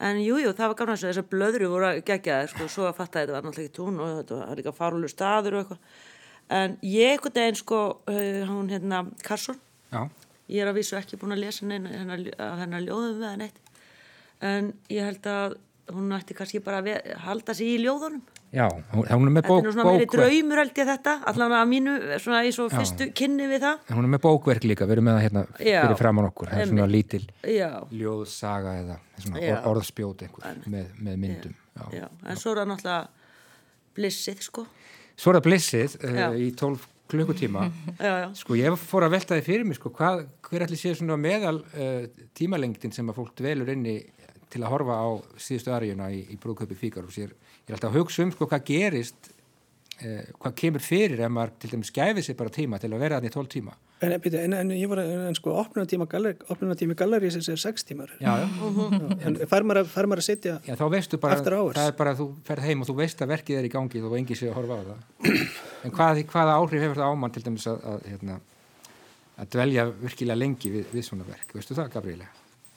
en 0.00 0.16
jújú, 0.22 0.44
jú, 0.46 0.52
það 0.56 0.70
var 0.70 0.74
gaman 0.78 0.96
þess 0.96 1.04
að 1.04 1.10
þessar 1.10 1.28
blöðru 1.32 1.68
voru 1.68 1.90
geggjaðir 2.06 2.48
sko, 2.54 2.68
svo 2.68 2.86
að 2.88 2.94
fatta 3.00 3.18
að 3.18 3.26
þetta 3.26 3.34
var 3.36 3.42
náttúrulega 3.44 3.66
ekki 3.68 3.76
tún 3.76 4.00
og 4.00 4.14
þetta 4.20 4.38
var 4.38 4.56
líka 4.56 4.72
farulegu 4.72 5.12
staður 5.12 5.56
og 5.58 5.60
eitthvað. 5.64 5.82
En 6.50 6.78
ég 6.82 7.10
eitthvað 7.12 7.34
deginn 7.36 7.58
sko 7.60 7.80
uh, 8.08 8.46
hún 8.48 8.70
hérna 8.72 9.02
Karsson 9.26 9.58
Já, 9.92 10.08
ég 10.48 10.62
er 10.62 10.70
að 10.70 10.78
vísu 10.80 10.96
ekki 10.96 11.18
búin 11.20 11.34
að 11.36 11.42
lesa 11.44 11.66
neina 11.66 11.90
hennar, 11.92 12.24
af 12.38 12.58
hennar 12.62 12.86
ljóðum 12.86 13.20
við 13.20 13.36
neitt. 13.42 13.60
En 14.40 14.72
ég 14.88 15.04
held 15.04 15.26
að 15.26 15.58
hún 15.92 16.14
ætti 16.16 16.34
kannski 16.38 16.62
bara 16.64 16.78
að 16.80 17.16
halda 17.26 17.54
sig 17.54 17.74
í 17.74 17.82
ljóðunum 17.84 18.22
já, 18.50 18.64
hún 18.94 19.06
er 19.06 19.20
með 19.30 19.36
þetta 19.40 19.50
bók, 19.52 19.60
er 19.62 19.68
nú 19.68 19.72
svona 19.76 19.84
meiri 19.92 20.06
draumur 20.10 20.60
held 20.62 20.78
ég 20.80 20.88
þetta 20.90 21.14
allan 21.30 21.54
að 21.60 21.68
mínu, 21.70 21.94
svona 22.24 22.40
í 22.48 22.52
svo 22.56 22.66
fyrstu 22.72 23.08
kynni 23.20 23.46
við 23.50 23.62
það 23.66 23.92
Hún 23.94 24.06
er 24.08 24.12
með 24.16 24.22
bókverk 24.26 24.66
líka, 24.66 24.88
við 24.90 24.96
erum 24.98 25.06
með 25.10 25.18
það 25.18 25.24
hérna 25.26 25.44
Já. 25.70 25.80
fyrir 25.84 25.98
framann 26.00 26.28
okkur. 26.30 26.50
Það 26.50 26.62
er 26.64 26.70
svona 26.72 26.88
lítil 26.90 27.22
já, 27.54 27.70
ljóðsaga 28.00 28.76
eða 28.82 28.96
svona 29.22 29.42
Já. 29.44 29.54
or 29.60 29.70
orðspjót 29.76 30.24
einhver 30.26 30.62
með, 30.74 30.86
með 30.98 31.20
myndum. 31.26 31.54
Já. 31.76 31.84
já, 32.00 32.06
en 32.26 32.40
svo 32.42 32.54
er 32.56 32.62
það 32.62 32.70
náttúrulega 32.74 33.02
blissið 33.96 34.42
sko 34.46 34.66
Svo 35.20 35.32
er 35.34 35.36
það 35.40 35.46
blissið 35.50 35.94
uh, 36.00 36.16
Já. 36.16 36.26
í 36.40 36.48
12 36.56 36.88
klukkutíma. 37.10 37.64
já, 37.98 38.12
já, 38.22 38.26
Sko 38.38 38.54
ég 38.56 38.76
fór 38.78 39.04
að 39.08 39.14
velta 39.16 39.36
því 39.36 39.42
fyrir 39.46 39.66
mig 39.68 39.76
sko, 39.76 39.90
hvað, 39.94 40.24
hver 40.46 40.62
ætli 40.66 40.78
séu 40.80 40.94
svona 40.96 41.16
meðal 41.20 41.58
uh, 41.60 42.04
tímalengdin 42.38 42.94
sem 42.94 43.08
að 43.10 43.18
fólk 43.18 43.34
dvelur 43.40 43.72
inni 43.74 43.96
til 44.50 44.62
að 44.64 44.70
horfa 44.72 44.96
á 44.98 45.08
síðustu 45.38 45.70
aðríuna 45.74 46.08
í, 46.14 46.22
í 46.34 46.38
brúðköpi 46.42 46.78
Fíkarús. 46.78 47.18
Ég, 47.20 47.30
er- 47.30 47.49
ég 47.70 47.76
er 47.76 47.78
alltaf 47.78 47.94
að 47.94 48.00
hugsa 48.02 48.24
um 48.26 48.32
sko 48.34 48.48
hvað 48.50 48.64
gerist, 48.72 49.30
uh, 50.02 50.24
hvað 50.42 50.56
kemur 50.64 50.82
fyrir 50.82 51.22
ef 51.22 51.30
maður 51.36 51.54
til 51.62 51.70
dæmis 51.76 51.94
gæfi 51.94 52.26
sér 52.26 52.36
bara 52.42 52.50
tíma 52.58 52.80
til 52.82 52.90
að 52.90 53.02
vera 53.06 53.20
þannig 53.20 53.30
í 53.30 53.38
12 53.38 53.54
tíma. 53.54 53.76
En, 54.00 54.14
en, 54.16 54.54
en, 54.56 54.70
en 55.28 55.34
sko, 55.36 55.52
opnunatíma 55.60 56.06
galleri, 56.08 56.38
galleri 56.96 57.28
sem 57.34 57.42
er 57.52 57.58
sex 57.60 57.84
tímar. 57.84 58.08
Já, 58.16 58.30
já. 58.40 58.46
En 59.28 59.36
fær 59.44 59.66
maður, 59.68 59.82
að- 59.82 59.90
að 60.22 60.24
sitja, 60.24 60.54
Já, 60.64 60.72
þá 60.80 60.86
veistu 60.94 61.18
bara, 61.20 61.36
það 61.44 61.90
er 61.90 61.96
bara 61.98 62.14
að 62.14 62.22
þú 62.22 62.28
ferð 62.48 62.64
heim 62.64 62.80
og 62.80 62.88
þú 62.88 62.94
veist 63.02 63.20
að 63.20 63.28
verkið 63.34 63.58
er 63.60 63.68
í 63.68 63.72
gangi 63.74 64.00
og 64.08 64.16
engi 64.16 64.38
sé 64.40 64.48
að 64.48 64.56
horfa 64.56 64.78
á 64.80 64.82
það. 64.88 65.04
En 65.84 65.92
hvað, 65.98 66.22
hvaða 66.32 66.56
áhrif 66.56 66.86
hefur 66.86 67.02
það 67.02 67.12
ámann 67.12 67.34
til 67.36 67.44
dæmis 67.44 67.68
að, 67.68 67.84
að, 67.92 68.08
hérna, 68.08 68.38
að 69.36 69.52
dvelja 69.58 69.84
virkilega 70.00 70.40
lengi 70.46 70.72
við, 70.78 70.88
við 70.96 71.04
svona 71.10 71.28
verk? 71.28 71.52
Veistu 71.60 71.76
það, 71.76 71.92
Gabriela? 71.98 72.30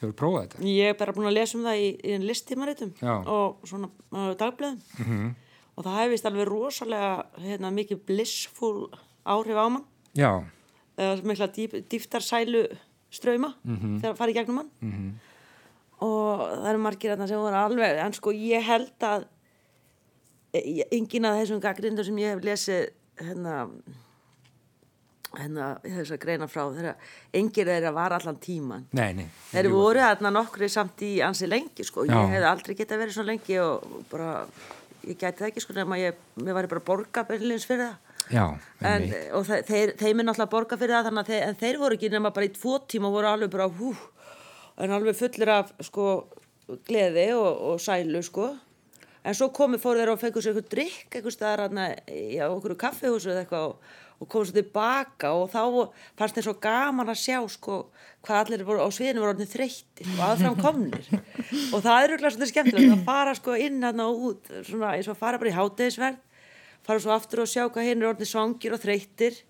Hefur 0.04 0.16
prófað 0.20 0.44
þetta? 0.46 0.64
ég 0.68 0.92
er 0.94 0.98
bara 1.00 1.16
búin 1.16 1.30
að 1.32 1.38
lesa 1.40 1.58
um 1.58 1.64
það 1.66 1.82
í, 1.82 1.90
í 2.04 2.18
listímaritum 2.28 2.94
Já. 3.02 3.14
og 3.24 3.64
svona 3.70 3.90
uh, 4.12 4.32
dagblöðum 4.40 5.36
og 5.74 5.84
það 5.88 6.00
hefist 6.04 6.28
alveg 6.30 6.48
rosalega 6.52 7.12
hérna, 7.42 7.72
mikið 7.74 8.04
blissful 8.06 8.90
áhrif 9.26 9.58
á 9.58 9.66
mann 9.74 9.86
Já, 10.14 10.32
eða 11.00 11.24
mikla 11.26 11.48
dýp, 11.56 11.80
dýftarsælu 11.90 12.66
ströyma 13.14 13.54
Mhm. 13.64 14.00
þegar 14.02 14.12
það 14.14 14.18
fari 14.20 14.34
í 14.34 14.38
gegnum 14.38 14.60
hann 14.62 15.20
og 16.04 16.40
það 16.60 16.70
eru 16.74 16.82
margir 16.84 17.14
þarna 17.14 17.28
sem 17.30 17.40
voru 17.40 17.56
alveg 17.56 18.00
en 18.04 18.14
sko 18.18 18.32
ég 18.36 18.62
held 18.68 19.06
að 19.08 19.26
e- 20.54 20.88
enginn 20.92 21.26
af 21.30 21.38
þessum 21.40 21.62
gaggrindur 21.64 22.06
sem 22.06 22.18
ég 22.22 22.34
hef 22.36 22.44
lesið 22.44 22.90
hérna 23.24 23.54
hérna 23.70 23.70
þess 25.34 26.14
að 26.14 26.20
greina 26.22 26.48
frá 26.52 26.64
þeirra 26.76 26.94
engir 27.34 27.66
þeirra 27.72 27.92
var 27.96 28.14
allan 28.20 28.38
tíman 28.44 28.84
nei, 28.94 29.14
nei. 29.18 29.26
þeir 29.52 29.70
voru 29.74 30.04
þarna 30.04 30.32
nokkri 30.36 30.70
samt 30.70 31.02
í 31.02 31.16
ansi 31.26 31.48
lengi 31.50 31.86
sko, 31.88 32.06
Já. 32.06 32.14
ég 32.22 32.36
hef 32.36 32.46
aldrei 32.52 32.76
getað 32.78 33.02
verið 33.02 33.16
svo 33.18 33.26
lengi 33.26 33.58
og 33.64 33.88
bara 34.12 34.46
ég 35.04 35.18
gæti 35.18 35.42
það 35.42 35.50
ekki 35.50 35.64
sko 35.66 35.74
nema 35.80 35.98
ég, 36.00 36.20
mér 36.40 36.54
væri 36.60 36.70
bara 36.72 36.84
að 36.84 36.88
borga 36.88 37.24
byrlins 37.28 37.66
fyrir 37.68 37.90
það. 37.90 37.96
Já, 38.32 38.44
en, 38.88 39.08
og 39.36 39.44
þe- 39.50 39.64
þeir, 39.68 39.90
þeir 40.00 40.14
minn 40.16 40.32
alltaf 40.32 40.48
borga 40.54 40.78
fyrir 40.80 40.96
það 40.96 41.10
þannig 41.10 41.24
að 41.26 41.32
þeir, 41.34 41.42
en 41.50 41.58
þeir 41.60 41.80
voru 41.82 41.98
ekki 41.98 42.12
nema 42.14 42.32
bara 42.38 42.48
í 42.48 42.54
tvo 42.56 42.78
tíma 42.88 43.10
og 43.10 43.18
voru 43.18 43.28
alveg 43.34 43.52
bara 43.52 43.68
hú 43.68 43.90
en 44.80 44.94
alveg 44.96 45.18
fullir 45.20 45.52
af 45.52 45.74
sko 45.84 46.06
gleði 46.88 47.26
og, 47.36 47.50
og 47.74 47.82
sælu 47.84 48.22
sko. 48.24 48.48
En 49.24 49.36
svo 49.36 49.50
komi 49.56 49.78
fóru 49.80 50.00
þeir 50.00 50.14
og 50.14 50.22
fengur 50.22 50.44
sér 50.44 50.54
eitthvað 50.56 50.72
drikk 50.72 51.18
eitthvað 51.18 51.36
staðar 51.36 52.00
í 52.12 52.40
okkur 52.48 52.78
kaffehúsu 52.80 53.32
eða 53.34 53.44
eitthvað 53.44 53.68
og, 53.74 53.92
og 54.20 54.30
komið 54.30 54.50
svo 54.50 54.58
tilbaka 54.58 55.32
og 55.36 55.48
þá 55.54 55.62
fannst 56.20 56.38
þeir 56.38 56.48
svo 56.48 56.56
gaman 56.64 57.12
að 57.14 57.22
sjá 57.24 57.40
sko 57.52 57.80
hvað 58.24 58.40
allir 58.44 58.66
voru 58.68 58.86
á 58.86 58.90
sviðinu 58.94 59.24
voru 59.24 59.34
orðin 59.34 59.52
þreyttir 59.52 60.12
og 60.14 60.22
aðfram 60.28 60.60
komnir. 60.60 61.10
Og 61.74 61.82
það 61.84 61.98
er 61.98 62.14
auðvitað 62.14 62.36
svolítið 62.36 62.52
skemmtilegt 62.52 62.94
að 62.96 63.08
fara 63.08 63.34
sko 63.40 63.58
inn 63.60 63.82
hann 63.84 64.04
og 64.04 64.30
út 64.30 64.54
svona 64.64 64.94
eins 64.98 65.10
og 65.12 65.20
fara 65.20 65.42
bara 65.42 65.52
í 65.52 65.58
hátegisverð 65.58 66.22
fara 66.84 67.00
svo 67.00 67.16
aftur 67.16 67.44
og 67.44 67.50
sjá 67.50 67.66
hvað 67.68 67.90
hinn 67.90 68.04
er 68.04 68.12
orðin 68.12 68.30
svangir 68.30 68.76
og 68.76 68.82
þreyttir. 68.84 69.42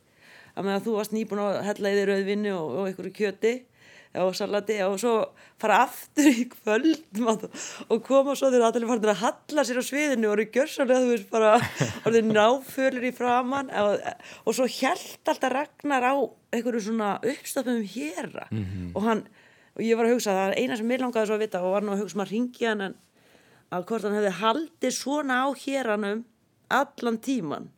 Að 0.53 0.68
meðan 0.68 0.84
þú 0.86 0.95
varst 0.99 1.14
nýbúin 1.16 1.41
að 1.41 1.61
hella 1.66 1.91
í 1.91 1.97
þér 1.97 2.11
rauðvinni 2.11 2.51
og, 2.53 2.74
og 2.78 2.89
einhverju 2.89 3.14
kjöti 3.18 3.53
og 4.22 4.36
salati 4.38 4.76
og 4.86 4.99
svo 5.01 5.14
fara 5.61 5.80
aftur 5.88 6.28
í 6.30 6.45
kvöld 6.51 7.22
mat, 7.24 7.45
og 7.89 8.03
koma 8.05 8.36
svo 8.38 8.51
þegar 8.53 8.68
allir 8.70 8.86
farin 8.89 9.09
að 9.09 9.22
halla 9.24 9.66
sér 9.66 9.80
á 9.82 9.84
sviðinu 9.88 10.30
og 10.30 10.36
eru 10.36 10.45
gjörsanlega 10.53 11.01
þú 11.01 11.14
veist 11.14 11.32
bara 11.32 11.53
orðin 12.05 12.34
náfölur 12.36 13.07
í 13.09 13.14
framann 13.16 13.72
og, 13.74 14.03
og 14.45 14.57
svo 14.57 14.68
hjælt 14.70 15.32
alltaf 15.34 15.53
Ragnar 15.53 16.05
á 16.05 16.16
einhverju 16.53 16.84
svona 16.89 17.16
uppstafnum 17.24 17.82
héra 17.95 18.45
og 18.93 19.01
hann 19.07 19.26
og 19.74 19.82
ég 19.82 19.97
var 19.97 20.05
að 20.05 20.14
hugsa 20.14 20.38
það 20.38 20.51
er 20.51 20.59
eina 20.61 20.78
sem 20.78 20.88
mér 20.88 21.01
langaði 21.01 21.32
svo 21.32 21.39
að 21.39 21.45
vita 21.47 21.64
og 21.66 21.74
var 21.74 21.82
nú 21.88 21.95
að 21.95 22.03
hugsa 22.03 22.20
maður 22.22 22.36
ringi 22.36 22.70
hann 22.70 22.82
en 22.91 22.95
að 23.74 23.88
hvort 23.89 24.05
hann 24.05 24.18
hefði 24.20 24.34
haldið 24.43 24.93
svona 24.93 25.39
á 25.41 25.47
héranum 25.57 26.26
allan 26.70 27.18
tíman 27.18 27.72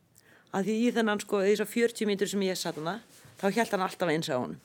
að 0.52 0.68
því 0.68 0.76
í 0.84 0.92
þennan 0.92 1.20
sko 1.24 1.40
þessar 1.40 1.72
40 1.72 2.10
mítur 2.10 2.28
sem 2.28 2.44
ég 2.44 2.60
satt 2.60 2.76
hana 2.76 3.00
þá 3.40 3.48
held 3.48 3.72
hann 3.72 3.86
alltaf 3.88 4.12
eins 4.12 4.28
á 4.28 4.36
honum 4.36 4.60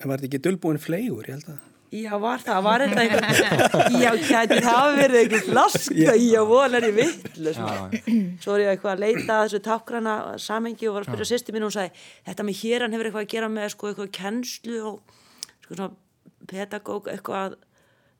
en 0.00 0.10
var 0.10 0.20
þetta 0.20 0.30
ekki 0.30 0.42
dölbúin 0.48 0.82
fleigur, 0.82 1.28
ég 1.28 1.38
held 1.38 1.54
að. 1.54 1.62
Já, 1.94 2.14
var 2.18 2.40
það, 2.42 2.60
var 2.64 2.82
þetta 2.82 3.02
einhver 3.04 3.24
Já, 4.02 4.08
kæti 4.18 4.56
það 4.64 4.78
hafi 4.78 4.96
verið 4.98 5.18
einhver 5.20 5.42
flaska 5.46 6.14
Já, 6.18 6.40
vola 6.48 6.80
er 6.80 6.86
ég 6.88 6.96
vittlust 6.96 7.60
Svo 8.42 8.56
er 8.56 8.64
ég 8.64 8.70
eitthvað 8.72 8.94
að 8.96 9.02
leita 9.04 9.36
að 9.36 9.44
þessu 9.44 9.60
tákrana 9.62 10.14
samengi 10.42 10.88
og 10.90 10.96
var 10.96 11.06
að 11.06 11.12
spyrja 11.12 11.28
sýsti 11.30 11.54
mín 11.54 11.66
og 11.66 11.70
hún 11.70 11.76
sagði 11.76 12.02
þetta 12.26 12.48
með 12.48 12.62
héran 12.64 12.96
hefur 12.96 13.10
eitthvað 13.10 13.26
að 13.26 13.30
gera 13.36 13.52
með 13.52 13.70
sko 13.76 13.92
eitthvað 13.92 14.10
kennslu 14.18 14.80
og 14.90 15.14
sko 15.62 15.78
svona 15.78 15.90
pedagóg 16.50 17.10
eitthvað 17.14 17.58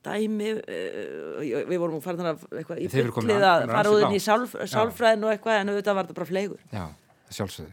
dæmi 0.05 0.51
uh, 0.61 1.63
við 1.67 1.79
vorum 1.81 1.99
að 1.99 2.05
fara 2.05 2.21
þannig 2.21 2.35
að 2.35 2.59
eitthvað 2.61 2.83
í 2.85 2.91
byllið 2.95 3.47
að 3.49 3.71
fara 3.73 3.95
út 3.95 4.05
inn 4.05 4.19
í 4.19 4.23
sálf, 4.23 4.55
sálfræðin 4.71 5.25
og 5.27 5.35
eitthvað 5.35 5.63
en 5.63 5.73
auðvitað 5.73 5.99
var 5.99 6.07
þetta 6.07 6.19
bara 6.21 6.31
fleigur. 6.31 6.61
Já, 6.71 6.85
sjálfsögðu. 7.33 7.73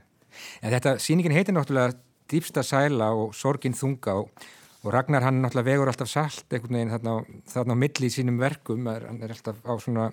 En 0.63 0.73
þetta, 0.73 0.95
sýningin 1.03 1.35
heitir 1.35 1.55
náttúrulega 1.57 1.99
dýpsta 2.31 2.63
sæla 2.65 3.11
og 3.17 3.35
sorgin 3.37 3.75
þunga 3.77 4.15
og, 4.21 4.29
og 4.81 4.93
Ragnar 4.95 5.25
hann 5.27 5.41
náttúrulega 5.43 5.69
vegur 5.71 5.91
alltaf 5.91 6.09
salt 6.09 6.47
einhvern 6.55 6.77
veginn 6.79 6.93
þarna, 6.95 7.17
á- 7.21 7.27
þarna 7.53 7.75
á 7.77 7.81
milli 7.83 8.07
í 8.09 8.15
sínum 8.15 8.39
verkum, 8.41 8.87
er, 8.91 9.05
hann 9.11 9.21
er 9.21 9.35
alltaf 9.35 9.59
á 9.67 9.73
svona 9.83 10.09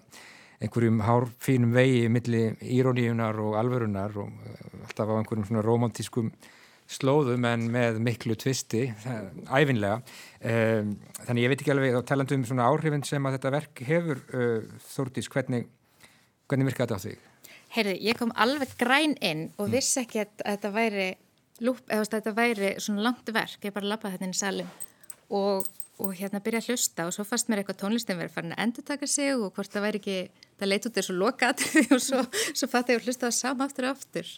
einhverjum 0.59 1.01
hárfínum 1.07 1.71
vegi 1.77 2.09
milli 2.11 2.45
íróníunar 2.67 3.39
og 3.39 3.55
alvörunar 3.61 4.17
og 4.19 4.33
eh, 4.51 4.87
alltaf 4.89 5.07
á 5.07 5.15
einhverjum 5.21 5.47
svona 5.47 5.63
romantískum 5.63 6.33
slóðum 6.89 7.45
en 7.45 7.67
með 7.69 7.99
miklu 8.01 8.33
tvisti, 8.41 8.87
ævinlega. 9.53 9.99
Um, 10.41 10.95
þannig 11.27 11.45
ég 11.45 11.51
veit 11.53 11.61
ekki 11.61 11.73
alveg, 11.75 11.97
þá 11.99 12.07
talandi 12.09 12.39
um 12.39 12.47
svona 12.49 12.69
áhrifin 12.71 13.05
sem 13.05 13.29
að 13.29 13.35
þetta 13.37 13.51
verk 13.53 13.83
hefur, 13.85 14.23
uh, 14.33 14.79
Þórdís, 14.95 15.29
hvernig, 15.29 15.67
hvernig 16.49 16.71
virka 16.71 16.87
þetta 16.87 16.97
á 16.97 17.05
þig? 17.05 17.27
Heyrðu, 17.77 17.95
ég 18.09 18.17
kom 18.17 18.33
alveg 18.41 18.73
græn 18.81 19.19
inn 19.21 19.51
og 19.61 19.69
vissi 19.75 20.01
ekki 20.01 20.23
að, 20.25 20.33
að 20.47 20.55
þetta 20.57 20.73
væri 20.79 21.09
lúp, 21.65 21.83
eða 21.91 22.07
þetta 22.15 22.35
væri 22.37 22.71
svona 22.83 23.09
langt 23.09 23.33
verk, 23.35 23.59
ég 23.65 23.75
bara 23.75 23.93
lappaði 23.95 24.17
þetta 24.17 24.29
inn 24.29 24.37
í 24.37 24.39
salin 24.39 24.71
og, 25.35 25.67
og 25.99 26.13
hérna 26.19 26.41
byrja 26.45 26.63
að 26.63 26.71
hlusta 26.73 27.07
og 27.09 27.15
svo 27.15 27.27
fannst 27.29 27.51
mér 27.51 27.63
eitthvað 27.63 27.81
tónlistin 27.83 28.19
verið 28.21 28.37
farin 28.37 28.55
að 28.57 28.63
endur 28.65 28.87
taka 28.89 29.09
sig 29.11 29.35
og 29.35 29.51
hvort 29.57 29.73
það 29.73 29.87
væri 29.89 30.03
ekki, 30.03 30.45
það 30.61 30.73
leit 30.73 30.89
út 30.89 30.99
þessu 30.99 31.17
lokaðrið 31.19 31.93
og 31.97 32.05
svo, 32.05 32.23
svo 32.53 32.71
fatt 32.71 32.93
ég 32.93 33.01
að 33.01 33.09
hlusta 33.09 33.29
það 33.29 33.39
sama 33.41 33.69
aftur 33.69 33.89
og 33.89 33.97
aftur. 33.97 34.37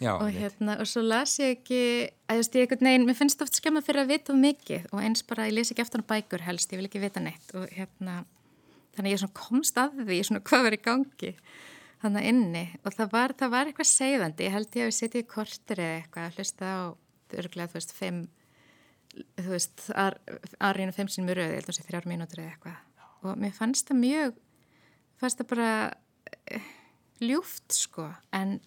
Já, 0.00 0.14
og 0.14 0.30
hérna, 0.32 0.78
og 0.80 0.88
svo 0.88 1.02
las 1.04 1.34
ég 1.42 1.58
ekki 1.58 1.80
að 2.24 2.38
þú 2.38 2.40
veist, 2.40 2.54
ég 2.56 2.62
eitthvað 2.64 2.84
neginn, 2.86 3.02
mér 3.04 3.16
finnst 3.18 3.42
oft 3.44 3.58
skemma 3.58 3.82
fyrir 3.84 4.06
að 4.06 4.12
vita 4.14 4.32
of 4.32 4.38
mikið 4.40 4.86
og 4.94 5.02
eins 5.04 5.24
bara, 5.28 5.48
ég 5.50 5.58
les 5.58 5.72
ekki 5.74 5.84
aftur 5.84 6.00
á 6.00 6.10
bækur 6.14 6.44
helst, 6.46 6.72
ég 6.72 6.80
vil 6.80 6.88
ekki 6.88 7.02
vita 7.02 7.20
neitt 7.20 7.52
og 7.52 7.66
hérna, 7.76 8.22
þannig 8.96 9.12
ég 9.12 9.20
svona 9.20 9.36
komst 9.36 9.80
að 9.82 10.00
því, 10.06 10.22
svona 10.24 10.40
hvað 10.48 10.70
í 10.72 10.80
gangi 10.86 11.34
þannig 12.02 12.28
inni. 12.30 12.64
Og 12.84 12.96
það 12.96 13.14
var, 13.14 13.34
það 13.38 13.54
var 13.54 13.70
eitthvað 13.70 13.90
segðandi, 13.90 14.46
ég 14.46 14.56
held 14.56 14.78
ég 14.78 14.86
að 14.86 14.90
við 14.90 14.98
setjum 14.98 15.24
í 15.24 15.30
kortir 15.34 15.82
eða 15.84 15.96
eitthvað 16.00 16.28
að 16.28 16.38
hlusta 16.38 16.70
á 16.70 16.80
örgulega, 17.40 17.70
þú 17.70 17.78
veist, 17.80 17.96
fimm 17.96 18.20
þú 19.40 19.50
veist, 19.50 19.86
arinu 20.62 20.94
fimm 20.94 21.10
sinni 21.10 21.28
mjög 21.28 21.40
röði, 21.40 21.50
ég 21.50 21.60
held 21.60 21.66
að 21.66 21.72
það 21.72 21.78
sé 21.80 21.86
þrjár 21.88 22.10
mínútur 22.10 22.42
eða 22.42 22.54
eitthvað. 22.54 23.06
Og 23.20 23.40
mér 23.42 23.54
fannst 23.56 23.90
það 23.90 24.02
mjög 24.04 24.36
fannst 25.20 25.40
það 25.40 25.48
bara 25.50 25.70
eh, 26.48 26.68
ljúft 27.20 27.74
sko, 27.76 28.06
en 28.36 28.60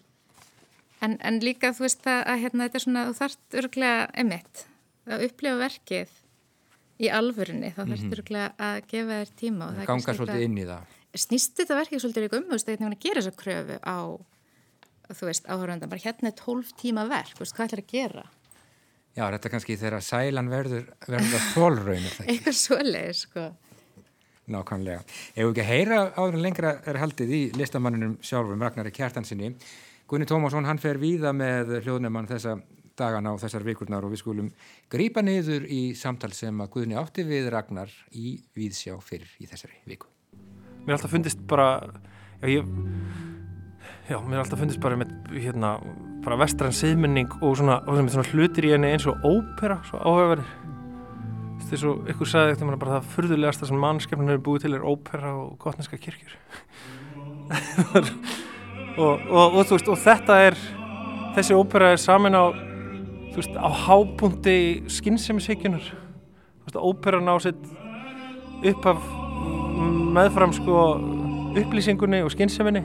En, 1.04 1.16
en 1.20 1.40
líka 1.44 1.72
þú 1.74 1.84
veist 1.84 2.06
að, 2.08 2.20
að 2.32 2.42
hérna, 2.44 2.66
þetta 2.66 2.78
er 2.78 2.84
svona, 2.86 3.06
þú 3.08 3.16
þarft 3.18 3.56
örglega 3.60 4.04
emitt 4.22 4.62
að 5.04 5.24
upplifa 5.26 5.60
verkið 5.60 6.12
í 7.04 7.10
alvörinni, 7.12 7.72
þá 7.74 7.80
þarft 7.82 8.16
örglega 8.16 8.46
að 8.68 8.78
gefa 8.92 9.18
þér 9.18 9.32
tíma 9.40 9.66
og 9.66 9.74
það 9.74 9.82
er 9.82 9.90
kannski 9.90 10.14
það. 10.70 10.93
Snýst 11.14 11.58
þetta 11.60 11.78
verkið 11.78 12.02
svolítið 12.02 12.26
líka 12.26 12.40
um, 12.40 12.46
þú 12.48 12.56
veist, 12.56 12.70
að 12.74 12.96
gera 13.04 13.22
þessa 13.22 13.38
kröfu 13.38 13.76
á 13.86 13.98
þú 15.14 15.28
veist, 15.28 15.46
áhörðanda, 15.46 15.90
bara 15.90 16.02
hérna 16.02 16.30
er 16.30 16.38
12 16.40 16.72
tíma 16.80 17.04
verk, 17.10 17.36
þú 17.36 17.44
veist, 17.44 17.56
hvað 17.56 17.68
ætlar 17.68 17.84
að 17.84 17.92
gera? 17.92 18.24
Já, 19.14 19.22
þetta 19.28 19.46
er 19.46 19.52
kannski 19.52 19.76
þegar 19.78 20.02
sælan 20.02 20.50
verður, 20.50 20.88
verður 21.06 21.36
að 21.38 21.50
þólraun 21.54 22.08
Eitthvað 22.30 22.58
svoleið, 22.58 23.12
sko 23.20 23.50
Nákvæmlega. 24.44 25.00
Ef 25.32 25.38
við 25.38 25.50
ekki 25.50 25.62
að 25.62 25.70
heyra 25.70 25.98
áður 26.18 26.34
en 26.36 26.42
lengra 26.44 26.72
er 26.84 26.98
haldið 27.00 27.30
í 27.32 27.42
listamanninum 27.56 28.18
sjálfum 28.20 28.60
Ragnari 28.60 28.92
Kjartansinni 28.92 29.54
Gunni 30.10 30.26
Tómasson, 30.28 30.66
hann 30.68 30.80
fer 30.82 31.00
víða 31.00 31.32
með 31.32 31.78
hljóðnefman 31.86 32.28
þessa 32.28 32.58
dagana 32.98 33.32
og 33.34 33.40
þessar 33.42 33.64
vikurnar 33.64 34.04
og 34.04 34.12
við 34.12 34.20
skulum 34.20 34.50
grípa 34.92 35.24
niður 35.24 35.64
í 35.64 35.82
samtal 35.98 36.34
sem 36.36 36.60
að 36.60 36.74
Guðni 36.76 37.00
átti 37.00 37.24
við 37.26 37.48
Ragnar 37.54 37.92
í 38.12 38.36
Víðsjá 38.54 38.98
fyrir 39.02 39.32
í 39.40 39.48
þessari 39.48 39.80
viku. 39.88 40.13
Mér 40.84 40.92
er 40.92 40.98
alltaf 40.98 41.14
fundist 41.14 41.40
bara, 41.48 41.68
já, 42.42 42.48
ég, 42.48 42.66
já 44.10 44.18
mér 44.20 44.36
er 44.36 44.42
alltaf 44.42 44.60
fundist 44.60 44.82
bara 44.84 44.98
með 45.00 45.14
hérna, 45.32 45.78
bara 46.24 46.36
vestræn 46.42 46.76
siðmenning 46.76 47.32
og 47.40 47.56
svona, 47.56 47.78
og 47.88 47.96
svona 48.12 48.26
hlutir 48.34 48.68
í 48.68 48.74
henni 48.74 48.90
eins 48.92 49.06
og 49.08 49.24
ópera, 49.24 49.78
svo 49.88 50.02
áhugaverðir. 50.02 50.50
Þú 51.54 51.70
veist, 51.70 51.80
svo 51.80 51.94
ykkur 52.12 52.28
sagði 52.28 52.52
eftir 52.52 52.68
mér 52.68 52.78
bara 52.82 52.98
það 52.98 53.08
fyrðulegasta 53.14 53.70
sem 53.70 53.80
mannskefnum 53.80 54.28
hefur 54.28 54.44
búið 54.50 54.66
til 54.66 54.74
er 54.76 54.84
ópera 54.84 55.32
og 55.40 55.56
gotneska 55.62 55.96
kirkjur. 55.96 56.36
og, 59.00 59.24
og, 59.30 59.56
og, 59.56 59.58
veist, 59.72 59.88
og 59.88 60.00
þetta 60.04 60.38
er, 60.50 60.60
þessi 61.38 61.56
ópera 61.56 61.94
er 61.94 62.04
samin 62.04 62.36
á 62.36 62.52
þú 63.34 63.40
veist, 63.40 63.56
á 63.58 63.68
hábúndi 63.88 64.58
skynnsemisheikjunar 64.92 65.88
þú 65.88 66.68
veist, 66.68 66.76
óperan 66.78 67.32
á 67.32 67.34
sitt 67.42 67.64
upp 68.64 68.92
af 68.92 69.23
meðfram 70.14 70.52
sko 70.54 70.80
upplýsingunni 71.58 72.22
og 72.24 72.32
skynnseminni 72.34 72.82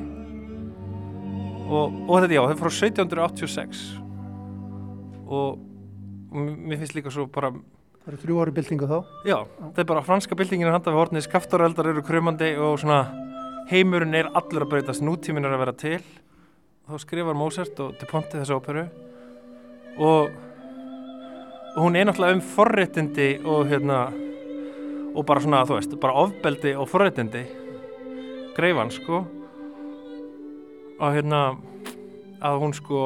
og, 1.70 1.98
og 2.10 2.16
þetta 2.24 2.36
já, 2.36 2.42
það 2.44 2.54
er 2.54 2.62
frá 2.62 2.72
1786 2.72 3.84
og, 5.30 5.60
og 6.34 6.40
mér 6.40 6.82
finnst 6.82 6.98
líka 6.98 7.14
svo 7.14 7.28
bara 7.30 7.54
Það 8.00 8.14
eru 8.14 8.22
þrjú 8.24 8.38
ári 8.42 8.52
byltingu 8.56 8.88
þá. 8.90 8.96
Já, 9.28 9.36
þetta 9.60 9.82
er 9.84 9.88
bara 9.92 10.02
franska 10.02 10.36
byltingin 10.40 10.72
handa 10.72 10.90
við 10.90 10.98
hornið, 10.98 11.24
skaftaröldar 11.28 11.90
eru 11.92 12.02
krumandi 12.08 12.48
og 12.58 12.80
svona 12.82 13.04
heimurinn 13.70 14.16
er 14.18 14.30
allur 14.34 14.64
að 14.66 14.72
breytast, 14.72 15.04
nútíminn 15.06 15.46
er 15.46 15.54
að 15.54 15.62
vera 15.62 15.74
til. 15.78 16.00
Þá 16.90 16.96
skrifar 17.04 17.38
Mozart 17.38 17.82
og 17.84 18.00
De 18.00 18.08
Ponte 18.10 18.40
þessu 18.40 18.56
óperu. 18.58 18.88
Og, 20.00 20.32
og 21.76 21.80
hún 21.84 22.00
er 22.00 22.10
náttúrulega 22.10 22.40
um 22.40 22.44
forréttindi 22.56 23.30
og 23.44 23.70
hérna 23.70 24.00
og 25.16 25.26
bara 25.26 25.44
svona, 25.44 25.66
þú 25.68 25.80
veist, 25.80 25.98
bara 26.02 26.18
ofbeldi 26.24 26.76
og 26.78 26.90
forréttindi. 26.92 27.44
Greifan, 28.58 28.92
sko. 28.94 29.24
Og 31.00 31.14
hérna 31.16 31.44
að 32.44 32.60
hún 32.62 32.74
sko 32.76 33.04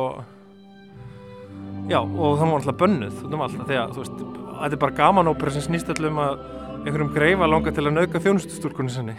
já, 1.89 1.99
og 1.99 2.39
það 2.39 2.47
var 2.47 2.60
alltaf 2.60 2.80
bönnuð. 2.80 3.22
Alltaf, 3.30 3.68
því 3.68 3.80
að, 3.80 3.93
þú 3.95 4.04
veist 4.04 4.20
þetta 4.64 4.78
er 4.78 4.82
bara 4.82 4.97
gamanópera 4.97 5.54
sem 5.54 5.66
snýst 5.66 5.89
allum 5.93 6.20
að 6.24 6.43
einhverjum 6.84 7.14
greifa 7.16 7.49
langar 7.49 7.76
til 7.76 7.88
að 7.88 7.97
nauka 7.97 8.22
þjónustustúrkunni 8.24 8.93
sinni. 8.93 9.16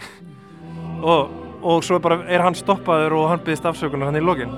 Og, 1.05 1.29
og 1.65 1.83
svo 1.85 1.99
bara 2.01 2.21
er 2.31 2.43
hann 2.45 2.57
stoppaður 2.57 3.19
og 3.19 3.29
hann 3.31 3.43
byggðist 3.45 3.69
afsökunar 3.69 4.09
hann 4.09 4.19
í 4.19 4.23
lokin. 4.23 4.53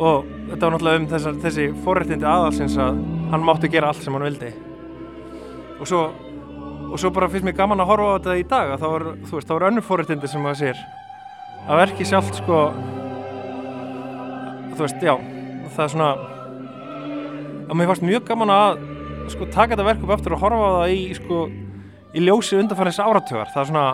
Og 0.00 0.24
þetta 0.48 0.64
var 0.64 0.74
náttúrulega 0.74 1.02
um 1.02 1.08
þessar, 1.10 1.38
þessi 1.42 1.68
forrættindi 1.84 2.28
aðalsins 2.28 2.78
að 2.80 3.00
hann 3.32 3.44
mátti 3.44 3.70
gera 3.72 3.90
allt 3.90 4.04
sem 4.04 4.16
hann 4.16 4.26
vildi. 4.28 4.52
Og 5.80 5.88
svo, 5.88 6.06
og 6.90 6.98
svo 6.98 7.10
bara 7.14 7.28
finnst 7.30 7.46
mér 7.46 7.56
gaman 7.58 7.80
að 7.82 7.90
horfa 7.92 8.08
á 8.10 8.16
þetta 8.18 8.36
í 8.40 8.46
dag 8.50 8.72
það 8.80 8.94
var, 8.94 9.04
þú 9.28 9.36
veist, 9.36 9.48
það 9.48 9.56
var 9.56 9.66
önnu 9.70 9.84
forrættindi 9.86 10.30
sem 10.30 10.42
maður 10.44 10.60
sér. 10.60 10.82
Að 11.70 11.80
verki 11.84 12.06
sjálft 12.08 12.40
sko 12.40 12.60
þú 14.74 14.82
veist, 14.82 15.04
já 15.04 15.14
það 15.70 15.84
er 15.84 15.92
svona 15.94 16.10
að 17.70 17.78
mér 17.78 17.90
fannst 17.92 18.06
mjög 18.06 18.26
gaman 18.26 18.54
að 18.54 18.84
sko 19.30 19.46
taka 19.46 19.76
þetta 19.76 19.86
verk 19.86 20.04
upp 20.04 20.14
eftir 20.16 20.34
og 20.34 20.42
horfa 20.42 20.66
á 20.66 20.70
það 20.80 20.94
í 20.96 21.00
sko 21.20 21.40
í 22.10 22.24
ljósi 22.24 22.58
undanfæris 22.58 22.98
áratögar 22.98 23.52
það 23.54 23.62
er 23.62 23.70
svona 23.70 23.86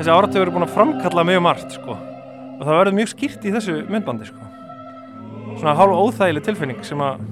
þessi 0.00 0.12
áratögar 0.12 0.48
er 0.48 0.54
búin 0.54 0.66
að 0.66 0.74
framkalla 0.76 1.26
mjög 1.28 1.44
margt 1.44 1.76
sko. 1.76 1.96
Og 2.60 2.62
það 2.66 2.76
verður 2.76 2.96
mjög 2.98 3.12
skýrt 3.14 3.44
í 3.48 3.52
þessu 3.54 3.76
myndbandi 3.88 4.28
sko. 4.28 4.48
Svona 5.60 5.76
hálfa 5.78 6.02
óþægileg 6.04 6.44
tilfinning 6.44 6.84
sem 6.84 7.04
að 7.04 7.22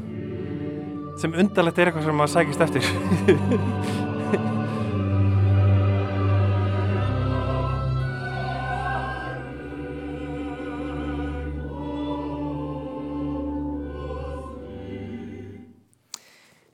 sem 1.19 1.35
undarlegt 1.35 1.81
er 1.81 1.91
eitthvað 1.91 2.07
sem 2.07 2.21
maður 2.21 2.35
sækist 2.37 2.61
eftir 2.63 2.85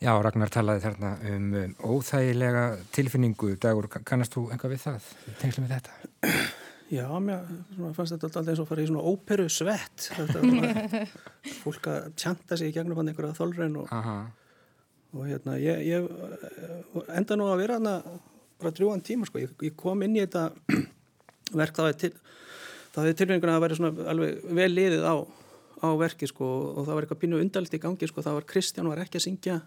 Já, 0.04 0.12
Ragnar 0.20 0.50
talaði 0.52 0.82
þarna 0.84 1.10
um, 1.30 1.44
um 1.56 1.70
óþægilega 1.94 2.64
tilfinningu. 2.92 3.54
Dagur, 3.60 3.88
kannast 4.04 4.34
þú 4.36 4.50
enga 4.52 4.68
við 4.68 4.82
það? 4.82 5.06
Tengslu 5.40 5.64
með 5.64 5.78
þetta? 5.78 6.34
Já, 6.92 7.06
mér 7.24 7.46
fannst 7.96 8.12
þetta 8.12 8.28
alltaf 8.28 8.50
eins 8.52 8.60
og 8.60 8.66
fara 8.68 8.82
í 8.84 8.88
svona 8.90 9.04
óperu 9.08 9.46
svett 9.48 10.10
fólk 11.62 11.88
að 11.88 12.10
tjanta 12.20 12.58
sig 12.60 12.68
í 12.68 12.74
gegnum 12.76 12.98
hann 13.00 13.08
einhverja 13.08 13.36
þólrein 13.38 13.78
og, 13.80 13.88
og 15.16 15.22
hérna 15.24 15.56
ég, 15.62 15.80
ég 15.88 17.06
enda 17.16 17.38
nú 17.40 17.48
að 17.48 17.62
vera 17.62 17.78
hana 17.80 17.94
bara 18.60 18.74
drjúan 18.76 19.02
tíma 19.04 19.24
sko, 19.30 19.40
ég, 19.40 19.54
ég 19.64 19.76
kom 19.80 20.04
inn 20.04 20.18
í 20.18 20.26
þetta 20.26 20.50
verk 21.62 21.80
þá 21.80 21.88
til, 22.04 22.12
þá 22.92 23.00
hefði 23.00 23.16
tilfinninguna 23.22 23.56
að 23.56 23.64
vera 23.64 23.80
svona 23.80 24.10
alveg 24.12 24.44
vel 24.60 24.68
liðið 24.74 25.08
á, 25.08 25.14
á 25.80 25.88
verki 26.04 26.28
sko 26.28 26.50
og 26.74 26.84
það 26.84 26.92
var 26.92 27.08
eitthvað 27.08 27.22
pínu 27.24 27.40
undalitt 27.40 27.78
í 27.80 27.82
gangi 27.86 28.10
sko, 28.12 28.26
það 28.28 28.38
var 28.42 28.48
Kristján 28.52 28.92
var 28.92 29.02
ekki 29.06 29.22
að 29.22 29.26
syngja 29.30 29.58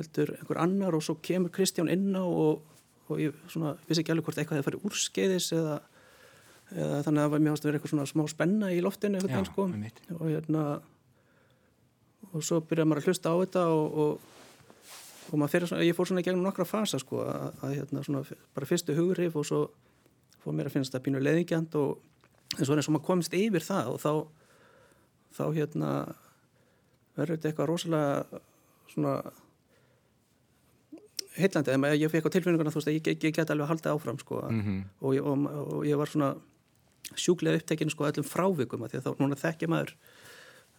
heldur 0.00 0.34
einhver 0.38 0.60
annar 0.64 0.96
og 0.96 1.04
svo 1.04 1.16
kemur 1.22 1.52
Kristján 1.54 1.90
inn 1.92 2.10
á 2.16 2.24
og, 2.24 2.64
og 3.08 3.22
ég 3.22 3.36
svona, 3.52 3.76
vissi 3.88 4.04
ekki 4.04 4.14
alveg 4.14 4.28
hvort 4.28 4.40
eitthvað 4.40 4.60
hefði 4.60 4.68
farið 4.70 4.88
úrskeiðis 4.90 5.52
eða 5.56 5.80
eða 6.70 7.02
þannig 7.06 7.24
að 7.24 7.36
mér 7.36 7.54
ást 7.54 7.64
að 7.64 7.70
vera 7.70 7.78
eitthvað 7.78 7.92
svona 7.94 8.08
smá 8.10 8.22
spenna 8.30 8.70
í 8.70 8.82
loftinu 8.84 9.18
eitthvað 9.18 9.48
sko. 9.48 9.66
og 10.18 10.26
hérna 10.28 10.64
og 12.30 12.44
svo 12.46 12.60
byrjaði 12.62 12.90
maður 12.90 13.02
að 13.02 13.08
hlusta 13.10 13.32
á 13.32 13.36
þetta 13.40 13.64
og, 13.74 13.96
og, 14.04 14.20
og 15.30 15.40
maður 15.40 15.54
fyrir 15.54 15.70
svona, 15.70 15.86
ég 15.88 15.96
fór 15.98 16.10
svona 16.10 16.22
í 16.22 16.26
gegnum 16.28 16.46
nokkra 16.46 16.66
fasa 16.68 17.00
sko 17.02 17.24
að, 17.24 17.48
að 17.66 17.74
hérna 17.74 18.04
svona 18.06 18.22
bara 18.54 18.70
fyrstu 18.70 18.94
hugurif 18.94 19.38
og 19.40 19.48
svo 19.48 19.64
fór 20.44 20.56
mér 20.56 20.70
að 20.70 20.76
finnst 20.76 20.94
það 20.94 21.04
pínu 21.08 21.22
leðingjant 21.24 21.74
og 21.80 21.98
en 22.56 22.64
svo 22.64 22.74
er 22.74 22.82
eins 22.82 22.90
og 22.90 22.96
maður 22.96 23.08
komist 23.08 23.34
yfir 23.34 23.66
það 23.66 23.90
og 23.94 24.00
þá 24.04 24.12
þá 25.34 25.44
hérna 25.58 25.90
verður 27.18 27.36
þetta 27.36 27.50
eitthvað 27.50 27.70
rosalega 27.70 28.40
svona 28.90 29.16
heillandi, 31.36 31.76
ég 32.00 32.10
fekk 32.10 32.26
á 32.26 32.34
tilfinninguna 32.34 32.72
þú 32.72 32.80
veist 32.80 32.90
að 32.90 32.96
ég, 32.96 33.10
ég, 33.12 33.24
ég 33.28 33.34
get 33.36 33.50
alveg 33.50 33.66
að 33.66 33.72
halda 33.74 33.94
áfram 33.94 34.18
sko 34.18 34.40
mm 34.48 34.62
-hmm. 34.62 34.80
og, 35.00 35.20
og, 35.20 35.46
og 35.76 35.86
ég 35.86 35.96
var 35.98 36.08
svona 36.08 36.34
sjúklega 37.16 37.60
upptekinu 37.60 37.90
sko 37.90 38.06
öllum 38.08 38.26
frávikum 38.26 38.86
því 38.88 38.98
að 38.98 39.06
þá 39.06 39.20
núna 39.20 39.38
þekkja 39.38 39.68
maður 39.68 39.94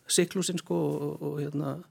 siklusinn 0.07 0.59
sko 0.59 0.75
og, 0.75 1.21
og 1.21 1.39
hérna 1.41 1.83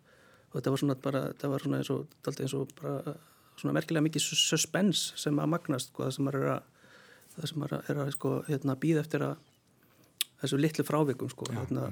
og 0.51 0.55
þetta 0.59 0.71
var 0.71 0.79
svona 0.79 0.95
bara, 0.95 1.21
þetta 1.33 1.49
var 1.49 1.61
svona 1.61 1.79
eins 1.79 1.91
og, 1.91 2.07
eins 2.27 2.55
og 2.55 2.69
bara 2.81 3.15
svona 3.61 3.77
merkilega 3.77 4.07
mikið 4.07 4.23
suspens 4.23 5.13
sem 5.17 5.39
að 5.39 5.53
magnast 5.55 5.93
sko 5.93 6.07
það 6.07 6.15
sem 6.17 6.25
maður 6.25 6.45
er 6.45 6.53
að, 6.57 6.63
það 7.35 7.49
sem 7.51 7.63
maður 7.63 7.91
er 7.93 8.03
að 8.03 8.13
sko 8.17 8.35
hérna 8.49 8.77
býða 8.77 9.05
eftir 9.05 9.27
að 9.27 9.37
þessu 10.43 10.61
litlu 10.61 10.87
frávikum 10.89 11.33
sko 11.33 11.49
já, 11.51 11.59
hérna, 11.61 11.89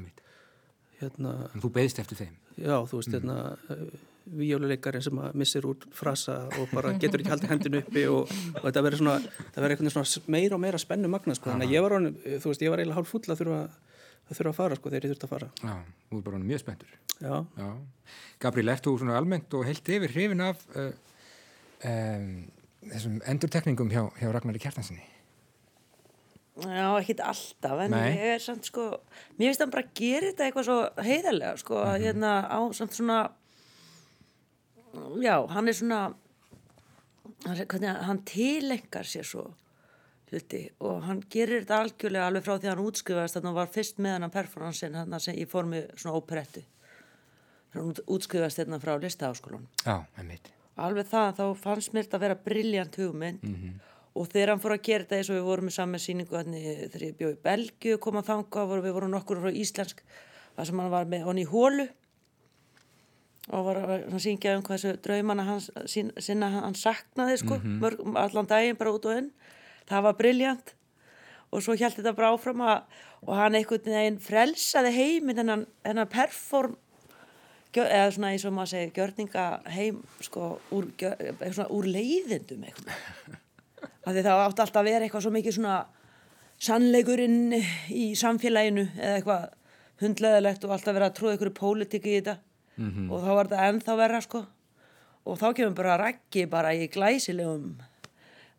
hérna 1.00 1.34
En 1.52 1.64
þú 1.64 1.72
beðist 1.76 2.00
eftir 2.02 2.22
þeim? 2.22 2.36
Já, 2.56 2.76
þú 2.90 3.00
veist, 3.00 3.12
mm. 3.12 3.18
hérna 3.18 3.36
víjóluleikarinn 4.38 5.02
sem 5.02 5.18
að 5.22 5.34
missir 5.40 5.66
úr 5.68 5.76
frasa 5.94 6.38
og 6.58 6.68
bara 6.74 6.92
getur 7.00 7.20
ekki 7.22 7.30
haldið 7.32 7.52
hendinu 7.54 7.80
uppi 7.82 8.04
og, 8.12 8.32
og 8.58 8.64
þetta 8.66 8.82
verður 8.84 9.02
svona, 9.02 9.18
það 9.54 9.60
verður 9.62 9.74
eitthvað 9.76 9.94
svona 9.96 10.32
meira 10.36 10.54
og 10.58 10.62
meira 10.64 10.78
spennu 10.82 11.08
magna 11.12 11.34
sko, 11.38 11.50
þannig 11.52 11.68
að 11.70 11.74
ég 11.78 11.84
var 11.86 11.96
án, 11.98 12.10
þú 12.42 12.52
veist, 12.52 12.62
ég 12.66 12.70
var 12.74 12.82
eiginlega 12.82 12.98
hálf 13.00 13.12
full 13.14 13.22
að 13.28 13.40
þurfa 13.42 13.60
að 14.28 14.36
þurfa 14.36 14.50
að 14.52 14.58
fara 14.60 14.76
sko 14.76 14.90
þegar 14.92 15.04
ég 15.08 15.12
þurfti 15.14 15.28
að 15.28 15.34
fara 15.34 15.50
Já, 15.64 15.74
þú 16.10 16.18
er 16.18 16.24
bara 16.28 16.38
mjög 16.44 16.60
spenntur 16.64 16.96
Já, 17.18 17.36
Já. 17.58 17.68
Gabriel, 18.44 18.68
ert 18.74 18.84
þú 18.84 18.96
svona 19.00 19.16
almennt 19.18 19.54
og 19.56 19.64
heilt 19.66 19.88
yfir 19.88 20.12
hrifin 20.12 20.42
af 20.44 20.60
uh, 20.76 20.90
um, 21.88 22.26
þessum 22.92 23.20
endurtekningum 23.32 23.88
hjá, 23.94 24.02
hjá 24.20 24.28
Ragnari 24.36 24.60
Kjartansinni? 24.62 25.06
Já, 26.58 26.86
ekkit 26.98 27.20
alltaf, 27.22 27.80
en 27.84 27.92
Nei. 27.94 28.06
ég 28.18 28.32
er 28.34 28.40
samt 28.42 28.66
sko, 28.66 28.88
mér 29.38 29.52
finnst 29.52 29.60
hann 29.62 29.70
bara 29.70 29.84
að 29.86 29.92
gera 30.00 30.26
þetta 30.32 30.46
eitthvað 30.48 30.64
svo 30.66 30.78
heiðarlega, 31.06 31.58
sko, 31.62 31.76
Mhm. 31.84 32.00
hérna 32.02 32.30
á 32.50 32.58
samt 32.74 32.96
svona, 32.98 33.18
já, 35.24 35.34
hann 35.54 35.68
er 35.70 35.76
svona, 35.78 36.00
hann, 37.46 37.56
hvernig, 37.64 37.94
hann 38.08 38.22
tilengar 38.28 39.06
sér 39.08 39.26
svo 39.26 39.46
hluti 40.28 40.62
og 40.84 41.02
hann 41.08 41.22
gerir 41.32 41.62
þetta 41.64 41.78
algjörlega 41.82 42.26
alveg 42.28 42.44
frá 42.44 42.54
því 42.58 42.68
að 42.68 42.74
hann 42.74 42.84
útskrifaðist 42.88 43.38
þannig 43.38 43.46
að 43.46 43.52
hann 43.54 43.60
var 43.62 43.72
fyrst 43.78 44.00
með 44.04 44.16
hann 44.18 44.34
performansin 44.34 44.98
hann 44.98 45.18
í 45.32 45.46
formi 45.48 45.82
svona 45.96 46.18
óperettu. 46.20 46.62
Hann 47.74 47.90
út- 47.92 48.02
útskrifaðist 48.06 48.60
hérna 48.62 48.78
frá 48.80 48.94
listaháskólan 49.00 49.64
Já, 49.84 50.02
einmitt. 50.20 50.50
alveg 50.76 51.06
það, 51.10 51.32
þá 51.40 51.44
fannst 51.62 51.92
mér 51.96 52.04
þetta 52.06 52.16
að 52.20 52.26
vera 52.26 52.38
brilljant 52.44 52.96
hugmynd 53.00 53.46
og 54.18 54.28
þegar 54.32 54.48
hann 54.54 54.60
fór 54.62 54.74
að 54.76 54.82
gera 54.88 55.04
þetta 55.04 55.16
eins 55.18 55.30
og 55.30 55.36
við 55.38 55.46
vorum 55.48 55.64
með 55.68 55.74
saman 55.78 56.00
síningu 56.02 56.38
þegar 56.42 57.02
ég 57.08 57.16
bjóði 57.18 57.36
í 57.36 57.42
Belgiu 57.44 57.98
kom 58.02 58.16
að 58.20 58.28
þanga 58.32 58.64
við 58.82 58.92
vorum 58.96 59.10
nokkur 59.12 59.40
frá 59.42 59.50
Íslensk 59.52 60.00
þar 60.56 60.66
sem 60.66 60.78
hann 60.80 60.90
var 60.90 61.04
með 61.06 61.24
honni 61.28 61.44
í 61.44 61.50
hólu 61.50 61.88
og 63.48 63.68
var 63.68 63.82
að 63.82 64.18
syngja 64.22 64.56
um 64.56 64.64
hvað 64.66 64.82
þessu 64.82 65.02
draumana 65.04 65.46
hans, 65.46 65.70
sinna 65.88 66.50
hann 66.52 66.76
saknaði 66.76 67.38
sko, 67.42 67.60
mörg, 67.64 68.02
allan 68.20 68.48
daginn 68.50 68.78
bara 68.78 68.94
út 68.96 69.08
og 69.08 69.20
inn. 69.22 69.30
Það 69.88 70.04
var 70.08 70.18
briljant 70.18 70.74
og 71.48 71.64
svo 71.64 71.76
held 71.80 71.96
þetta 71.96 72.12
bara 72.16 72.34
áfram 72.34 72.60
að 72.60 72.98
og 73.26 73.34
hann 73.34 73.56
einhvern 73.58 73.88
veginn 73.88 74.20
frelsaði 74.22 74.92
heiminn 74.94 75.40
en 75.42 75.54
hann 75.88 76.10
perform 76.12 76.76
eða 77.78 78.08
svona 78.14 78.32
eins 78.32 78.44
og 78.48 78.54
maður 78.56 78.70
segi 78.72 78.92
gjörninga 78.96 79.44
heim 79.70 80.00
sko 80.24 80.56
úr, 80.74 80.88
gjör, 80.98 81.20
svona, 81.52 81.68
úr 81.74 81.86
leiðindum 81.86 82.64
af 84.08 84.14
því 84.14 84.24
það 84.24 84.42
átti 84.42 84.64
alltaf 84.64 84.80
að 84.80 84.88
vera 84.88 85.06
eitthvað 85.06 85.24
svo 85.26 85.32
mikið 85.34 85.56
svona 85.58 85.76
sannleikurinn 86.68 87.54
í 87.94 88.06
samfélaginu 88.18 88.86
eða 88.96 89.18
eitthvað 89.18 89.44
hundleðilegt 90.02 90.64
og 90.66 90.74
alltaf 90.74 90.96
vera 90.96 91.10
að 91.10 91.18
tróða 91.18 91.36
ykkur 91.38 91.54
pólitíki 91.58 92.14
í 92.14 92.20
þetta 92.20 92.38
-hmm. 92.78 93.10
og 93.10 93.22
þá 93.24 93.30
var 93.34 93.50
þetta 93.50 93.68
ennþá 93.72 93.96
verra 93.96 94.20
sko. 94.20 94.46
Og 95.26 95.38
þá 95.38 95.54
kemur 95.54 95.74
bara 95.74 95.98
rækki 95.98 96.46
bara 96.46 96.72
í 96.74 96.88
glæsilegum 96.88 97.76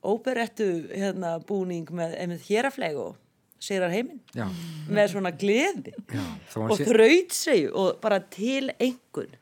óberettu 0.04 0.88
hérna, 0.94 1.40
búning 1.40 1.90
með 1.92 2.16
einmitt 2.20 2.46
hérafleg 2.48 2.96
og 2.96 3.18
sigrar 3.60 3.92
heiminn. 3.92 4.22
Já. 4.36 4.48
með 4.88 5.12
svona 5.12 5.32
gleði. 5.32 5.94
Já, 6.08 6.26
og 6.56 6.78
sé... 6.78 6.86
þraut 6.86 7.34
sig 7.34 7.70
og 7.74 8.00
bara 8.02 8.20
til 8.20 8.72
engun 8.80 9.36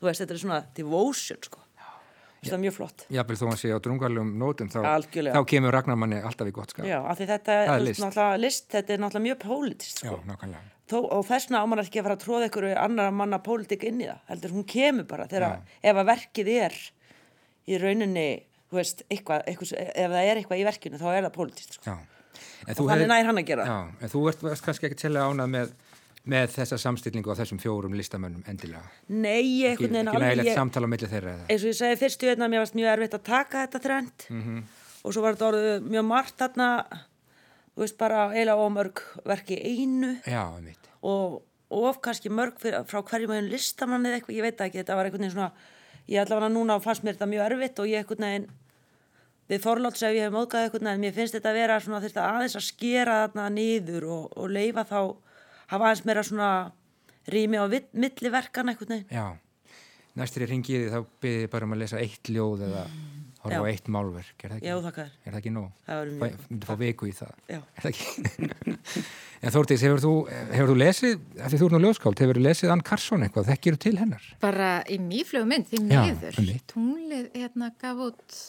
þú 0.00 0.08
veist 0.08 0.24
þetta 0.24 0.36
er 0.36 0.40
svona 0.44 0.60
devotion 0.76 1.42
sko. 1.44 1.66
Það 2.40 2.54
er 2.56 2.60
mjög 2.62 2.72
flott. 2.78 3.02
Jábel 3.12 3.36
þó 3.36 3.42
að 3.50 3.56
sé 3.60 3.68
á 3.68 3.78
drungalum 3.84 4.28
nótum 4.40 4.70
þá, 4.72 4.78
þá 5.12 5.40
kemur 5.50 5.74
Ragnarmanni 5.76 6.22
alltaf 6.24 6.48
í 6.48 6.54
gott 6.56 6.72
skap. 6.72 6.86
Já, 6.88 6.96
af 7.04 7.18
því 7.18 7.26
þetta 7.28 7.56
er, 7.58 7.72
er 7.74 7.82
list. 7.84 8.06
list 8.40 8.70
þetta 8.72 8.94
er 8.94 9.02
náttúrulega 9.02 9.26
mjög 9.26 9.38
pólitist 9.42 10.00
sko. 10.00 10.14
Já, 10.24 10.38
Þó, 10.40 10.54
og 10.98 11.26
þessna 11.28 11.62
ámann 11.62 11.82
ekki 11.82 12.00
að 12.00 12.06
fara 12.06 12.16
að 12.18 12.24
tróða 12.24 12.46
einhverju 12.48 12.76
annar 12.80 13.10
manna 13.14 13.38
pólitík 13.38 13.84
inn 13.88 14.00
í 14.02 14.08
það 14.08 14.20
heldur 14.32 14.54
hún 14.56 14.66
kemur 14.68 15.06
bara 15.10 15.26
þegar 15.30 15.60
ef 15.82 15.96
að 15.96 16.08
verkið 16.10 16.52
er 16.56 16.78
í 17.70 17.78
rauninni 17.80 18.28
veist, 18.74 19.04
eitthvað, 19.10 19.44
eitthvað, 19.50 19.74
ef 19.78 20.14
það 20.14 20.30
er 20.30 20.40
eitthvað 20.40 20.62
í 20.62 20.66
verkinu 20.68 21.00
þá 21.00 21.06
er 21.12 21.22
það 21.26 21.32
pólitíst 21.36 21.78
sko. 21.78 21.94
og 21.94 22.80
þannig 22.80 23.04
hef, 23.04 23.12
nær 23.12 23.30
hann 23.30 23.40
að 23.42 23.46
gera. 23.50 23.68
Já, 23.68 23.78
en 24.00 24.12
þú 24.12 24.24
ert 24.30 24.66
kannski 24.66 24.90
ekki 24.90 25.00
til 25.02 25.12
að 25.12 25.30
ánað 25.30 25.52
með, 25.54 25.72
með 26.34 26.54
þessa 26.54 26.80
samstillingu 26.84 27.34
á 27.34 27.38
þessum 27.40 27.60
fjórum 27.62 27.96
listamönnum 27.98 28.44
endilega? 28.50 28.84
Nei, 29.10 29.66
ekki, 29.72 29.90
ekki 29.90 30.04
nægilegt 30.06 30.54
samtala 30.54 30.90
á 30.90 30.92
milli 30.94 31.10
þeirra 31.10 31.36
eins 31.46 31.64
og 31.64 31.72
ég 31.72 31.78
segi 31.80 32.00
fyrstu 32.04 32.30
hérna 32.30 32.50
mér 32.50 32.64
varst 32.64 32.78
mjög 32.78 32.92
erfitt 32.94 33.16
að 33.18 33.24
taka 33.30 33.64
þetta 33.66 33.82
trend 33.86 34.26
mm 34.28 34.42
-hmm. 34.42 34.66
og 35.02 35.14
svo 35.14 35.24
var 35.24 35.34
þetta 35.34 35.50
orðið 35.50 35.88
mjög 35.90 36.06
margt 36.12 36.36
þarna 36.38 36.68
þú 37.74 37.86
veist 37.86 37.98
bara 37.98 38.28
eila 38.36 38.58
ómörg 38.60 39.02
verki 39.24 39.56
einu. 39.56 40.18
Já, 40.26 40.44
og 41.02 41.40
of 41.70 42.00
kannski 42.02 42.32
mörg 42.32 42.58
fyrir, 42.60 42.82
frá 42.90 43.02
hverjum 43.06 43.36
einn 43.36 43.50
listamann 43.50 44.06
eða 44.06 44.18
eitthvað, 44.18 44.36
ég 44.36 44.46
veit 44.46 44.64
ekki, 44.64 44.80
þetta 44.82 44.96
var 44.98 45.08
einhvern 45.08 45.24
veginn 45.24 45.36
svona 45.36 45.52
ég 46.10 46.22
allavega 46.24 46.50
núna 46.52 46.80
fannst 46.82 47.04
mér 47.06 47.16
þetta 47.16 47.30
mjög 47.30 47.46
erfitt 47.46 47.82
og 47.82 47.90
ég 47.90 48.02
einhvern 48.02 48.26
veginn 48.26 48.48
við 49.50 49.62
forláts 49.64 50.02
ef 50.06 50.14
ég 50.14 50.26
hef 50.26 50.34
móðgæðið 50.34 50.66
einhvern 50.66 50.88
veginn 50.90 51.04
mér 51.04 51.14
finnst 51.16 51.36
þetta 51.36 51.52
að 51.52 51.58
vera 51.60 51.78
svona 51.84 52.02
þetta 52.04 52.26
aðeins 52.26 52.56
að 52.58 52.66
skera 52.66 53.16
þarna 53.22 53.46
nýður 53.54 54.08
og, 54.16 54.26
og 54.34 54.50
leifa 54.50 54.86
þá 54.86 54.98
hafa 55.70 55.84
aðeins 55.84 56.04
meira 56.08 56.26
svona 56.26 56.50
rými 57.30 57.62
á 57.62 57.66
milliverkan 57.70 58.72
einhvern 58.72 58.96
veginn. 58.96 59.06
Já, 59.14 59.26
næstir 60.18 60.46
í 60.46 60.50
ringiði 60.50 60.90
þá 60.90 61.00
byrðið 61.22 61.50
bara 61.54 61.68
um 61.68 61.76
að 61.76 61.82
lesa 61.84 62.02
eitt 62.02 62.32
ljóð 62.32 62.66
eða 62.68 62.84
horfa 63.44 63.60
á 63.60 63.70
eitt 63.70 63.88
málverk, 63.92 64.44
er 64.44 64.52
það 64.52 64.58
ekki? 64.58 64.68
Já, 64.68 64.74
þakkar. 64.84 65.10
Er 65.24 65.32
það 65.32 65.38
ekki 65.40 65.52
nóg? 65.54 65.68
Það 65.86 66.02
er 66.02 66.12
mjög. 66.20 66.44
Þú 66.50 66.68
fá 66.68 66.76
viku 66.80 67.08
í 67.08 67.12
það. 67.16 67.32
Já. 67.48 67.58
Er 67.60 67.84
það 67.84 67.90
ekki? 67.90 68.54
en 69.44 69.54
Þórtís, 69.56 69.84
hefur 69.86 70.02
þú, 70.04 70.12
hefur 70.50 70.70
þú 70.70 70.76
lesið, 70.82 71.24
af 71.40 71.52
því 71.52 71.60
þú 71.60 71.68
ert 71.68 71.76
nú 71.76 71.82
ljóskáld, 71.86 72.22
hefur 72.24 72.40
þú 72.40 72.44
lesið 72.46 72.74
Ann 72.74 72.84
Karsson 72.90 73.26
eitthvað, 73.26 73.50
þekkir 73.50 73.76
þú 73.76 73.82
til 73.86 73.94
hennar? 74.02 74.30
Bara 74.44 74.70
í 74.84 75.00
mýflögu 75.02 75.50
mynd, 75.50 75.68
því 75.72 75.82
miður. 75.86 76.36
Já, 76.36 76.42
um 76.44 76.50
mitt. 76.50 76.66
Tunglið 76.74 77.30
hérna 77.38 77.72
gaf 77.80 78.04
út, 78.10 78.40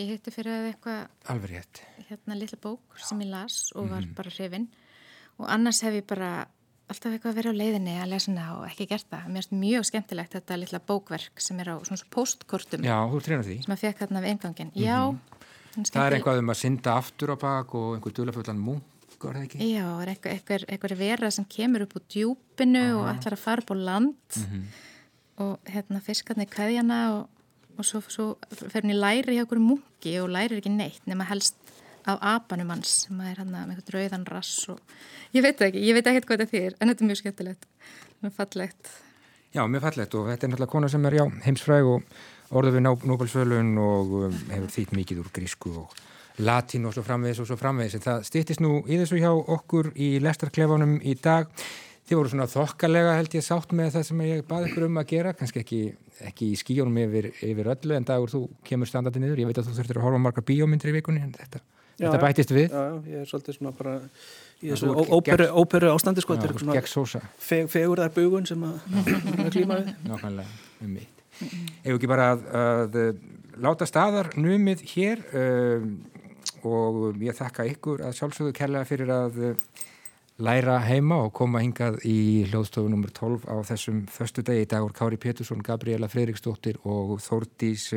ég 0.00 0.14
hitti 0.14 0.34
fyrir 0.34 0.58
að 0.58 0.70
eitthvað. 0.72 1.02
Alveg 1.32 1.56
rétt. 1.56 1.84
Hérna 2.10 2.38
litla 2.38 2.60
bók 2.62 3.00
sem 3.00 3.24
ég 3.24 3.32
las 3.32 3.62
og 3.72 3.88
var 3.88 4.04
mm. 4.04 4.16
bara 4.18 4.34
hrifin 4.36 4.68
og 5.40 5.48
annars 5.50 5.80
hef 5.86 5.96
ég 5.96 6.04
bara 6.08 6.32
alltaf 6.92 7.12
eitthvað 7.12 7.32
að 7.32 7.38
vera 7.40 7.52
á 7.52 7.60
leiðinni 7.60 7.94
að 8.00 8.10
lesa 8.12 8.30
hana 8.30 8.46
og 8.58 8.64
ekki 8.68 8.86
gert 8.90 9.08
það. 9.10 9.28
Mér 9.28 9.42
finnst 9.42 9.54
mjög 9.62 9.86
skemmtilegt 9.88 10.36
þetta 10.36 10.58
litla 10.60 10.80
bókverk 10.88 11.42
sem 11.42 11.60
er 11.62 11.72
á 11.72 11.76
svona 11.82 12.08
postkortum. 12.12 12.84
Já, 12.86 12.96
þú 13.12 13.20
trefnar 13.24 13.48
því. 13.48 13.58
Sem 13.64 13.74
að 13.74 13.84
fekk 13.84 14.02
þarna 14.02 14.22
við 14.22 14.32
eingangin. 14.32 14.72
Mm 14.72 14.82
-hmm. 14.82 14.86
Já. 14.86 15.32
Það 15.72 16.06
er 16.06 16.16
einhvað 16.18 16.40
um 16.42 16.52
að 16.52 16.58
synda 16.60 16.94
aftur 17.00 17.32
á 17.32 17.36
bak 17.40 17.74
og 17.74 17.94
einhver 17.96 18.12
dölaföllan 18.12 18.60
munkur, 18.60 19.30
er 19.30 19.38
það 19.38 19.44
ekki? 19.46 19.68
Já, 19.72 19.84
það 19.88 20.02
er 20.02 20.10
einhver, 20.32 20.64
einhver 20.68 20.94
vera 21.00 21.30
sem 21.30 21.44
kemur 21.48 21.84
upp 21.86 21.94
úr 21.96 22.04
djúpinu 22.12 22.82
Aha. 22.82 22.98
og 22.98 23.06
ætlar 23.14 23.36
að 23.38 23.44
fara 23.44 23.62
upp 23.62 23.72
á 23.72 23.76
land 23.76 24.36
mm 24.36 24.42
-hmm. 24.42 24.64
og 25.44 25.58
hérna 25.64 26.00
fiskarni 26.00 26.46
kæðjana 26.46 26.98
og, 27.14 27.28
og 27.78 27.84
svo, 27.84 28.00
svo 28.08 28.36
fer 28.52 28.82
henni 28.82 28.94
læri 28.94 29.32
hjá 29.32 29.40
einhverju 29.40 29.64
munki 29.64 30.20
og 30.20 30.28
læri 30.28 30.60
ekki 30.60 30.68
neitt 30.68 31.06
nema 31.06 31.24
helst 31.24 31.56
á 32.08 32.12
abanum 32.36 32.74
hans 32.74 33.06
sem 33.06 33.22
er 33.26 33.40
hann 33.40 33.50
með 33.52 33.74
einhvern 33.76 33.96
rauðan 33.96 34.28
rass 34.30 34.68
og 34.72 34.80
ég 35.36 35.44
veit 35.44 35.60
ekki, 35.62 35.82
ég 35.82 35.96
veit 35.96 36.06
ekki 36.06 36.26
hvað 36.26 36.44
þetta 36.44 36.52
þýr 36.52 36.76
en 36.78 36.92
þetta 36.92 37.04
er 37.04 37.10
mjög 37.10 37.22
skemmtilegt, 37.22 37.66
mjög 38.24 38.36
fallegt. 38.38 38.92
Já, 39.52 39.66
mjög 39.68 39.84
fallegt 39.84 40.14
og 40.16 40.30
þetta 40.30 40.46
er 40.46 40.52
náttúrulega 40.54 40.72
kona 40.72 40.88
sem 40.88 41.10
er 41.10 41.18
já, 41.18 41.24
heimsfræg 41.44 41.90
og 41.90 42.56
orður 42.56 42.76
við 42.76 42.84
Nobel-svölun 42.86 43.76
og 43.80 44.16
um, 44.26 44.40
hefur 44.52 44.74
þýtt 44.76 44.96
mikið 44.96 45.22
úr 45.22 45.30
grísku 45.36 45.72
og 45.82 46.02
latín 46.42 46.86
og 46.88 46.94
svo 46.96 47.04
framvegis 47.04 47.40
og 47.42 47.48
svo 47.48 47.58
framvegis. 47.60 47.96
En 47.98 48.04
það 48.04 48.26
stýttist 48.28 48.62
nú 48.64 48.80
í 48.86 48.98
þessu 49.00 49.20
hjá 49.20 49.30
okkur 49.32 49.92
í 49.96 50.14
lestarklefanum 50.24 50.98
í 51.04 51.16
dag. 51.20 51.50
Þið 52.08 52.18
voru 52.18 52.32
svona 52.32 52.48
þokkalega 52.50 53.16
held 53.18 53.36
ég 53.36 53.44
sátt 53.46 53.72
með 53.76 53.92
það 53.96 54.06
sem 54.08 54.22
ég 54.26 54.46
baði 54.48 54.70
ykkur 54.70 54.88
um 54.88 54.98
að 55.00 55.10
gera, 55.12 55.34
kannski 55.38 55.62
ekki, 55.62 55.82
ekki 56.28 56.48
í 56.50 56.56
skíjónum 56.58 56.98
yfir, 57.04 57.30
yfir 57.46 57.70
öllu 57.76 57.96
en 57.96 58.08
dagur 58.08 58.32
þú 58.32 58.42
kemur 58.66 58.90
standandi 58.90 59.22
niður. 59.22 59.44
Ég 59.44 59.52
veit 59.52 59.60
að 59.62 59.70
þú 59.70 59.76
þurftir 59.78 60.00
að 60.00 60.08
horfa 60.08 60.24
margar 60.24 60.46
bíómyndir 60.48 60.92
í 60.92 60.96
vikunni 60.98 61.22
en 61.22 61.36
þetta, 61.36 61.62
já, 61.96 62.06
þetta 62.06 62.22
bætist 62.22 62.54
við. 62.54 62.72
Já, 62.72 62.84
ég 63.12 63.22
er 63.22 63.28
svolítið 63.30 63.58
svona 63.58 63.74
bara 63.78 63.96
í 64.62 64.70
þessu 64.70 64.92
óperu, 65.16 65.48
óperu 65.58 65.90
ástandi 65.92 66.22
sko, 66.22 66.36
þetta 66.38 66.78
er 66.78 66.88
svona 66.90 67.22
feg, 67.42 67.68
fegurðar 67.72 68.12
bugun 68.14 68.46
sem 68.48 68.62
að 68.66 69.10
klíma 69.54 69.80
við 69.80 69.92
Nákvæmlega, 70.06 70.60
um 70.84 70.96
mitt 70.98 71.22
Ef 71.82 71.96
ekki 71.96 72.10
bara 72.10 72.32
að, 72.36 72.42
að 72.54 72.98
láta 73.62 73.88
staðar 73.88 74.30
numið 74.38 74.84
hér 74.92 75.22
um, 75.34 75.94
og 76.68 77.18
ég 77.22 77.34
þakka 77.36 77.66
ykkur 77.72 78.04
að 78.06 78.14
sjálfsögðu 78.20 78.54
kærlega 78.56 78.86
fyrir 78.86 79.10
að 79.10 79.40
uh, 79.48 79.88
læra 80.42 80.78
heima 80.86 81.18
og 81.26 81.32
koma 81.36 81.62
hingað 81.64 81.98
í 82.08 82.44
hljóðstofu 82.50 82.92
nr. 82.92 83.10
12 83.16 83.48
á 83.50 83.56
þessum 83.72 84.04
förstu 84.12 84.44
degi 84.46 84.68
dagur 84.70 84.94
Kári 84.96 85.18
Pétursson, 85.20 85.64
Gabriela 85.64 86.08
Freiriksdóttir 86.12 86.78
og 86.84 87.18
Þórdís 87.24 87.90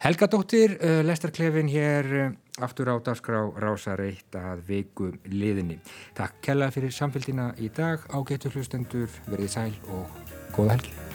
uh, 0.00 0.06
Helgadóttir, 0.06 0.78
uh, 0.80 1.02
lestarklefin 1.04 1.68
hér 1.68 2.04
uh, 2.04 2.64
aftur 2.64 2.88
á 2.88 2.96
dagskrá 3.04 3.52
rásar 3.60 4.00
eitt 4.00 4.34
að 4.34 4.64
veiku 4.66 5.12
liðinni. 5.28 5.80
Takk 6.16 6.40
kella 6.40 6.70
fyrir 6.70 6.90
samfélgina 6.90 7.54
í 7.60 7.68
dag, 7.68 8.00
ágættu 8.08 8.50
hlustendur, 8.54 9.08
verið 9.28 9.52
sæl 9.52 9.72
og 9.92 10.08
góða 10.56 10.78
helgi. 10.78 11.09